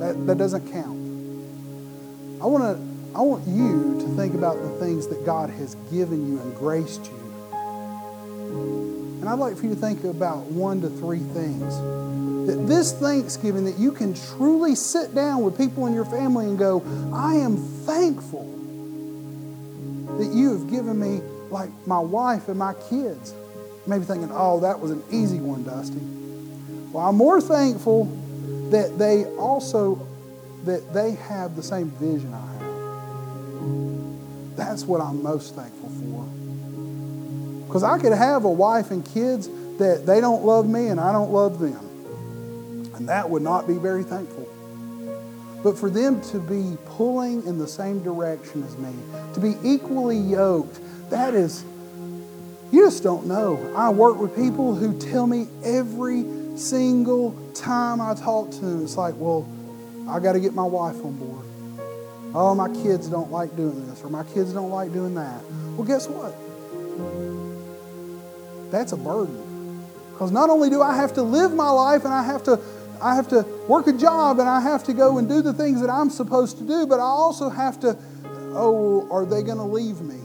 That, 0.00 0.26
that 0.26 0.38
doesn't 0.38 0.70
count. 0.72 0.94
I 2.42 2.46
want 2.46 2.64
to 2.64 2.94
I 3.16 3.20
want 3.20 3.46
you 3.46 4.00
to 4.00 4.16
think 4.16 4.34
about 4.34 4.60
the 4.60 4.70
things 4.80 5.06
that 5.06 5.24
God 5.24 5.48
has 5.48 5.76
given 5.92 6.26
you 6.26 6.40
and 6.40 6.52
graced 6.56 7.06
you. 7.06 7.24
And 9.20 9.28
I'd 9.28 9.38
like 9.38 9.56
for 9.56 9.66
you 9.66 9.74
to 9.74 9.80
think 9.80 10.02
about 10.02 10.46
one 10.46 10.80
to 10.80 10.88
three 10.88 11.20
things. 11.20 11.76
That 12.48 12.66
this 12.66 12.92
Thanksgiving, 12.92 13.64
that 13.66 13.78
you 13.78 13.92
can 13.92 14.14
truly 14.14 14.74
sit 14.74 15.14
down 15.14 15.44
with 15.44 15.56
people 15.56 15.86
in 15.86 15.94
your 15.94 16.04
family 16.04 16.46
and 16.46 16.58
go, 16.58 16.82
I 17.14 17.36
am 17.36 17.56
thankful 17.56 18.50
that 20.18 20.32
you 20.34 20.58
have 20.58 20.68
given 20.68 20.98
me, 20.98 21.22
like 21.50 21.70
my 21.86 22.00
wife 22.00 22.48
and 22.48 22.58
my 22.58 22.74
kids. 22.90 23.32
Maybe 23.86 24.04
thinking, 24.04 24.30
oh, 24.32 24.60
that 24.60 24.80
was 24.80 24.90
an 24.90 25.02
easy 25.10 25.40
one, 25.40 25.64
Dusty. 25.64 26.00
Well, 26.92 27.08
I'm 27.08 27.16
more 27.16 27.40
thankful 27.40 28.04
that 28.70 28.98
they 28.98 29.24
also 29.36 30.06
that 30.64 30.94
they 30.94 31.12
have 31.12 31.56
the 31.56 31.62
same 31.62 31.90
vision 31.90 32.32
I 32.32 32.52
have. 32.54 34.56
That's 34.56 34.84
what 34.84 35.00
I'm 35.00 35.22
most 35.22 35.54
thankful 35.54 35.90
for. 35.90 36.24
Because 37.66 37.82
I 37.82 37.98
could 37.98 38.12
have 38.12 38.44
a 38.44 38.50
wife 38.50 38.90
and 38.90 39.04
kids 39.04 39.48
that 39.78 40.06
they 40.06 40.20
don't 40.20 40.44
love 40.44 40.68
me 40.68 40.86
and 40.86 41.00
I 41.00 41.12
don't 41.12 41.32
love 41.32 41.58
them. 41.58 41.80
And 42.94 43.08
that 43.08 43.28
would 43.28 43.42
not 43.42 43.66
be 43.66 43.74
very 43.74 44.04
thankful. 44.04 44.48
But 45.62 45.78
for 45.78 45.90
them 45.90 46.20
to 46.30 46.38
be 46.38 46.76
pulling 46.86 47.44
in 47.46 47.58
the 47.58 47.66
same 47.66 48.02
direction 48.02 48.62
as 48.62 48.76
me, 48.78 48.92
to 49.34 49.40
be 49.40 49.56
equally 49.64 50.18
yoked, 50.18 50.78
that 51.10 51.34
is, 51.34 51.64
you 52.74 52.84
just 52.84 53.04
don't 53.04 53.26
know. 53.26 53.72
I 53.76 53.88
work 53.90 54.18
with 54.18 54.34
people 54.34 54.74
who 54.74 54.98
tell 54.98 55.28
me 55.28 55.46
every 55.62 56.24
single 56.56 57.32
time 57.54 58.00
I 58.00 58.14
talk 58.14 58.50
to 58.50 58.60
them, 58.60 58.82
it's 58.82 58.96
like, 58.96 59.14
well, 59.16 59.48
I 60.08 60.18
got 60.18 60.32
to 60.32 60.40
get 60.40 60.54
my 60.54 60.64
wife 60.64 60.96
on 60.96 61.16
board. 61.16 61.44
Oh, 62.34 62.52
my 62.54 62.68
kids 62.82 63.06
don't 63.06 63.30
like 63.30 63.54
doing 63.54 63.86
this, 63.86 64.02
or 64.02 64.10
my 64.10 64.24
kids 64.24 64.52
don't 64.52 64.70
like 64.70 64.92
doing 64.92 65.14
that. 65.14 65.40
Well, 65.76 65.86
guess 65.86 66.08
what? 66.08 66.34
That's 68.72 68.90
a 68.90 68.96
burden. 68.96 69.84
Because 70.10 70.32
not 70.32 70.50
only 70.50 70.68
do 70.68 70.82
I 70.82 70.96
have 70.96 71.14
to 71.14 71.22
live 71.22 71.54
my 71.54 71.70
life 71.70 72.04
and 72.04 72.12
I 72.12 72.24
have 72.24 72.42
to 72.44 72.60
I 73.00 73.14
have 73.14 73.28
to 73.28 73.44
work 73.68 73.86
a 73.86 73.92
job 73.92 74.38
and 74.38 74.48
I 74.48 74.60
have 74.60 74.84
to 74.84 74.94
go 74.94 75.18
and 75.18 75.28
do 75.28 75.42
the 75.42 75.52
things 75.52 75.80
that 75.80 75.90
I'm 75.90 76.10
supposed 76.10 76.58
to 76.58 76.64
do, 76.64 76.86
but 76.86 77.00
I 77.00 77.04
also 77.04 77.50
have 77.50 77.78
to, 77.80 77.98
oh, 78.54 79.06
are 79.10 79.26
they 79.26 79.42
going 79.42 79.58
to 79.58 79.64
leave 79.64 80.00
me? 80.00 80.23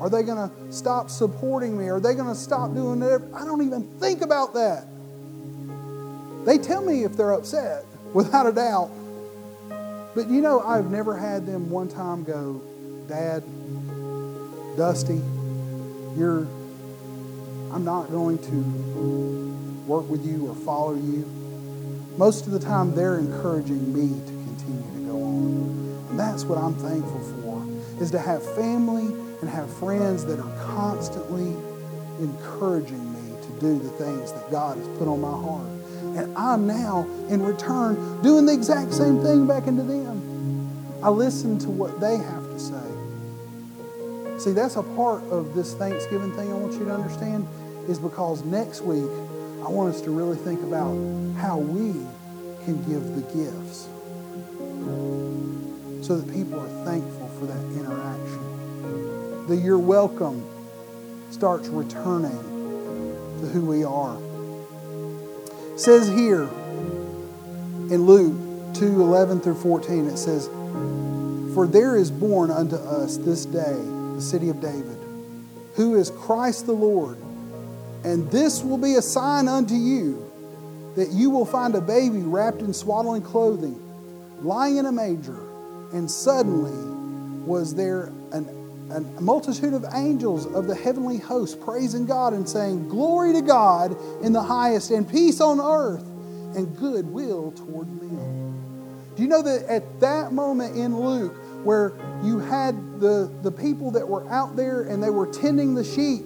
Are 0.00 0.10
they 0.10 0.22
going 0.22 0.48
to 0.48 0.72
stop 0.72 1.08
supporting 1.08 1.78
me? 1.78 1.88
Are 1.88 2.00
they 2.00 2.14
going 2.14 2.28
to 2.28 2.34
stop 2.34 2.74
doing 2.74 3.00
it? 3.02 3.22
I 3.34 3.44
don't 3.44 3.62
even 3.62 3.86
think 3.98 4.20
about 4.20 4.52
that. 4.54 4.86
They 6.44 6.58
tell 6.58 6.84
me 6.84 7.04
if 7.04 7.16
they're 7.16 7.32
upset, 7.32 7.84
without 8.12 8.46
a 8.46 8.52
doubt. 8.52 8.90
But 10.14 10.28
you 10.28 10.40
know, 10.40 10.60
I've 10.60 10.90
never 10.90 11.16
had 11.16 11.46
them 11.46 11.70
one 11.70 11.88
time 11.88 12.24
go, 12.24 12.62
Dad, 13.08 13.42
Dusty, 14.76 15.20
you're, 16.16 16.46
I'm 17.72 17.84
not 17.84 18.10
going 18.10 18.38
to 18.38 19.86
work 19.86 20.08
with 20.08 20.26
you 20.26 20.48
or 20.48 20.54
follow 20.54 20.94
you. 20.94 21.24
Most 22.16 22.46
of 22.46 22.52
the 22.52 22.58
time, 22.58 22.94
they're 22.94 23.18
encouraging 23.18 23.92
me 23.92 24.08
to 24.08 24.32
continue 24.32 25.06
to 25.06 25.12
go 25.12 25.22
on. 25.22 26.06
And 26.10 26.18
that's 26.18 26.44
what 26.44 26.58
I'm 26.58 26.74
thankful 26.74 27.20
for, 27.42 28.02
is 28.02 28.10
to 28.12 28.18
have 28.18 28.42
family 28.54 29.25
and 29.46 29.54
have 29.54 29.72
friends 29.78 30.24
that 30.24 30.40
are 30.40 30.66
constantly 30.66 31.54
encouraging 32.18 33.12
me 33.12 33.40
to 33.42 33.48
do 33.60 33.78
the 33.78 33.90
things 33.90 34.32
that 34.32 34.50
God 34.50 34.76
has 34.76 34.88
put 34.98 35.06
on 35.06 35.20
my 35.20 35.30
heart. 35.30 35.68
And 36.18 36.36
I'm 36.36 36.66
now, 36.66 37.06
in 37.28 37.44
return, 37.44 38.22
doing 38.22 38.44
the 38.46 38.52
exact 38.52 38.92
same 38.92 39.22
thing 39.22 39.46
back 39.46 39.68
into 39.68 39.84
them. 39.84 40.98
I 41.00 41.10
listen 41.10 41.60
to 41.60 41.68
what 41.70 42.00
they 42.00 42.16
have 42.16 42.42
to 42.50 42.58
say. 42.58 42.82
See, 44.38 44.50
that's 44.50 44.74
a 44.74 44.82
part 44.82 45.22
of 45.24 45.54
this 45.54 45.74
Thanksgiving 45.74 46.32
thing 46.32 46.50
I 46.50 46.54
want 46.56 46.72
you 46.72 46.84
to 46.86 46.92
understand, 46.92 47.46
is 47.88 48.00
because 48.00 48.44
next 48.44 48.80
week, 48.80 49.08
I 49.64 49.68
want 49.68 49.94
us 49.94 50.00
to 50.02 50.10
really 50.10 50.36
think 50.38 50.60
about 50.64 50.96
how 51.36 51.58
we 51.58 51.92
can 52.64 52.82
give 52.88 53.14
the 53.14 53.22
gifts 53.32 53.86
so 56.04 56.16
that 56.16 56.32
people 56.32 56.58
are 56.58 56.84
thankful 56.84 57.28
for 57.38 57.46
that 57.46 57.62
interaction. 57.78 58.15
The 59.48 59.56
you're 59.56 59.78
welcome 59.78 60.44
starts 61.30 61.68
returning 61.68 62.38
to 63.40 63.46
who 63.46 63.64
we 63.66 63.84
are 63.84 64.18
says 65.76 66.08
here 66.08 66.44
in 67.92 68.06
Luke 68.06 68.74
2 68.74 69.02
11 69.02 69.40
through 69.40 69.54
14, 69.56 70.06
it 70.06 70.16
says, 70.16 70.48
For 71.54 71.66
there 71.66 71.96
is 71.96 72.10
born 72.10 72.50
unto 72.50 72.76
us 72.76 73.18
this 73.18 73.44
day 73.44 73.76
the 74.14 74.20
city 74.20 74.48
of 74.48 74.60
David, 74.60 74.98
who 75.74 75.96
is 75.96 76.10
Christ 76.10 76.66
the 76.66 76.72
Lord. 76.72 77.18
And 78.04 78.30
this 78.30 78.62
will 78.62 78.78
be 78.78 78.94
a 78.94 79.02
sign 79.02 79.48
unto 79.48 79.74
you 79.74 80.22
that 80.96 81.10
you 81.10 81.28
will 81.28 81.44
find 81.44 81.74
a 81.74 81.80
baby 81.80 82.20
wrapped 82.20 82.60
in 82.60 82.72
swaddling 82.72 83.22
clothing, 83.22 83.78
lying 84.42 84.78
in 84.78 84.86
a 84.86 84.92
manger. 84.92 85.38
And 85.92 86.10
suddenly 86.10 86.72
was 87.44 87.74
there 87.74 88.12
an 88.32 88.48
a 88.90 89.00
multitude 89.20 89.74
of 89.74 89.84
angels 89.94 90.46
of 90.46 90.66
the 90.66 90.74
heavenly 90.74 91.18
host 91.18 91.60
praising 91.60 92.06
God 92.06 92.32
and 92.32 92.48
saying, 92.48 92.88
Glory 92.88 93.32
to 93.32 93.42
God 93.42 93.96
in 94.22 94.32
the 94.32 94.42
highest, 94.42 94.90
and 94.90 95.08
peace 95.08 95.40
on 95.40 95.60
earth, 95.60 96.04
and 96.56 96.76
goodwill 96.76 97.52
toward 97.52 97.88
men. 98.00 98.46
Do 99.16 99.22
you 99.22 99.28
know 99.28 99.42
that 99.42 99.64
at 99.64 100.00
that 100.00 100.32
moment 100.32 100.76
in 100.76 100.98
Luke, 100.98 101.34
where 101.64 101.92
you 102.22 102.38
had 102.38 103.00
the, 103.00 103.32
the 103.42 103.50
people 103.50 103.90
that 103.92 104.06
were 104.06 104.28
out 104.30 104.56
there 104.56 104.82
and 104.82 105.02
they 105.02 105.10
were 105.10 105.26
tending 105.26 105.74
the 105.74 105.82
sheep, 105.82 106.24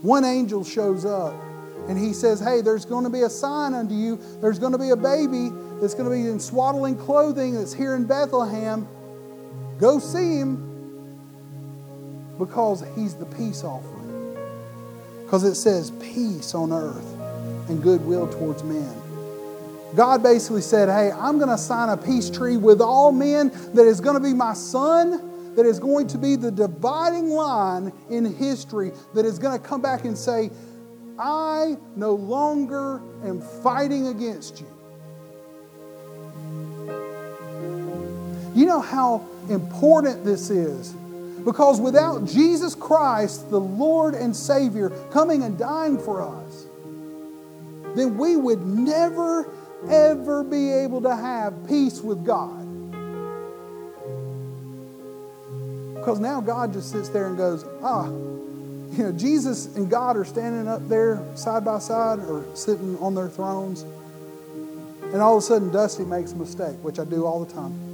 one 0.00 0.24
angel 0.24 0.64
shows 0.64 1.04
up 1.04 1.34
and 1.88 1.98
he 1.98 2.12
says, 2.12 2.40
Hey, 2.40 2.60
there's 2.60 2.84
going 2.84 3.04
to 3.04 3.10
be 3.10 3.22
a 3.22 3.30
sign 3.30 3.74
unto 3.74 3.94
you. 3.94 4.18
There's 4.40 4.58
going 4.58 4.72
to 4.72 4.78
be 4.78 4.90
a 4.90 4.96
baby 4.96 5.50
that's 5.80 5.94
going 5.94 6.04
to 6.04 6.10
be 6.10 6.28
in 6.28 6.38
swaddling 6.38 6.96
clothing 6.96 7.54
that's 7.54 7.72
here 7.72 7.94
in 7.94 8.04
Bethlehem. 8.04 8.86
Go 9.82 9.98
see 9.98 10.36
him 10.36 10.58
because 12.38 12.84
he's 12.94 13.16
the 13.16 13.26
peace 13.26 13.64
offering. 13.64 14.36
Because 15.24 15.42
it 15.42 15.56
says 15.56 15.90
peace 16.00 16.54
on 16.54 16.72
earth 16.72 17.18
and 17.68 17.82
goodwill 17.82 18.28
towards 18.28 18.62
men. 18.62 18.94
God 19.96 20.22
basically 20.22 20.62
said, 20.62 20.88
Hey, 20.88 21.10
I'm 21.10 21.38
going 21.38 21.50
to 21.50 21.58
sign 21.58 21.88
a 21.88 21.96
peace 21.96 22.30
treaty 22.30 22.58
with 22.58 22.80
all 22.80 23.10
men 23.10 23.50
that 23.74 23.84
is 23.84 24.00
going 24.00 24.14
to 24.14 24.22
be 24.22 24.32
my 24.32 24.52
son, 24.52 25.56
that 25.56 25.66
is 25.66 25.80
going 25.80 26.06
to 26.06 26.18
be 26.18 26.36
the 26.36 26.52
dividing 26.52 27.30
line 27.30 27.92
in 28.08 28.24
history, 28.36 28.92
that 29.14 29.24
is 29.24 29.40
going 29.40 29.60
to 29.60 29.66
come 29.66 29.82
back 29.82 30.04
and 30.04 30.16
say, 30.16 30.52
I 31.18 31.76
no 31.96 32.14
longer 32.14 33.02
am 33.24 33.40
fighting 33.40 34.06
against 34.06 34.60
you. 34.60 34.81
You 38.54 38.66
know 38.66 38.80
how 38.80 39.26
important 39.48 40.24
this 40.24 40.50
is? 40.50 40.92
Because 41.44 41.80
without 41.80 42.26
Jesus 42.26 42.74
Christ, 42.74 43.50
the 43.50 43.60
Lord 43.60 44.14
and 44.14 44.34
Savior, 44.34 44.90
coming 45.10 45.42
and 45.42 45.58
dying 45.58 45.98
for 45.98 46.22
us, 46.22 46.66
then 47.96 48.16
we 48.16 48.36
would 48.36 48.64
never 48.64 49.50
ever 49.90 50.44
be 50.44 50.70
able 50.70 51.02
to 51.02 51.14
have 51.14 51.66
peace 51.66 52.00
with 52.00 52.24
God. 52.24 52.60
Because 55.94 56.18
now 56.18 56.40
God 56.40 56.72
just 56.72 56.90
sits 56.90 57.08
there 57.08 57.28
and 57.28 57.36
goes, 57.36 57.64
ah, 57.82 58.06
you 58.06 59.04
know, 59.04 59.12
Jesus 59.12 59.74
and 59.76 59.88
God 59.88 60.16
are 60.16 60.24
standing 60.24 60.68
up 60.68 60.86
there 60.88 61.22
side 61.34 61.64
by 61.64 61.78
side 61.78 62.18
or 62.20 62.44
sitting 62.54 62.98
on 62.98 63.14
their 63.14 63.28
thrones. 63.28 63.82
And 65.02 65.16
all 65.16 65.36
of 65.36 65.42
a 65.42 65.46
sudden, 65.46 65.70
Dusty 65.70 66.04
makes 66.04 66.32
a 66.32 66.36
mistake, 66.36 66.76
which 66.82 66.98
I 66.98 67.04
do 67.04 67.24
all 67.24 67.44
the 67.44 67.52
time. 67.52 67.91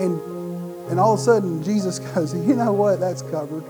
And, 0.00 0.20
and 0.90 1.00
all 1.00 1.14
of 1.14 1.20
a 1.20 1.22
sudden, 1.22 1.62
Jesus 1.62 1.98
goes, 2.14 2.34
You 2.34 2.54
know 2.54 2.72
what? 2.72 3.00
That's 3.00 3.22
covered. 3.22 3.64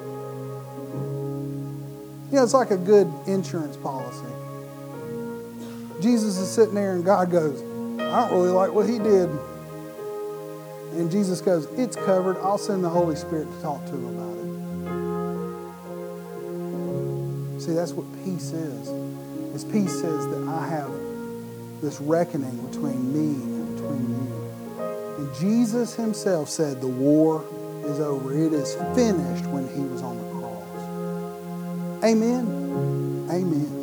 You 2.30 2.32
know, 2.32 2.42
it's 2.42 2.54
like 2.54 2.72
a 2.72 2.76
good 2.76 3.12
insurance 3.26 3.76
policy. 3.76 4.26
Jesus 6.00 6.36
is 6.38 6.50
sitting 6.50 6.74
there 6.74 6.92
and 6.92 7.04
God 7.04 7.30
goes, 7.30 7.62
I 8.00 8.28
don't 8.28 8.32
really 8.32 8.50
like 8.50 8.72
what 8.72 8.88
he 8.88 8.98
did. 8.98 9.30
And 10.98 11.10
Jesus 11.10 11.40
goes, 11.40 11.66
It's 11.78 11.96
covered. 11.96 12.36
I'll 12.38 12.58
send 12.58 12.82
the 12.82 12.88
Holy 12.88 13.16
Spirit 13.16 13.50
to 13.50 13.62
talk 13.62 13.84
to 13.86 13.92
him 13.92 14.06
about 14.06 14.36
it. 17.56 17.62
See, 17.62 17.72
that's 17.74 17.92
what 17.92 18.06
peace 18.24 18.52
is. 18.52 18.88
Is 19.54 19.64
peace 19.64 19.92
says 19.92 20.26
that 20.28 20.48
I 20.48 20.68
have 20.68 20.90
this 21.80 22.00
reckoning 22.00 22.56
between 22.66 23.12
me 23.12 23.42
and 23.42 23.74
between 23.74 24.08
you. 24.10 24.45
And 25.18 25.34
Jesus 25.34 25.94
himself 25.94 26.48
said 26.48 26.80
the 26.80 26.88
war 26.88 27.44
is 27.84 28.00
over. 28.00 28.32
It 28.32 28.52
is 28.52 28.74
finished 28.94 29.46
when 29.46 29.68
he 29.68 29.80
was 29.80 30.02
on 30.02 30.18
the 30.18 30.30
cross. 30.40 32.04
Amen. 32.04 33.28
Amen. 33.30 33.75